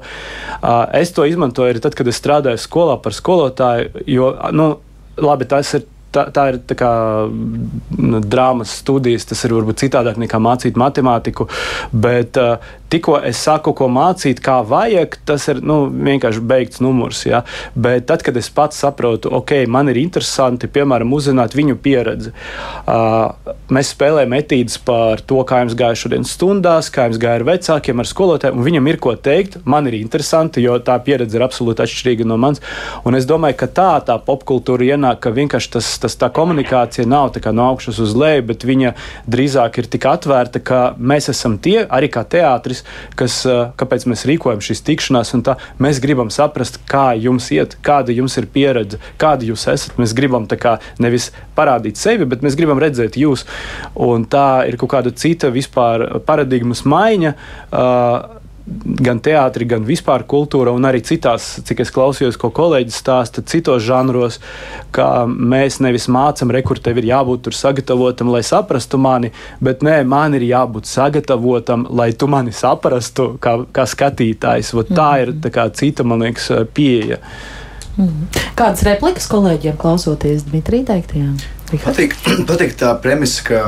Es 0.96 1.12
to 1.12 1.24
izmantoju 1.28 1.74
arī 1.74 1.80
tad, 1.80 1.94
kad 1.94 2.08
es 2.08 2.20
strādāju 2.20 2.60
skolā 2.60 2.98
par 3.02 3.16
skolotāju, 3.16 4.04
jo, 4.06 4.34
nu, 4.52 4.74
labi, 5.20 5.48
tas 5.48 5.74
ir 5.78 5.88
tā, 6.14 6.26
tā 6.34 6.46
ir 6.52 6.60
tā 6.66 6.76
kā 6.78 6.90
nu, 7.30 8.20
drāmas 8.20 8.74
studijas, 8.82 9.28
tas 9.30 9.44
ir 9.46 9.54
varbūt 9.56 9.84
citādāk 9.84 10.20
nekā 10.20 10.40
mācīt 10.42 10.78
matemātiku, 10.80 11.48
bet 11.92 12.38
uh, 12.40 12.58
tikko 12.90 13.20
es 13.26 13.38
saku, 13.44 13.72
ko 13.76 13.86
mācīt, 13.92 14.42
kā 14.42 14.58
vajag, 14.66 15.16
tas 15.28 15.46
ir 15.52 15.62
nu, 15.66 15.84
vienkārši 15.90 16.42
beigts 16.50 16.82
numurs. 16.82 17.22
Ja? 17.28 17.44
Bet 17.74 18.08
tad, 18.10 18.24
kad 18.26 18.36
es 18.40 18.50
pats 18.54 18.80
saprotu, 18.82 19.30
ok, 19.40 19.54
man 19.70 19.92
ir 19.92 20.00
interesanti, 20.00 20.70
piemēram, 20.70 21.12
uzzināt 21.14 21.54
viņu 21.58 21.78
pieredzi. 21.82 22.34
Uh, 22.84 23.54
mēs 23.70 23.92
spēlējam 23.94 24.34
etīdes 24.40 24.80
par 24.86 25.22
to, 25.22 25.42
kā 25.46 25.62
jums 25.62 25.76
gāja 25.78 25.98
šodienas 26.02 26.34
stundās, 26.34 26.90
kā 26.92 27.06
jums 27.08 27.20
gāja 27.22 27.40
ar 27.40 27.46
vecākiem, 27.52 28.02
ar 28.02 28.10
skolotājiem, 28.10 28.58
un 28.58 28.66
viņam 28.66 28.90
ir 28.90 29.00
ko 29.02 29.14
teikt. 29.14 29.60
Man 29.70 29.86
ir 29.90 30.00
interesanti, 30.00 30.64
jo 30.64 30.78
tā 30.82 30.98
pieredze 31.04 31.38
ir 31.38 31.46
absolūti 31.46 31.86
atšķirīga 31.86 32.26
no 32.26 32.40
manas. 32.40 32.62
Un 33.06 33.18
es 33.18 33.28
domāju, 33.28 33.60
ka 33.62 33.70
tā 33.70 33.90
tā 34.06 34.18
popkultūra 34.24 34.90
ienāk, 34.94 35.22
ka 35.22 35.34
vienkārši 35.36 35.74
tas 35.76 35.94
tas, 36.00 36.16
tā 36.18 36.30
komunikācija 36.34 37.06
nav 37.08 37.30
no 37.52 37.66
augšas 37.70 37.98
uz 38.02 38.14
leju, 38.16 38.44
bet 38.48 38.64
viņa 38.66 38.92
drīzāk 39.30 39.78
ir 39.80 39.88
tik 39.90 40.06
atvērta, 40.10 40.60
ka 40.64 40.80
mēs 40.98 41.30
esam 41.32 41.58
tie, 41.62 41.84
arī 41.86 42.10
kā 42.12 42.24
teātris, 42.24 42.82
kas, 43.18 43.42
kāpēc 43.80 44.06
mēs 44.10 44.26
rīkojam 44.28 44.62
šīs 44.64 44.82
tikšanās, 44.86 45.34
un 45.36 45.44
tā 45.46 45.56
mēs 45.82 46.00
gribam 46.02 46.32
saprast, 46.32 46.80
kā 46.90 47.12
jums 47.18 47.50
iet, 47.54 47.76
kāda 47.86 48.14
jums 48.16 48.36
ir 48.40 48.48
pieredze, 48.50 49.00
kāda 49.20 49.46
jūs 49.48 49.66
esat. 49.70 49.96
Mēs 50.00 50.16
gribam 50.16 50.48
kā, 50.50 50.78
nevis 50.98 51.30
parādīt 51.56 52.00
sevi, 52.00 52.28
bet 52.28 52.44
mēs 52.46 52.58
gribam 52.58 52.80
redzēt 52.82 53.18
jūs. 53.20 53.46
Un 53.94 54.26
tā 54.30 54.64
ir 54.68 54.80
kaut 54.80 54.94
kāda 54.96 55.14
cita 55.14 55.52
vispār 55.54 56.20
paradigmas 56.26 56.84
maiņa. 56.88 57.34
Uh, 57.70 58.39
gan 58.66 59.20
teātris, 59.22 59.68
gan 59.70 59.84
vispār 59.86 60.24
kultūra, 60.28 60.72
un 60.76 60.84
arī 60.86 61.00
citās, 61.04 61.46
cik 61.66 61.82
es 61.84 61.92
klausījos, 61.94 62.38
ko 62.40 62.50
kolēģis 62.54 62.98
stāsta, 63.02 63.42
citos 63.46 63.82
žanros, 63.86 64.38
ka 64.94 65.26
mēs 65.26 65.80
nevis 65.82 66.08
mācām, 66.12 66.52
rekur 66.54 66.80
tev 66.82 67.00
ir 67.00 67.10
jābūt 67.10 67.46
tur 67.46 67.56
sagatavotam, 67.56 68.30
lai 68.32 68.42
saprastu 68.46 69.00
mani, 69.00 69.32
bet 69.64 69.84
nē, 69.86 70.00
man 70.08 70.36
ir 70.38 70.46
jābūt 70.48 70.90
sagatavotam, 70.90 71.86
lai 71.90 72.10
tu 72.12 72.28
mani 72.30 72.54
saprastu, 72.54 73.32
kā, 73.42 73.60
kā 73.72 73.86
skatītājs. 73.88 74.74
Vot 74.76 74.92
tā 74.92 75.10
ir 75.24 75.34
tā 75.42 75.52
kā 75.54 75.66
cita, 75.74 76.06
man 76.06 76.26
liekas, 76.26 76.50
pieeja. 76.76 77.20
Mm. 77.98 78.28
Kādas 78.56 78.84
replikas 78.86 79.26
kolēģiem 79.30 79.76
klausoties 79.80 80.46
Dmitrija 80.48 80.92
teiktajām? 80.92 81.36
Patīk, 81.70 82.16
patīk 82.50 82.76
tā 82.78 82.94
premisa, 83.02 83.44
ka 83.46 83.62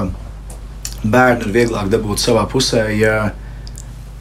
bērnu 1.02 1.48
ir 1.48 1.56
vieglāk 1.56 1.90
dabūt 1.92 2.22
savā 2.22 2.44
pusē, 2.50 2.86
ja 2.94 3.32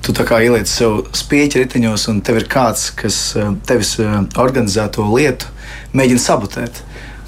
tu 0.01 0.25
kā 0.25 0.41
ieliec 0.41 0.69
sev 0.69 1.03
spīķi 1.15 1.61
riteņos, 1.61 2.07
un 2.11 2.21
tev 2.25 2.41
ir 2.41 2.47
kāds, 2.51 2.89
kas 2.97 3.19
eh, 3.37 3.51
tevis 3.67 3.95
eh, 4.01 4.17
organizēto 4.41 5.05
lietu 5.13 5.49
mēģina 5.97 6.23
sabotēt. 6.23 6.81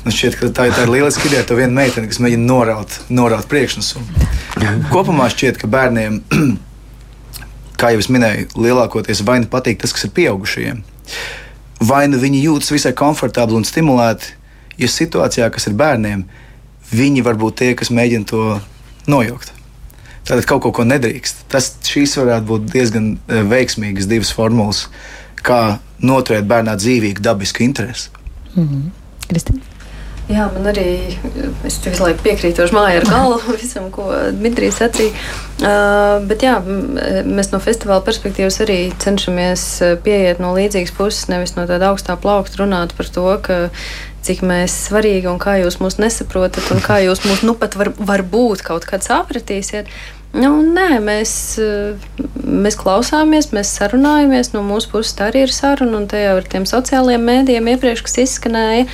Man 0.03 0.15
šķiet, 0.15 0.35
ka 0.39 0.49
tā, 0.51 0.67
tā 0.73 0.83
ir 0.83 0.91
lieliska 0.91 1.29
ideja. 1.29 1.45
Tā 1.47 1.55
viena 1.55 1.71
meitene, 1.77 2.09
kas 2.11 2.19
mēģina 2.23 2.43
noraut, 2.43 2.97
noraut 3.13 3.47
priekšnesumu. 3.51 4.27
Kopumā 4.91 5.29
šķiet, 5.31 5.61
ka 5.61 5.69
bērniem, 5.71 6.19
kā 7.79 7.93
jau 7.93 8.03
es 8.03 8.11
minēju, 8.11 8.49
lielākoties 8.59 9.23
vai 9.27 9.39
nu 9.43 9.49
patīk 9.51 9.79
tas, 9.79 9.95
kas 9.95 10.09
ir 10.09 10.13
pieaugušajiem, 10.17 10.83
vai 11.87 12.03
nu 12.11 12.19
viņi 12.19 12.43
jūtas 12.49 12.73
visai 12.75 12.91
komfortabli 12.99 13.59
un 13.59 13.67
stimulēti, 13.67 14.35
ja 14.81 14.91
situācijā, 14.91 15.47
kas 15.53 15.69
ir 15.69 15.79
bērniem, 15.79 16.27
viņi 16.91 17.23
var 17.25 17.39
būt 17.39 17.61
tie, 17.61 17.73
kas 17.79 17.93
mēģina 17.93 18.27
to 18.27 18.43
nojaukt. 19.07 19.53
Tātad 20.23 20.47
kaut 20.47 20.63
ko, 20.63 20.71
ko 20.71 20.85
nedrīkst. 20.87 21.43
Tas 21.51 21.73
šīs 21.83 22.15
varētu 22.21 22.47
būt 22.47 22.71
diezgan 22.71 23.11
eh, 23.27 23.43
veiksmīgas 23.43 24.07
divas 24.07 24.31
formulas, 24.35 24.87
kā 25.43 25.79
noturēt 26.03 26.47
bērnā 26.47 26.77
dzīvīgu, 26.79 27.23
dabisku 27.23 27.63
interesi. 27.63 28.09
Mm 28.55 28.67
-hmm. 28.67 28.89
Kristīna? 29.27 29.73
Jā, 30.31 30.45
man 30.53 30.69
arī 30.71 31.17
es 31.67 31.81
visu 31.83 32.05
laiku 32.05 32.23
piekrītu 32.23 32.63
māju 32.71 33.01
ar 33.01 33.07
galvu 33.09 33.55
visam, 33.61 33.89
ko 33.91 34.05
Dmitrijs 34.31 34.79
sacīja. 34.79 35.11
Uh, 35.59 36.23
bet 36.29 36.45
jā, 36.45 36.55
mēs 37.27 37.51
no 37.51 37.59
festivāla 37.63 38.03
perspektīvas 38.05 38.61
arī 38.63 38.77
cenšamies 39.03 39.65
uh, 39.83 39.97
pieiet 40.03 40.39
no 40.39 40.53
līdzīgas 40.55 40.95
puses, 40.95 41.27
nevis 41.27 41.57
no 41.57 41.67
tāda 41.67 41.91
augstā 41.91 42.15
plaukta 42.15 42.63
runāt 42.63 42.95
par 42.95 43.11
to, 43.11 43.25
ka 43.43 43.59
cik 44.23 44.43
mēs 44.47 44.75
svarīgi 44.87 45.29
un 45.31 45.39
kā 45.41 45.57
jūs 45.61 45.79
mūs 45.83 45.99
nesaprotat 46.01 46.71
un 46.73 46.83
kā 46.83 47.01
jūs 47.03 47.23
mūs 47.27 47.43
nu 47.47 47.55
pat 47.59 47.77
var, 47.79 47.91
varbūt 47.97 48.63
kaut 48.65 48.87
kad 48.89 49.05
sapratīsiet. 49.05 49.89
Nu, 50.33 50.49
nē, 50.65 50.97
mēs, 51.05 51.31
mēs 52.41 52.77
klausāmies, 52.79 53.51
mēs 53.53 53.75
sarunājamies. 53.77 54.49
No 54.55 54.63
mūsu 54.65 54.89
puses 54.95 55.13
tā 55.17 55.27
arī 55.29 55.43
ir 55.45 55.53
saruna, 55.53 55.99
un 55.99 56.07
te 56.09 56.23
jau 56.23 56.39
ar 56.39 56.47
tiem 56.49 56.65
sociālajiem 56.69 57.27
mēdījiem 57.29 57.69
iepriekš, 57.75 58.01
kas 58.07 58.17
izskanēja. 58.23 58.87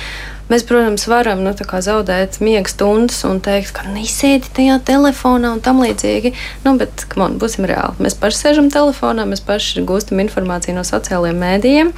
Mēs, 0.50 0.66
protams, 0.66 1.06
varam 1.10 1.44
nu, 1.46 1.54
zaudēt 1.54 2.40
miega 2.44 2.68
stundas 2.68 3.22
un 3.28 3.38
teikt, 3.44 3.72
ka 3.76 3.86
nesēdi 3.88 4.50
tajā 4.56 4.80
telefonā 4.84 5.54
un 5.54 5.64
tam 5.64 5.80
līdzīgi. 5.84 6.34
Nu, 6.66 6.74
bet, 6.80 7.06
on, 7.16 7.38
būsim 7.40 7.68
reāli. 7.70 8.02
Mēs 8.02 8.18
paši 8.18 8.42
sēžam 8.44 8.70
telefonā, 8.74 9.24
mēs 9.30 9.44
paši 9.46 9.86
gūstam 9.86 10.20
informāciju 10.24 10.74
no 10.76 10.84
sociālajiem 10.86 11.38
mēdījiem. 11.46 11.94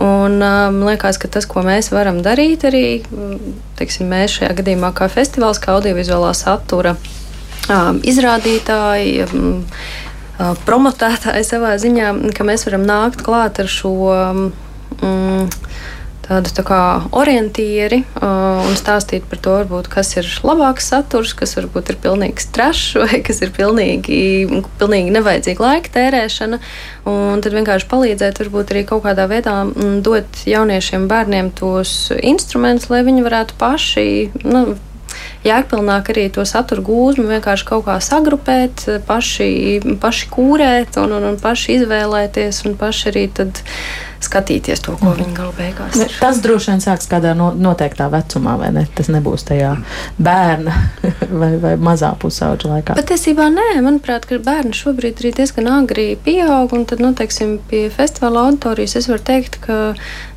Un 0.00 0.40
man 0.40 0.74
um, 0.74 0.86
liekas, 0.88 1.18
ka 1.20 1.28
tas, 1.28 1.46
ko 1.48 1.62
mēs 1.66 1.90
varam 1.92 2.20
darīt, 2.24 2.64
arī 2.68 2.84
teiksim, 3.78 4.10
mēs 4.10 4.38
šajā 4.38 4.54
gadījumā, 4.60 4.92
kā 4.96 5.08
festivāls, 5.12 5.60
kā 5.62 5.74
audiovizuālā 5.76 6.32
satura 6.36 6.94
um, 6.96 8.00
izrādītāji. 8.06 9.26
Um, 9.28 9.64
promotētāji 10.64 11.44
savā 11.44 11.74
ziņā, 11.80 12.14
ka 12.36 12.46
mēs 12.48 12.64
varam 12.68 12.86
nākt 12.88 13.24
klāt 13.26 13.60
ar 13.60 13.68
šo 13.68 13.92
um, 14.08 14.46
tādu 16.30 16.52
tā 16.54 16.62
kā 16.66 16.80
orientieri 17.16 18.04
uh, 18.04 18.62
un 18.62 18.76
stāstīt 18.78 19.26
par 19.30 19.40
to, 19.42 19.54
varbūt, 19.60 19.90
kas 19.90 20.12
ir 20.20 20.28
labāks 20.46 20.90
saturs, 20.92 21.34
kas 21.36 21.56
varbūt 21.58 21.90
ir 21.90 21.98
pilnīgs 22.04 22.50
trešs 22.54 22.94
vai 23.02 23.22
kas 23.26 23.42
ir 23.42 23.50
pilnīgi, 23.56 24.20
pilnīgi 24.80 25.14
nevajadzīga 25.16 25.66
laika 25.66 25.94
tērēšana. 25.98 26.60
Un 27.10 27.42
tad 27.42 27.56
vienkārši 27.56 27.88
palīdzēt, 27.90 28.42
varbūt 28.44 28.74
arī 28.74 28.84
kaut 28.88 29.02
kādā 29.08 29.26
veidā 29.30 29.56
mm, 29.66 29.98
dot 30.06 30.44
jauniešiem, 30.46 31.08
bērniem 31.10 31.50
tos 31.58 32.12
instrumentus, 32.20 32.90
lai 32.92 33.02
viņi 33.06 33.26
varētu 33.26 33.58
paši. 33.58 34.06
Nu, 34.44 34.76
jēgpilnāk 35.46 36.12
arī 36.12 36.28
to 36.34 36.44
satura 36.46 36.84
gūzmu 36.84 37.26
vienkārši 37.30 37.66
kaut 37.66 37.86
kā 37.88 37.96
sagrupēt, 38.04 38.84
paši, 39.08 39.50
paši 40.02 40.28
kūrēt 40.34 41.00
un, 41.02 41.16
un, 41.16 41.26
un 41.32 41.40
paši 41.40 41.80
izvēlēties 41.80 42.62
un 42.68 42.78
paši 42.80 43.10
arī 43.10 43.24
tad 43.40 43.62
skatīties 44.24 44.82
to, 44.84 44.94
ko 45.00 45.14
viņi 45.16 45.34
galu 45.36 45.52
beigās 45.56 45.96
ir. 46.00 46.12
Tas 46.20 46.40
droši 46.44 46.74
vien 46.74 46.82
sāks 46.84 47.08
kādā 47.10 47.32
no, 47.36 47.50
noteiktā 47.56 48.10
vecumā, 48.12 48.56
vai 48.60 48.70
ne? 48.74 48.84
Tas 48.96 49.08
nebūs 49.12 49.46
tajā 49.48 49.72
bērna 50.20 50.74
vai, 51.40 51.52
vai 51.62 51.74
mazā 51.80 52.12
pusauģa 52.20 52.72
laikā. 52.74 52.96
Patiesībā 52.98 53.48
nē, 53.52 53.68
manuprāt, 53.84 54.26
ka 54.28 54.40
bērni 54.44 54.76
šobrīd 54.76 55.22
arī 55.22 55.32
diezgan 55.40 55.70
agri 55.72 56.08
pieaug, 56.20 56.74
un 56.76 56.84
tad, 56.88 57.02
nu, 57.02 57.12
teiksim, 57.16 57.56
pie 57.70 57.86
festivāla 57.94 58.46
auditorijas 58.48 58.98
es 59.00 59.08
varu 59.10 59.24
teikt, 59.30 59.60
ka, 59.64 59.78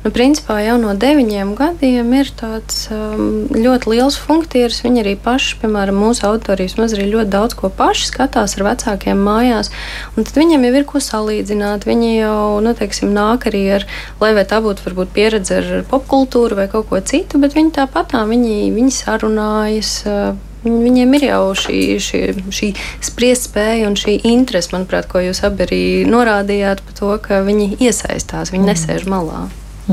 nu, 0.04 0.12
principā 0.14 0.60
jau 0.64 0.78
no 0.80 0.94
deviņiem 0.96 1.54
gadiem 1.58 2.16
ir 2.16 2.32
tāds 2.40 2.86
um, 2.94 3.44
ļoti 3.52 3.92
liels 3.92 4.18
funkcijas. 4.20 4.80
Viņi 4.84 5.04
arī 5.04 5.14
paši, 5.20 5.58
piemēram, 5.62 6.00
mūsu 6.06 6.26
auditorijas 6.30 6.78
maz 6.80 6.96
arī 6.96 7.10
ļoti 7.12 7.32
daudz 7.34 7.58
ko 7.58 7.70
paši 7.74 8.08
skatās 8.10 8.56
ar 8.58 8.66
vecākiem 8.70 9.20
mājās, 9.28 9.70
un 10.16 10.26
tad 10.26 10.40
viņiem 10.40 10.66
jau 10.68 10.74
ir 10.80 10.88
ko 10.88 11.02
salīdzināt. 11.04 11.84
Viņi 11.88 12.10
jau, 12.16 12.40
nu, 12.64 12.74
teiksim, 12.78 13.12
nāk 13.14 13.48
arī 13.50 13.64
ar, 13.78 13.86
lai 14.22 14.32
vai 14.36 14.46
tā 14.48 14.60
būtu 14.64 14.86
varbūt 14.86 15.12
pieredze 15.16 15.60
ar 15.60 15.70
popkultūru 15.90 16.58
vai 16.58 16.66
kaut 16.72 16.88
ko 16.90 17.00
citu, 17.00 17.40
bet 17.42 17.56
viņi 17.56 17.74
tāpatā 17.80 18.24
viņi, 18.30 18.72
viņi 18.74 18.98
sarunājas. 19.02 19.94
Viņiem 20.64 21.10
ir 21.18 21.26
jau 21.26 21.50
šī, 21.60 21.80
šī, 22.00 22.20
šī 22.48 22.70
spriestspēja 23.04 23.84
un 23.84 23.98
šī 24.00 24.14
interese, 24.30 24.72
manuprāt, 24.72 25.04
ko 25.10 25.20
jūs 25.20 25.42
abi 25.44 25.66
arī 25.66 25.80
norādījāt 26.08 26.80
par 26.86 26.96
to, 26.96 27.10
ka 27.20 27.42
viņi 27.44 27.74
iesaistās, 27.84 28.48
viņi 28.54 28.64
mm. 28.64 28.70
nesēž 28.70 29.04
malā. 29.12 29.42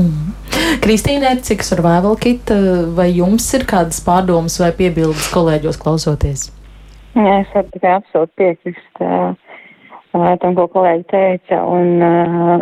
Mm. 0.00 0.32
Kristīne, 0.80 1.34
cik 1.44 1.60
survival 1.66 2.16
kit, 2.16 2.48
vai 2.96 3.10
jums 3.12 3.50
ir 3.52 3.66
kādas 3.68 4.00
pārdomas 4.00 4.56
vai 4.62 4.72
piebildes 4.78 5.28
kolēģos 5.34 5.76
klausoties? 5.82 6.48
Jā, 7.12 7.42
es 7.42 7.50
varu 7.52 7.68
tikai 7.74 7.96
absolūti 7.98 8.32
piekrist 8.40 9.02
tam, 10.12 10.54
ko 10.56 10.66
kolēģi 10.72 11.04
teica, 11.12 11.60
un 11.68 12.00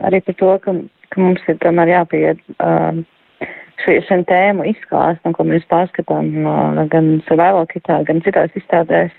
arī 0.07 0.21
par 0.27 0.37
to, 0.41 0.51
ka 0.64 0.75
ka 1.11 1.23
mums 1.23 1.43
ir 1.51 1.59
tomēr 1.63 1.95
jāpieiet 1.95 2.43
uh, 2.59 3.01
šiem 3.85 4.25
tēmu 4.29 4.67
izklāstam, 4.71 5.35
ko 5.37 5.47
mēs 5.49 5.67
pārskatām 5.71 6.31
uh, 6.45 6.83
gan 6.93 7.19
survival 7.29 7.67
kitā, 7.71 8.01
gan 8.09 8.23
citās 8.25 8.55
izstādēs, 8.59 9.13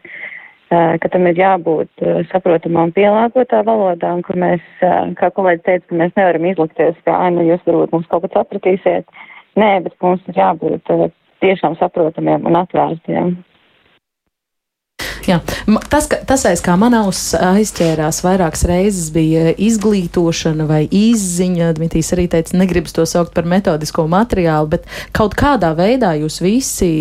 uh, 0.71 0.97
ka 1.01 1.11
tam 1.13 1.27
ir 1.29 1.39
jābūt 1.39 2.05
uh, 2.05 2.21
saprotamām 2.31 2.93
pielāgotā 2.95 3.63
valodā, 3.67 4.13
un 4.17 4.25
kur 4.27 4.39
mēs, 4.39 4.63
uh, 4.85 5.11
kā 5.19 5.31
kolēģi 5.35 5.65
teica, 5.67 5.87
ka 5.89 6.01
mēs 6.03 6.17
nevaram 6.19 6.49
izlikties, 6.51 6.97
ka, 7.05 7.17
ai, 7.17 7.31
nu 7.35 7.47
jūs 7.47 7.63
varbūt 7.67 7.95
mums 7.95 8.09
kaut 8.11 8.25
ko 8.25 8.33
sapratīsiet. 8.35 9.09
Nē, 9.59 9.71
bet 9.85 9.97
mums 10.03 10.23
ir 10.31 10.37
jābūt 10.39 10.93
uh, 10.93 11.07
tiešām 11.43 11.75
saprotamiem 11.81 12.45
un 12.47 12.59
atvērtiem. 12.61 13.33
Jā. 15.27 15.39
Tas, 15.91 16.07
ka, 16.09 16.17
tas 16.27 16.45
aiz 16.49 16.63
kā 16.65 16.75
man 16.79 16.95
auss 16.97 17.35
aizķērās 17.37 18.21
vairākas 18.25 18.65
reizes, 18.69 19.09
bija 19.13 19.51
izglītošana 19.53 20.67
vai 20.69 20.83
izziņa. 20.87 21.71
Dmitrijs 21.77 22.11
arī 22.15 22.27
teica, 22.31 22.57
negribas 22.57 22.95
to 22.97 23.05
saukt 23.09 23.35
par 23.35 23.49
metodisko 23.49 24.07
materiālu, 24.11 24.71
bet 24.75 24.87
kaut 25.15 25.35
kādā 25.39 25.73
veidā 25.77 26.13
jūs 26.21 26.41
visi, 26.43 26.91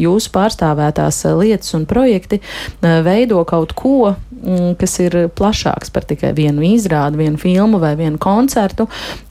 jūsu 0.00 0.32
pārstāvētās 0.34 1.22
lietas 1.40 1.76
un 1.78 1.86
projekti 1.90 2.40
veido 2.80 3.44
kaut 3.48 3.74
ko, 3.78 4.14
Mm, 4.40 4.72
kas 4.80 4.94
ir 5.04 5.14
plašāks 5.36 5.90
par 5.92 6.06
tikai 6.08 6.30
vienu 6.32 6.64
izrādi, 6.64 7.18
vienu 7.20 7.36
filmu 7.40 7.76
vai 7.80 7.92
vienu 7.98 8.16
koncertu. 8.20 8.86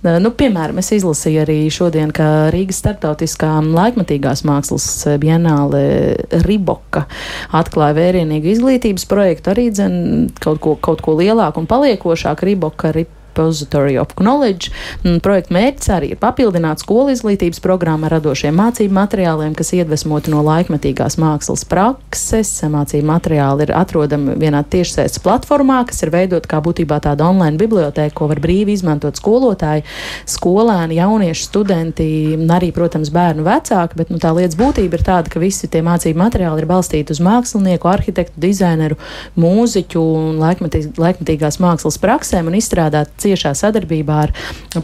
Nu, 0.06 0.30
piemēram, 0.38 0.78
es 0.84 0.91
izlasīju 0.93 1.41
arī 1.41 1.58
šodien, 1.74 2.12
ka 2.14 2.52
Rīgas 2.54 2.78
starptautiskā 2.84 3.56
laikmatīgās 3.66 4.43
mākslas 4.45 4.86
bienāle 5.22 5.82
Riboka 6.45 7.08
atklāja 7.58 7.97
vērienīgu 7.97 8.39
izglītības 8.48 9.06
projektu, 9.10 9.52
arī 9.54 9.70
dzen 9.74 9.96
kaut 10.40 10.62
ko, 10.64 10.76
kaut 10.80 11.04
ko 11.06 11.16
lielāku 11.20 11.64
un 11.64 11.70
paliekošāku 11.70 12.48
Riboka. 12.48 12.94
Rip 12.96 13.19
Repository 13.40 13.98
of 13.98 14.08
Knowledge. 14.16 14.68
Mm, 15.04 15.20
projekta 15.24 15.54
mērķis 15.56 15.90
arī 15.96 16.10
ir 16.12 16.20
papildināt 16.20 16.82
skolu 16.84 17.14
izglītības 17.14 17.62
programmu 17.64 18.08
ar 18.08 18.18
radošiem 18.18 18.56
mācību 18.60 18.96
materiāliem, 18.98 19.54
kas 19.56 19.72
iedvesmoti 19.78 20.34
no 20.34 20.42
laikmetīgās 20.44 21.16
mākslas 21.22 21.64
prakses. 21.70 22.52
Mācību 22.70 23.08
materiāli 23.08 23.64
ir 23.64 23.72
atrodami 23.80 24.36
vienā 24.42 24.60
tiešsaistes 24.68 25.24
platformā, 25.24 25.86
kas 25.88 26.04
ir 26.04 26.12
veidot 26.12 26.48
kā 26.50 26.60
būtībā 26.66 27.00
tāda 27.06 27.30
online 27.30 27.56
biblioteka, 27.62 28.12
ko 28.18 28.28
var 28.28 28.42
brīvi 28.44 28.76
izmantot 28.76 29.16
skolotāji, 29.20 29.86
skolēni, 30.28 31.00
jaunieši, 31.00 31.48
studenti, 31.48 32.10
arī, 32.52 32.74
protams, 32.76 33.14
bērnu 33.16 33.48
vecāki, 33.48 34.02
bet 34.02 34.12
nu, 34.12 34.20
tā 34.20 34.34
lietas 34.36 34.60
būtība 34.60 35.00
ir 35.00 35.06
tāda, 35.08 35.32
ka 35.32 35.40
visi 35.40 35.72
tie 35.72 35.80
mācību 35.86 36.20
materiāli 36.20 36.66
ir 36.66 36.70
balstīti 36.70 37.16
uz 37.16 37.24
mākslinieku, 37.24 37.88
arhitektu, 37.88 38.36
dizaineru, 38.44 39.00
mūziķu 39.40 40.04
un 40.04 40.44
laikmetīgās 40.44 41.62
mākslas 41.64 42.02
praksēm 42.04 42.52
un 42.52 42.60
izstrādāt 42.60 43.16
ciešā 43.30 43.54
sadarbībā 43.58 44.20
ar 44.26 44.34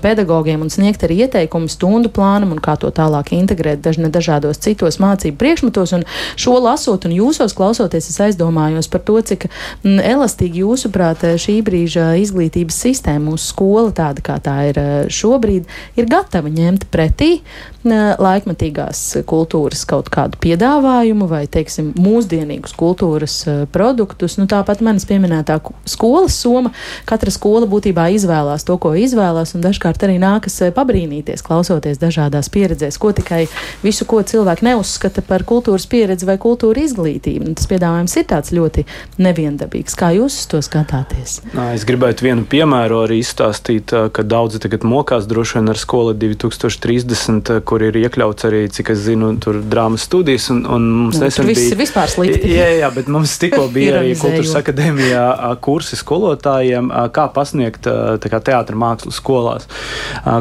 pedagogiem 0.02 0.64
un 0.64 0.72
sniegt 0.74 1.04
arī 1.06 1.26
ieteikumu 1.26 1.70
stundu 1.72 2.12
plānam 2.14 2.54
un 2.56 2.62
kā 2.64 2.78
to 2.80 2.92
tālāk 2.94 3.34
integrēt 3.36 3.84
dažne 3.86 4.12
dažādos 4.14 4.62
citos 4.64 5.00
mācību 5.04 5.38
priekšmetos. 5.42 5.96
Un 5.98 6.06
šo 6.40 6.58
lasot 6.64 7.08
un 7.08 7.16
jūsos 7.16 7.56
klausoties, 7.58 8.10
es 8.12 8.22
aizdomājos 8.28 8.90
par 8.92 9.04
to, 9.08 9.20
cik 9.26 9.48
mm, 9.50 10.00
elastīgi 10.16 10.64
jūsuprāt 10.64 11.26
šī 11.42 11.60
brīža 11.66 12.14
izglītības 12.22 12.82
sistēma, 12.88 13.32
mūsu 13.32 13.52
skola 13.52 13.94
tāda 13.96 14.26
kā 14.26 14.40
tā 14.44 14.58
ir 14.72 14.82
šobrīd, 15.14 15.70
ir 16.00 16.12
gatava 16.12 16.52
ņemt 16.52 16.90
pretī 16.94 17.40
laikmatīgās 17.86 19.02
kultūras 19.30 19.84
kaut 19.90 20.10
kādu 20.14 20.40
piedāvājumu 20.42 21.28
vai, 21.30 21.44
teiksim, 21.52 21.92
mūsdienīgus 22.00 22.76
kultūras 22.78 23.38
produktus. 23.74 24.38
Nu, 24.40 24.48
tāpat 24.50 24.82
manis 24.86 25.06
pieminētā 25.10 25.60
skolas 25.90 26.38
soma, 26.42 26.72
katra 27.10 27.34
skola 27.34 27.70
būtībā 27.70 28.08
izvēlās 28.16 28.66
to, 28.68 28.78
ko 28.82 28.94
izvēlās, 28.98 29.56
un 29.56 29.64
dažkārt 29.66 30.06
arī 30.08 30.18
nākas 30.22 30.58
pabrīnīties, 30.76 31.44
klausoties 31.46 32.02
dažādās 32.02 32.50
pieredzēs, 32.54 33.00
ko 33.02 33.14
tikai 33.16 33.46
visu, 33.84 34.08
ko 34.10 34.22
cilvēki 34.26 34.70
neuzskata 34.70 35.24
par 35.26 35.46
kultūras 35.48 35.88
pieredzi 35.90 36.28
vai 36.30 36.38
kultūra 36.42 36.84
izglītību. 36.86 37.50
Un 37.50 37.58
tas 37.60 37.70
piedāvājums 37.70 38.18
ir 38.20 38.28
tāds 38.30 38.54
ļoti 38.56 38.86
neviendabīgs. 39.22 39.98
Kā 40.00 40.12
jūs 40.16 40.42
to 40.52 40.62
skatāties? 40.66 41.40
Nā, 41.56 41.72
es 41.78 41.86
gribētu 41.88 42.28
vienu 42.28 42.46
piemēru 42.50 43.04
arī 43.06 43.20
izstāstīt, 43.22 43.92
ka 43.92 44.26
daudzi 44.26 44.62
tagad 44.64 44.86
mokās 44.88 45.28
droši 45.30 45.60
vien 45.60 45.74
ar 45.74 45.80
skolu 45.80 46.16
2030, 46.18 47.54
kur 47.68 47.75
ir 47.84 47.98
iekļauts 48.00 48.48
arī, 48.48 48.62
cik 48.72 48.92
es 48.94 49.02
zinu, 49.08 49.34
tur 49.44 49.60
drāmas 49.60 50.06
studijas. 50.08 50.48
Un, 50.54 50.64
un 50.70 50.88
mums 51.02 51.20
nu, 51.20 51.26
nesen 51.26 51.50
bija 51.50 51.78
vispār 51.80 52.12
slikti. 52.12 52.54
Jā, 52.56 52.70
jā, 52.80 52.90
bet 52.96 53.10
mums 53.12 53.36
tikko 53.42 53.68
bija 53.76 54.00
arī 54.00 54.16
kultūras 54.20 54.56
akadēmijā 54.62 55.26
kursi 55.66 56.00
skolotājiem, 56.00 56.90
kā 57.16 57.28
pasniegt 57.36 57.90
kā 58.32 58.42
teātra 58.50 58.80
mākslas 58.80 59.20
skolās, 59.20 59.70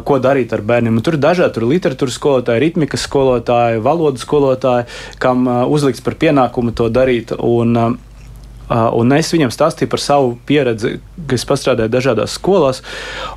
ko 0.06 0.20
darīt 0.22 0.54
ar 0.54 0.64
bērniem. 0.66 1.00
Un 1.00 1.04
tur 1.04 1.18
ir 1.18 1.24
dažādi, 1.24 1.56
tur 1.58 1.68
literatūras 1.70 2.18
skolotāji, 2.20 2.64
ritmikas 2.68 3.08
skolotāji, 3.08 3.82
valodas 3.84 4.24
skolotāji, 4.26 4.88
kam 5.22 5.48
uzlikts 5.66 6.04
par 6.04 6.18
pienākumu 6.20 6.76
to 6.76 6.90
darīt. 6.92 7.34
Un, 7.38 7.98
Uh, 8.64 8.88
un 8.96 9.12
es 9.12 9.28
viņam 9.28 9.50
stāstīju 9.52 9.90
par 9.92 10.00
savu 10.00 10.30
pieredzi, 10.48 10.94
kas 11.28 11.42
strādāja 11.44 11.90
dažādās 11.92 12.38
skolās. 12.38 12.80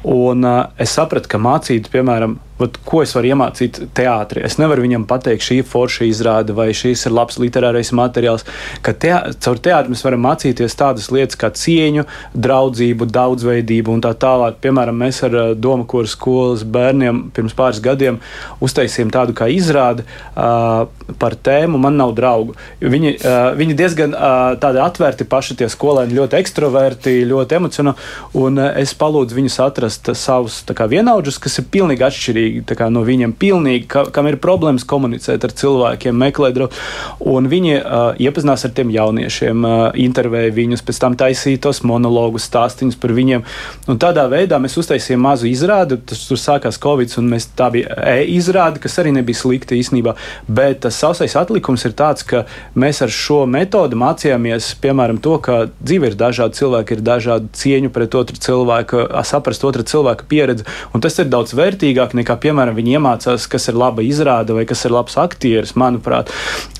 Un, 0.07 0.45
uh, 0.47 0.69
es 0.79 0.93
sapratu, 0.95 1.27
ka 1.33 1.41
mācīt, 1.41 1.89
piemēram, 1.91 2.37
Vat, 2.57 2.77
ko 2.85 3.03
es 3.03 3.11
varu 3.13 3.29
iemācīt 3.29 3.79
teātrī? 3.97 4.41
Es 4.47 4.57
nevaru 4.57 4.81
viņam 4.81 5.03
pateikt, 5.09 5.45
šī 5.45 5.59
ir 5.61 5.67
forša 5.69 6.07
izrāde 6.07 6.55
vai 6.57 6.71
šīs 6.73 7.05
ir 7.05 7.13
labs 7.13 7.37
literārais 7.37 7.91
materiāls. 7.93 8.45
Ka 8.81 8.95
te, 8.97 9.11
caur 9.45 9.61
teātru 9.61 9.93
mēs 9.93 10.01
varam 10.05 10.23
mācīties 10.25 10.77
tādas 10.79 11.11
lietas 11.13 11.37
kā 11.37 11.51
cieņu, 11.53 12.07
draudzību, 12.33 13.09
daudzveidību 13.13 13.93
un 13.93 14.01
tā 14.01 14.15
tālāk. 14.17 14.57
Piemēram, 14.63 14.97
mēs 15.03 15.21
ar 15.27 15.37
Doma 15.53 15.85
koru 15.85 16.09
skolas 16.09 16.63
bērniem 16.65 17.27
pirms 17.35 17.53
pāris 17.57 17.81
gadiem 17.83 18.17
uztaisījām 18.65 19.13
tādu 19.13 19.37
kā 19.37 19.51
izrādi 19.53 20.07
uh, 20.07 20.87
par 21.21 21.37
tēmu 21.37 21.77
Man 21.77 21.99
nav 22.01 22.15
draugu. 22.17 22.57
Viņi, 22.81 23.13
uh, 23.21 23.51
viņi 23.57 23.77
diezgan 23.77 24.17
uh, 24.17 24.55
tādi 24.61 24.81
atvērti 24.81 25.29
paši 25.29 25.59
tie 25.61 25.69
skolēni, 25.69 26.17
ļoti 26.17 26.41
ekstroverti, 26.41 27.19
ļoti 27.29 27.59
emocionāli. 27.61 28.09
Un 28.41 28.57
uh, 28.57 28.73
es 28.81 28.97
palūdzu 28.97 29.37
viņus 29.37 29.61
atrast 29.67 30.09
savus 30.17 30.63
vienaudžus, 30.65 31.37
kas 31.43 31.61
ir 31.61 31.69
pilnīgi 31.71 32.05
atšķirīgi 32.07 32.46
atšķirīgi 32.47 32.93
no 32.93 33.03
viņiem, 33.05 33.33
pilnīgi, 33.37 33.85
ka, 33.89 34.05
kam 34.13 34.27
ir 34.29 34.37
problēmas 34.41 34.85
komunicēt 34.87 35.43
ar 35.43 35.53
cilvēkiem, 35.57 36.15
meklēt 36.17 36.55
draugus. 36.55 36.77
Un 37.19 37.47
viņi 37.49 37.75
uh, 37.77 38.15
iepazinās 38.21 38.65
ar 38.65 38.73
tiem 38.75 38.91
jauniešiem, 38.93 39.65
uh, 39.65 39.91
intervēja 39.97 40.53
viņus, 40.55 40.83
pēc 40.87 40.99
tam 41.01 41.17
taisīja 41.19 41.61
tos 41.67 41.83
monologus, 41.87 42.47
stāstījumus 42.47 42.97
par 43.01 43.13
viņiem. 43.17 43.43
Un 43.87 43.99
tādā 44.01 44.27
veidā 44.31 44.59
mēs 44.61 44.77
uztaisījām 44.79 45.23
mazu 45.27 45.49
izrādi. 45.49 45.99
Tas 46.07 46.23
tur 46.29 46.39
sākās 46.39 46.79
Covid, 46.81 47.11
un 47.19 47.31
mēs, 47.33 47.49
tā 47.57 47.69
bija 47.73 47.97
e-izrāde, 48.17 48.81
kas 48.83 48.97
arī 49.01 49.13
nebija 49.15 49.41
slikta 49.41 49.77
īstenībā. 49.77 50.15
Bet 50.47 50.83
tas 50.85 50.99
sausais 50.99 51.35
atlikums 51.39 51.85
ir 51.87 51.95
tāds, 51.97 52.25
ka 52.27 52.45
mēs 52.75 53.01
ar 53.05 53.13
šo 53.13 53.43
metodi 53.49 53.99
mācījāmies, 53.99 54.73
piemēram, 54.83 55.21
to, 55.23 55.37
ka 55.43 55.59
dzīve 55.81 56.11
ir 56.11 56.19
dažāda, 56.19 56.55
cilvēki 56.57 56.97
ir 56.97 57.03
dažādi, 57.05 57.51
cieņu 57.57 57.93
pret 57.93 58.15
otru 58.17 58.39
cilvēku, 58.47 59.03
saprast 59.27 59.65
otru 59.67 59.85
cilvēku 59.87 60.27
pieredzi. 60.29 60.67
Un 60.95 61.03
tas 61.03 61.17
ir 61.19 61.29
daudz 61.31 61.55
vērtīgāk 61.57 62.15
nekā 62.17 62.36
piemēram, 62.41 62.77
viņi 62.77 62.97
iemācās, 62.97 63.47
kas 63.51 63.67
ir 63.71 63.77
laba 63.79 64.03
izrāde 64.05 64.55
vai 64.57 64.65
kas 64.69 64.83
ir 64.87 64.93
labs 64.95 65.17
aktieris, 65.19 65.75
manuprāt. 65.79 66.31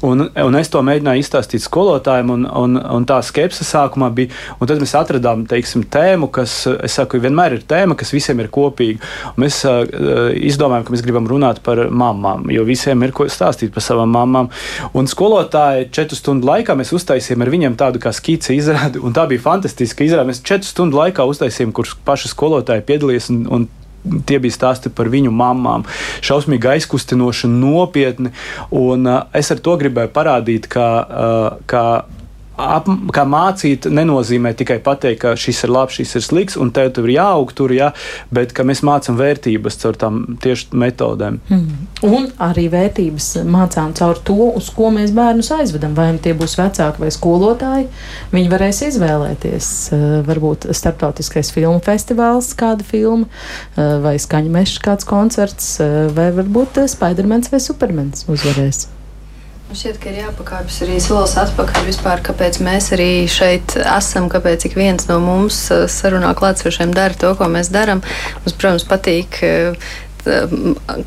Un, 0.05 0.28
un 0.30 0.58
es 0.60 0.70
to 0.74 0.82
mēģināju 0.86 1.24
izstāstīt 1.24 1.64
skolotājiem, 1.66 2.32
un, 2.34 2.45
un, 2.47 2.78
un 2.78 3.08
tā 3.10 3.20
skepse 3.26 3.66
sākumā 3.68 4.10
bija. 4.16 4.34
Un 4.60 4.70
tad 4.70 4.82
mēs 4.82 4.95
atradām 4.97 5.45
teiksim, 5.49 5.86
tēmu, 5.93 6.30
kas, 6.34 6.60
es 6.86 6.97
saku, 6.97 7.22
vienmēr 7.24 7.58
ir 7.58 7.66
tēma, 7.70 7.97
kas 7.97 8.14
visiem 8.16 8.41
ir 8.43 8.51
kopīga. 8.53 9.01
Un 9.34 9.45
mēs 9.45 9.62
uh, 9.68 9.84
izdomājām, 10.36 10.88
ka 10.88 10.95
mēs 10.95 11.05
gribam 11.05 11.30
runāt 11.30 11.62
par 11.66 11.88
mamām, 11.89 12.47
jo 12.53 12.66
visiem 12.68 13.03
ir 13.05 13.16
ko 13.16 13.28
stāstīt 13.32 13.74
par 13.76 13.86
savām 13.86 14.14
mamām. 14.14 14.51
Un 14.97 15.10
skolotāji 15.10 15.89
četru 15.95 16.20
stundu 16.20 16.49
laikā 16.49 16.78
mēs 16.78 16.93
uztaisījām 16.97 17.45
ar 17.45 17.53
viņiem 17.53 17.80
tādu 17.80 18.01
kā 18.03 18.14
skici 18.16 18.58
izrādi, 18.58 19.01
un 19.03 19.16
tā 19.16 19.28
bija 19.30 19.43
fantastiska 19.43 20.05
izrāde. 20.08 20.30
Mēs 20.32 20.43
četru 20.45 20.70
stundu 20.70 21.01
laikā 21.01 21.26
uztaisījām, 21.28 21.74
kurš 21.76 21.97
paši 22.08 22.34
skolotāji 22.34 22.86
piedalījās. 22.88 23.32
Un, 23.34 23.43
un 23.53 23.68
tie 24.28 24.39
bija 24.43 24.55
stāsti 24.55 24.91
par 24.93 25.12
viņu 25.14 25.32
mamām. 25.34 25.86
Šausmīgi 26.26 26.72
aizkustinoši, 26.76 27.49
nopietni. 27.51 28.34
Un, 28.76 29.08
uh, 29.08 29.26
es 29.38 29.51
ar 29.53 29.64
to 29.64 29.78
gribēju 29.80 30.14
parādīt, 30.16 30.70
ka, 30.72 30.88
uh, 31.08 31.66
ka 31.70 31.84
ap, 32.58 32.89
kā 33.14 33.24
mācīt, 33.30 33.88
nenozīmē 33.89 34.53
tikai 34.58 34.80
pateikt, 34.84 35.22
ka 35.22 35.34
šis 35.39 35.64
ir 35.66 35.74
labs, 35.74 35.97
šis 35.99 36.18
ir 36.20 36.26
slikts, 36.26 36.58
un 36.60 36.72
tev 36.76 36.91
tur 36.95 37.08
ir 37.08 37.18
jāaug 37.18 37.53
tur, 37.58 37.74
jā, 37.76 37.91
bet 38.34 38.53
ka 38.58 38.66
mēs 38.68 38.84
mācām 38.88 39.18
vērtības 39.20 39.80
caur 39.84 39.99
tām 39.99 40.20
tieši 40.43 40.78
metodēm. 40.78 41.39
Mm. 41.51 41.88
Un 42.08 42.28
arī 42.43 42.68
vērtības 42.74 43.30
mācām 43.47 43.93
caur 43.97 44.20
to, 44.26 44.51
uz 44.58 44.70
ko 44.74 44.91
mēs 44.93 45.14
bērnus 45.16 45.51
aizvedam. 45.55 45.95
Vai 45.97 46.10
tie 46.22 46.34
būs 46.38 46.58
vecāki 46.60 47.03
vai 47.03 47.12
skolotāji, 47.14 47.88
viņi 48.34 48.51
varēs 48.53 48.84
izvēlēties. 48.89 49.72
Eh, 49.93 50.05
varbūt 50.28 50.70
starptautiskais 50.78 51.51
filmu 51.55 51.82
festivāls, 51.86 52.51
kāda 52.58 52.86
filma, 52.88 53.30
eh, 53.78 53.97
vai 54.03 54.18
skaņu 54.22 54.53
mežs, 54.53 54.78
kāds 54.84 55.08
koncerts, 55.08 55.80
eh, 55.80 56.08
vai 56.14 56.32
varbūt 56.32 56.84
Spidermans 56.89 57.51
vai 57.51 57.60
Supermans 57.60 58.26
uzvarēs. 58.28 58.88
Man 59.68 59.76
šķiet, 59.76 59.97
ka 59.99 60.07
ir 60.13 60.22
jāpakāpjas 60.22 60.78
arī 60.86 60.93
solis 61.03 61.34
atpakaļ 61.41 61.88
vispār, 61.89 62.22
kāpēc 62.24 62.61
mēs 62.63 62.86
arī 62.95 63.28
šeit 63.28 63.74
esam, 63.82 64.30
kāpēc 64.32 64.63
ik 64.70 64.78
viens 64.80 65.09
no 65.09 65.18
mums 65.20 65.57
uh, 65.76 65.89
sarunā 65.91 66.30
klātsošiem 66.39 66.93
dara 66.95 67.18
to, 67.20 67.34
ko 67.36 67.49
mēs 67.51 67.68
darām. 67.74 67.99
Mums, 68.45 68.55
protams, 68.55 68.88
patīk 68.88 69.41
uh, 69.43 69.89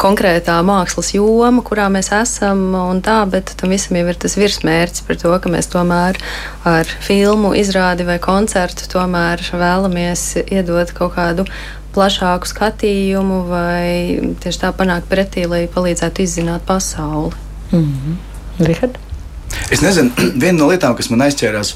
konkrētā 0.00 0.58
mākslas 0.66 1.14
joma, 1.16 1.64
kurā 1.64 1.88
mēs 1.92 2.12
esam, 2.12 2.62
un 2.76 3.00
tā, 3.04 3.22
bet 3.32 3.54
tam 3.56 3.72
visam 3.72 3.96
jau 3.96 4.06
ir 4.12 4.20
tas 4.20 4.36
virsmērķis 4.36 5.08
par 5.08 5.20
to, 5.24 5.34
ka 5.40 5.52
mēs 5.56 5.72
tomēr 5.72 6.20
ar 6.68 6.94
filmu, 7.08 7.56
izrādi 7.56 8.04
vai 8.08 8.20
koncertu 8.22 8.92
tomēr 8.92 9.40
vēlamies 9.56 10.30
iedot 10.46 10.92
kaut 10.96 11.16
kādu 11.16 11.48
plašāku 11.96 12.48
skatījumu 12.52 13.44
vai 13.48 14.32
tieši 14.44 14.66
tā 14.68 14.76
panākt 14.76 15.08
pretī, 15.10 15.48
lai 15.48 15.64
palīdzētu 15.70 16.28
izzināt 16.28 16.68
pasauli. 16.68 17.32
Mm 17.72 17.86
-hmm. 17.86 18.29
Rihard? 18.66 18.98
Es 19.72 19.82
nezinu, 19.84 20.12
viena 20.42 20.58
no 20.58 20.70
lietām, 20.70 20.96
kas 20.98 21.10
man 21.12 21.24
aizķērās 21.26 21.74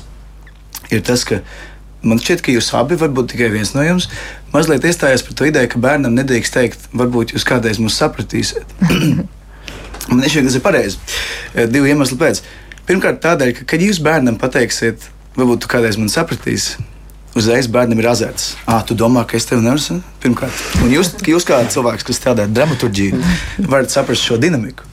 ir 0.95 1.05
tas, 1.07 1.25
ka 1.29 1.41
man 2.05 2.21
šķiet, 2.21 2.43
ka 2.45 2.55
jūs 2.55 2.73
abi, 2.77 2.99
varbūt 3.01 3.33
tikai 3.33 3.51
viens 3.55 3.73
no 3.75 3.85
jums, 3.85 4.11
mazliet 4.53 4.85
iestājās 4.85 5.25
par 5.27 5.39
to 5.39 5.49
ideju, 5.49 5.73
ka 5.73 5.81
bērnam 5.83 6.15
nedrīkst 6.19 6.57
teikt, 6.57 6.89
varbūt 6.93 7.35
jūs 7.35 7.47
kādreiz 7.49 7.81
mūs 7.83 7.97
sapratīsiet. 8.01 8.77
man 10.09 10.21
liekas, 10.21 10.43
tas 10.45 10.59
ir 10.59 10.65
pareizi. 10.65 11.01
Eh, 11.55 11.69
divu 11.71 11.89
iemeslu 11.91 12.19
pēc. 12.21 12.43
Pirmkārt, 12.89 13.23
tādēļ, 13.25 13.55
ka, 13.59 13.69
kad 13.73 13.85
jūs 13.85 14.03
bērnam 14.05 14.37
pateiksiet, 14.41 15.09
varbūt 15.39 15.65
tu 15.65 15.71
kādreiz 15.73 15.97
man 16.01 16.13
sapratīsi, 16.13 16.83
uzreiz 17.35 17.69
bērnam 17.71 17.99
ir 17.99 18.09
azarts. 18.09 18.55
Ah, 18.67 18.83
tu 18.87 18.97
domā, 18.99 19.25
ka 19.27 19.37
es 19.39 19.47
tevi 19.49 19.65
nevaru? 19.65 20.01
Pirmkārt, 20.23 20.61
un 20.85 20.93
jūs, 20.95 21.13
jūs 21.27 21.47
kā 21.49 21.59
cilvēks, 21.71 22.07
kas 22.07 22.21
strādā 22.21 22.47
dramaturģiju, 22.51 23.21
varat 23.71 23.93
saprast 23.95 24.25
šo 24.25 24.39
dinamiku. 24.41 24.87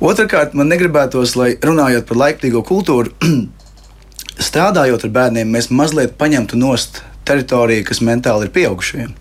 Otrakārt, 0.00 0.56
man 0.56 0.68
negribētos, 0.72 1.36
lai 1.40 1.54
runājot 1.62 2.08
par 2.08 2.20
laiktīgo 2.24 2.64
kultūru, 2.66 3.12
strādājot 4.48 5.06
ar 5.06 5.14
bērniem, 5.20 5.52
mēs 5.52 5.70
mazliet 5.70 6.16
paņemtu 6.20 6.58
nost 6.60 7.02
teritoriju, 7.28 7.86
kas 7.88 8.02
mentāli 8.04 8.48
ir 8.48 8.54
pieaugušajiem. 8.56 9.14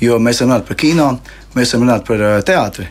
Jo 0.00 0.20
mēs 0.20 0.42
varam 0.42 0.52
runāt 0.52 0.68
par 0.68 0.80
kino, 0.80 1.08
mēs 1.56 1.72
varam 1.72 1.86
runāt 1.86 2.08
par 2.08 2.24
teātri, 2.46 2.90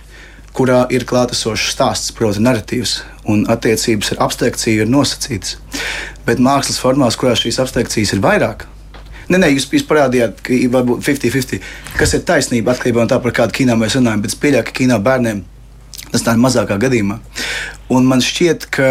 kurā 0.55 0.85
ir 0.93 1.05
klātesošs 1.05 1.73
stāsts, 1.75 2.13
proti, 2.15 2.41
narratīvs, 2.41 2.95
un 3.29 3.43
attiecības 3.51 4.13
ar 4.15 4.23
abstrakciju 4.25 4.85
ir 4.85 4.89
nosacītas. 4.91 5.57
Bet 6.25 6.41
mākslas 6.41 6.79
formās, 6.81 7.17
kurās 7.19 7.43
šīs 7.43 7.59
abstrakcijas 7.61 8.15
ir 8.15 8.23
vairāk, 8.23 8.65
Nē, 9.31 9.39
nē, 9.41 9.49
jūs, 9.55 9.67
jūs 9.73 9.85
parādījāt, 9.89 10.41
ka 10.45 10.57
varbūt 10.73 11.01
50-50. 11.05 11.63
Kas 11.97 12.13
ir 12.13 12.25
taisnība 12.27 12.75
atkarībā 12.75 13.05
no 13.05 13.09
tā, 13.09 13.17
par 13.23 13.33
kādu 13.35 13.55
kino 13.57 13.77
mēs 13.79 13.97
runājam. 13.97 14.21
Bet 14.21 14.35
es 14.35 14.39
pieļauju, 14.41 14.67
ka 14.67 14.75
kino 14.81 14.99
bērniem 15.01 15.41
tas 16.11 16.25
tā 16.25 16.35
ir 16.35 16.43
mazākā 16.43 16.77
gadījumā. 16.79 17.17
Un 17.95 18.05
man 18.09 18.21
šķiet, 18.23 18.67
ka 18.73 18.89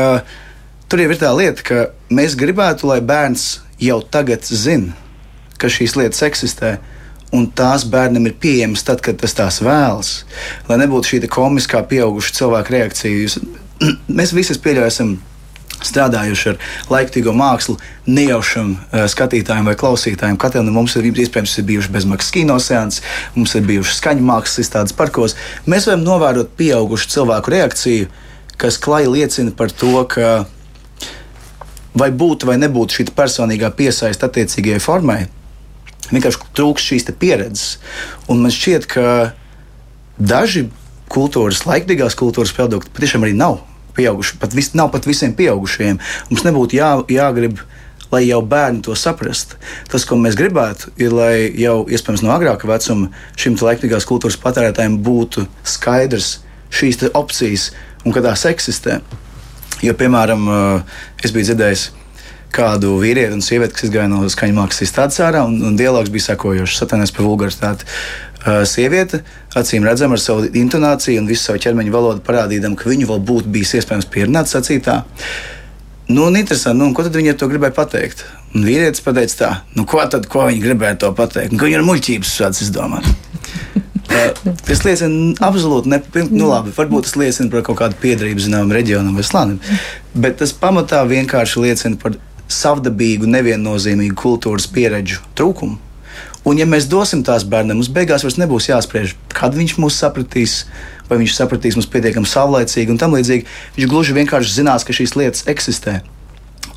tur 0.90 1.04
jau 1.04 1.12
ir 1.12 1.20
tā 1.20 1.30
lieta, 1.36 1.64
ka 1.66 1.84
mēs 2.14 2.36
gribētu, 2.38 2.88
lai 2.90 3.00
bērns 3.04 3.46
jau 3.82 4.00
tagad 4.02 4.44
zina, 4.46 4.96
ka 5.60 5.70
šīs 5.72 5.96
lietas 5.98 6.24
eksistē 6.26 6.76
un 7.34 7.48
tās 7.50 7.86
bērnam 7.90 8.28
ir 8.28 8.36
pieejamas 8.40 8.84
tad, 8.86 9.02
kad 9.04 9.18
tas 9.18 9.34
tās 9.34 9.60
vēlas. 9.64 10.12
Lai 10.68 10.78
nebūtu 10.82 11.14
šī 11.14 11.30
komiskā 11.30 11.82
pieauguša 11.90 12.34
cilvēka 12.38 12.74
reakcija. 12.76 13.22
Jūs, 13.24 13.38
mēs 14.18 14.34
visi 14.36 14.58
pieļaujam 14.62 15.16
strādājuši 15.82 16.50
ar 16.52 16.58
laiktīgo 16.92 17.34
mākslu, 17.36 17.76
nejaušam 18.06 18.74
uh, 18.74 19.04
skatītājiem 19.10 19.70
vai 19.70 19.76
klausītājiem. 19.80 20.38
Katram 20.40 20.66
no 20.68 20.74
mums 20.76 20.96
ir 20.98 21.08
iespējams 21.08 21.58
ir 21.58 21.68
bijuši 21.70 21.94
bezmaksas 21.94 22.34
kinoseanses, 22.34 23.04
mums 23.36 23.54
ir 23.58 23.66
bijušas 23.68 24.00
skaņu 24.02 24.26
mākslas 24.28 24.64
izstādes 24.64 24.96
parkos. 24.96 25.36
Mēs 25.66 25.88
varam 25.90 26.04
novērot 26.06 26.52
pieaugušu 26.58 27.10
cilvēku 27.16 27.54
reakciju, 27.54 28.10
kas 28.60 28.78
klāji 28.78 29.10
liecina 29.10 29.54
par 29.56 29.72
to, 29.74 29.96
ka 30.10 30.44
vai 31.94 32.10
būtu 32.10 32.48
vai 32.50 32.58
nebūtu 32.60 33.00
šī 33.00 33.08
personīgā 33.14 33.70
piesaiste 33.76 34.26
attiecīgajai 34.26 34.82
formai, 34.82 35.20
vienkārši 36.10 36.50
trūks 36.56 36.88
šīs 36.90 37.10
pieredzes. 37.18 37.76
Un 38.28 38.42
man 38.44 38.54
šķiet, 38.54 38.88
ka 38.90 39.34
daži 40.18 40.68
kultūras, 41.12 41.64
laikīgās 41.68 42.16
kultūras 42.18 42.54
produkti 42.56 42.92
patiešām 42.94 43.26
arī 43.26 43.36
nav 43.38 43.62
pieauguši. 43.96 44.38
Pat 44.42 44.56
vis, 44.56 44.72
nav 44.78 44.90
pat 44.94 45.08
visiem 45.08 45.34
pieaugušajiem. 45.36 46.00
Mums 46.30 46.44
nebūtu 46.46 46.80
jā, 46.80 46.90
jāgrib. 47.12 47.62
Lai 48.12 48.20
jau 48.28 48.38
bērni 48.46 48.82
to 48.84 48.94
saprastu. 48.94 49.56
Tas, 49.90 50.04
ko 50.06 50.14
mēs 50.20 50.36
gribētu, 50.38 50.92
ir, 51.00 51.10
lai 51.10 51.48
jau 51.58 51.80
iespējams 51.90 52.22
no 52.22 52.30
agrāka 52.30 52.68
vecuma 52.68 53.08
šim 53.40 53.56
laikmatīgās 53.58 54.06
kultūras 54.06 54.36
patērētājiem 54.38 55.00
būtu 55.02 55.48
skaidrs 55.66 56.36
šīs 56.70 57.00
opcijas 57.10 57.70
un 58.04 58.14
kad 58.14 58.28
tās 58.28 58.44
eksistē. 58.46 59.00
Jo, 59.82 59.96
piemēram, 59.98 60.46
es 61.24 61.34
biju 61.34 61.48
dzirdējis, 61.48 61.88
kādu 62.54 62.94
vīrieti 63.02 63.34
un 63.34 63.42
sievieti, 63.44 63.76
kas 63.80 63.92
gāja 63.92 64.10
no 64.10 64.22
skaņu 64.30 64.56
mākslas 64.56 64.86
izstādes 64.86 65.20
ārā, 65.24 65.42
un, 65.48 65.58
un 65.66 65.78
dialogs 65.78 66.12
bija 66.14 66.30
sekojošs. 66.30 66.78
Satanies 66.80 67.12
par 67.14 67.26
vulgaritāti. 67.26 67.88
Uh, 68.44 68.60
sieviete, 68.68 69.22
acīm 69.56 69.86
redzama 69.88 70.18
ar 70.18 70.20
savu 70.20 70.50
intonāciju 70.60 71.22
un 71.22 71.28
visu 71.30 71.46
savu 71.46 71.62
ķermeņa 71.64 71.92
valodu, 71.94 72.20
parādīdama, 72.26 72.76
ka 72.76 72.90
viņu 72.90 73.08
vēl 73.08 73.22
būtu 73.24 73.52
bijis 73.54 73.78
iespējams 73.78 74.10
pierunāt 74.12 74.50
sacītā. 74.50 74.98
Nu, 76.10 76.26
un 76.26 76.36
interesanti, 76.36 76.76
nu, 76.76 76.90
un 76.90 76.92
ko 76.92 77.06
tad 77.06 77.16
viņi 77.16 77.32
ar 77.32 77.38
to 77.40 77.48
gribēja 77.48 77.72
pateikt? 77.78 78.26
Un 78.52 78.66
vīrietis 78.68 79.00
pateica 79.00 79.38
tā, 79.38 79.48
nu, 79.78 79.86
ko 79.88 80.04
tad, 80.12 80.28
ko 80.28 80.44
viņi 80.50 80.60
gribēja 80.60 80.98
to 81.00 81.12
pateikt? 81.16 81.56
Ka 81.56 81.64
viņi 81.64 81.78
ir 81.78 81.86
muļķības 81.88 82.34
šāds 82.42 82.60
izdomāt. 82.66 83.08
Tas 84.68 84.84
liecina 84.86 85.32
absolūti, 85.48 85.94
ne, 85.94 86.02
nu, 86.28 86.50
labi, 86.50 86.74
varbūt 86.76 87.08
tas 87.08 87.16
liecina 87.16 87.48
par 87.48 87.64
kaut 87.64 87.80
kādu 87.80 87.96
piedarību 88.04 88.44
zināmam 88.44 88.76
reģionam 88.76 89.16
vai 89.16 89.24
slānim, 89.24 89.56
bet 90.12 90.36
tas 90.42 90.52
pamatā 90.52 91.00
vienkārši 91.08 91.64
liecina 91.64 91.96
par 92.04 92.20
savdabīgu, 92.52 93.24
neviennozīmīgu 93.38 94.20
kultūras 94.20 94.68
pieredžu 94.68 95.24
trūkumu. 95.38 95.80
Un, 96.44 96.58
ja 96.60 96.66
mēs 96.68 96.84
dosim 96.92 97.22
tās 97.24 97.46
bērnam, 97.48 97.78
mums 97.80 97.88
beigās 97.92 98.24
vairs 98.24 98.36
nebūs 98.36 98.68
jāspriež, 98.68 99.14
kad 99.32 99.54
viņš 99.56 99.78
mūs 99.80 99.96
sapratīs, 99.96 100.56
vai 101.08 101.16
viņš 101.22 101.36
sapratīs 101.38 101.78
mums 101.78 101.88
pietiekami 101.92 102.28
savlaicīgi 102.28 102.92
un 102.92 103.00
tam 103.00 103.16
līdzīgi. 103.16 103.48
Viņš 103.78 103.88
gluži 103.88 104.16
vienkārši 104.18 104.58
zinās, 104.58 104.84
ka 104.84 104.96
šīs 104.96 105.16
lietas 105.16 105.46
eksistē. 105.48 106.02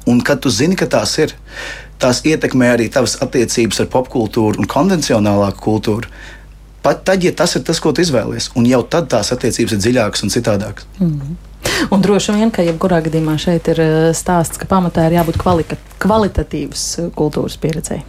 Un 0.08 0.22
kad 0.24 0.40
tu 0.40 0.52
zini, 0.54 0.78
ka 0.80 0.88
tās 0.88 1.18
ir, 1.20 1.36
tās 2.00 2.24
ietekmē 2.24 2.72
arī 2.78 2.88
tavas 2.88 3.18
attiecības 3.24 3.84
ar 3.84 3.92
popkultūru 3.92 4.64
un 4.64 4.72
konvencionālāku 4.72 5.64
kultūru. 5.68 6.16
Pat 6.86 7.04
tad, 7.04 7.26
ja 7.28 7.34
tas 7.36 7.58
ir 7.60 7.66
tas, 7.68 7.84
ko 7.84 7.92
tu 7.92 8.06
izvēlies, 8.06 8.54
un 8.56 8.70
jau 8.70 8.80
tad 8.88 9.10
tās 9.12 9.34
attiecības 9.36 9.76
ir 9.76 9.84
dziļākas 9.84 10.24
un 10.24 10.32
citādākas. 10.32 10.88
Mm 11.02 11.12
-hmm. 11.12 11.36
Un 11.92 12.02
droši 12.02 12.32
vien, 12.32 12.52
ka 12.52 12.64
jebkurā 12.64 13.02
gadījumā 13.06 13.38
šeit 13.38 13.68
ir 13.68 13.82
eh, 13.82 14.14
stāsts, 14.14 14.58
ka 14.58 14.66
pamatā 14.66 15.08
ir 15.08 15.18
jābūt 15.20 15.42
kvalitatīvas 16.00 17.00
eh, 17.00 17.10
kultūras 17.16 17.58
pieredzei. 17.58 18.04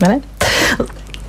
Vai 0.00 0.16
ne? 0.16 0.22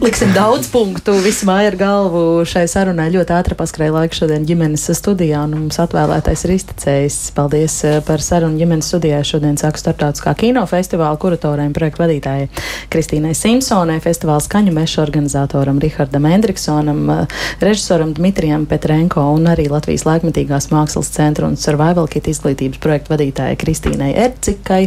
Liksim 0.02 0.32
daudz 0.34 0.66
punktu 0.72 1.14
vismaz 1.22 1.68
ar 1.70 1.76
galvu 1.78 2.42
šai 2.50 2.64
sarunai. 2.66 3.12
Ļoti 3.14 3.36
ātri 3.38 3.54
paskrēja 3.54 3.94
laiks 3.94 4.18
šodien 4.18 4.48
ģimenes 4.50 4.88
studijā, 4.98 5.44
un 5.46 5.52
mums 5.54 5.78
atvēlētais 5.84 6.42
ir 6.48 6.54
iztecējis. 6.56 7.18
Paldies 7.38 7.76
eh, 7.86 8.00
par 8.08 8.24
sarunu 8.26 8.58
ģimenes 8.58 8.90
studijā. 8.90 9.20
Šodien 9.22 9.60
sāku 9.62 9.78
starptautiskā 9.78 10.34
kinofestivāla 10.40 11.20
kuratoriem 11.22 11.76
projektu 11.78 12.02
vadītājai 12.02 12.48
Kristīnai 12.90 13.36
Simpsonai, 13.38 14.00
festivāla 14.02 14.42
skaņu 14.42 14.74
meša 14.74 15.04
organizatoram 15.04 15.78
Rihardam 15.84 16.26
Endriksonam, 16.32 17.04
eh, 17.14 17.38
režisoram 17.62 18.16
Dmitrijam 18.18 18.66
Petrenko 18.66 19.28
un 19.36 19.46
arī 19.54 19.68
Latvijas 19.70 20.08
laikmetīgās 20.10 20.72
mākslas 20.74 21.14
centra 21.14 21.46
un 21.46 21.60
survival 21.62 22.10
kit 22.10 22.26
izglītības 22.34 22.82
projektu 22.82 23.14
vadītājai 23.14 23.62
Kristīnai 23.68 24.10
Ercikai. 24.26 24.82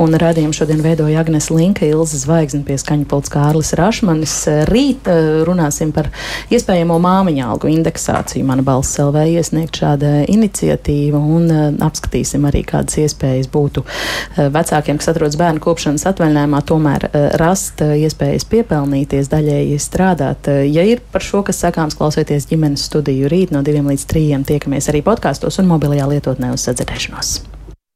Un 0.00 0.16
radījumu 0.24 0.56
šodien 0.56 0.80
veidoja 0.80 1.20
Agnes 1.20 1.52
Linka, 1.52 1.84
Ilza 1.84 2.24
Zvaigzne 2.24 2.64
pie 2.64 2.80
skaņu 2.80 3.04
pults 3.12 3.28
Kārlis 3.28 3.76
Rašmanis 3.76 4.53
rīt 4.68 5.08
eh, 5.10 5.42
runāsim 5.46 5.92
par 5.94 6.10
iespējamo 6.54 6.98
māmiņa 7.02 7.48
algu 7.52 7.70
indeksāciju. 7.72 8.44
Mana 8.48 8.64
balss 8.66 8.98
LV 9.02 9.24
iesniegt 9.34 9.80
šāda 9.80 10.12
iniciatīva 10.30 11.20
un 11.20 11.48
eh, 11.50 11.64
apskatīsim 11.86 12.46
arī, 12.48 12.64
kādas 12.68 12.98
iespējas 13.02 13.50
būtu 13.52 13.84
eh, 13.86 14.50
vecākiem, 14.54 15.00
kas 15.00 15.12
atrodas 15.14 15.38
bērnu 15.40 15.62
kopšanas 15.64 16.06
atvaļinājumā, 16.12 16.62
tomēr 16.68 17.08
rast 17.40 17.82
iespējas 17.84 18.46
piepelnīties, 18.50 19.30
daļēji 19.32 19.80
strādāt. 19.82 20.50
Ja 20.68 20.84
ir 20.86 21.02
par 21.12 21.24
šo, 21.24 21.44
kas 21.46 21.62
sakāms, 21.64 21.96
klausieties 21.98 22.48
ģimenes 22.50 22.86
studiju 22.90 23.30
rīt 23.32 23.54
no 23.54 23.64
diviem 23.66 23.88
līdz 23.92 24.06
trījiem, 24.10 24.46
tiekamies 24.48 24.90
arī 24.92 25.04
podkāstos 25.06 25.60
un 25.62 25.70
mobilajā 25.72 26.08
lietotnē 26.14 26.54
uz 26.54 26.68
sadzirdēšanos. 26.68 27.53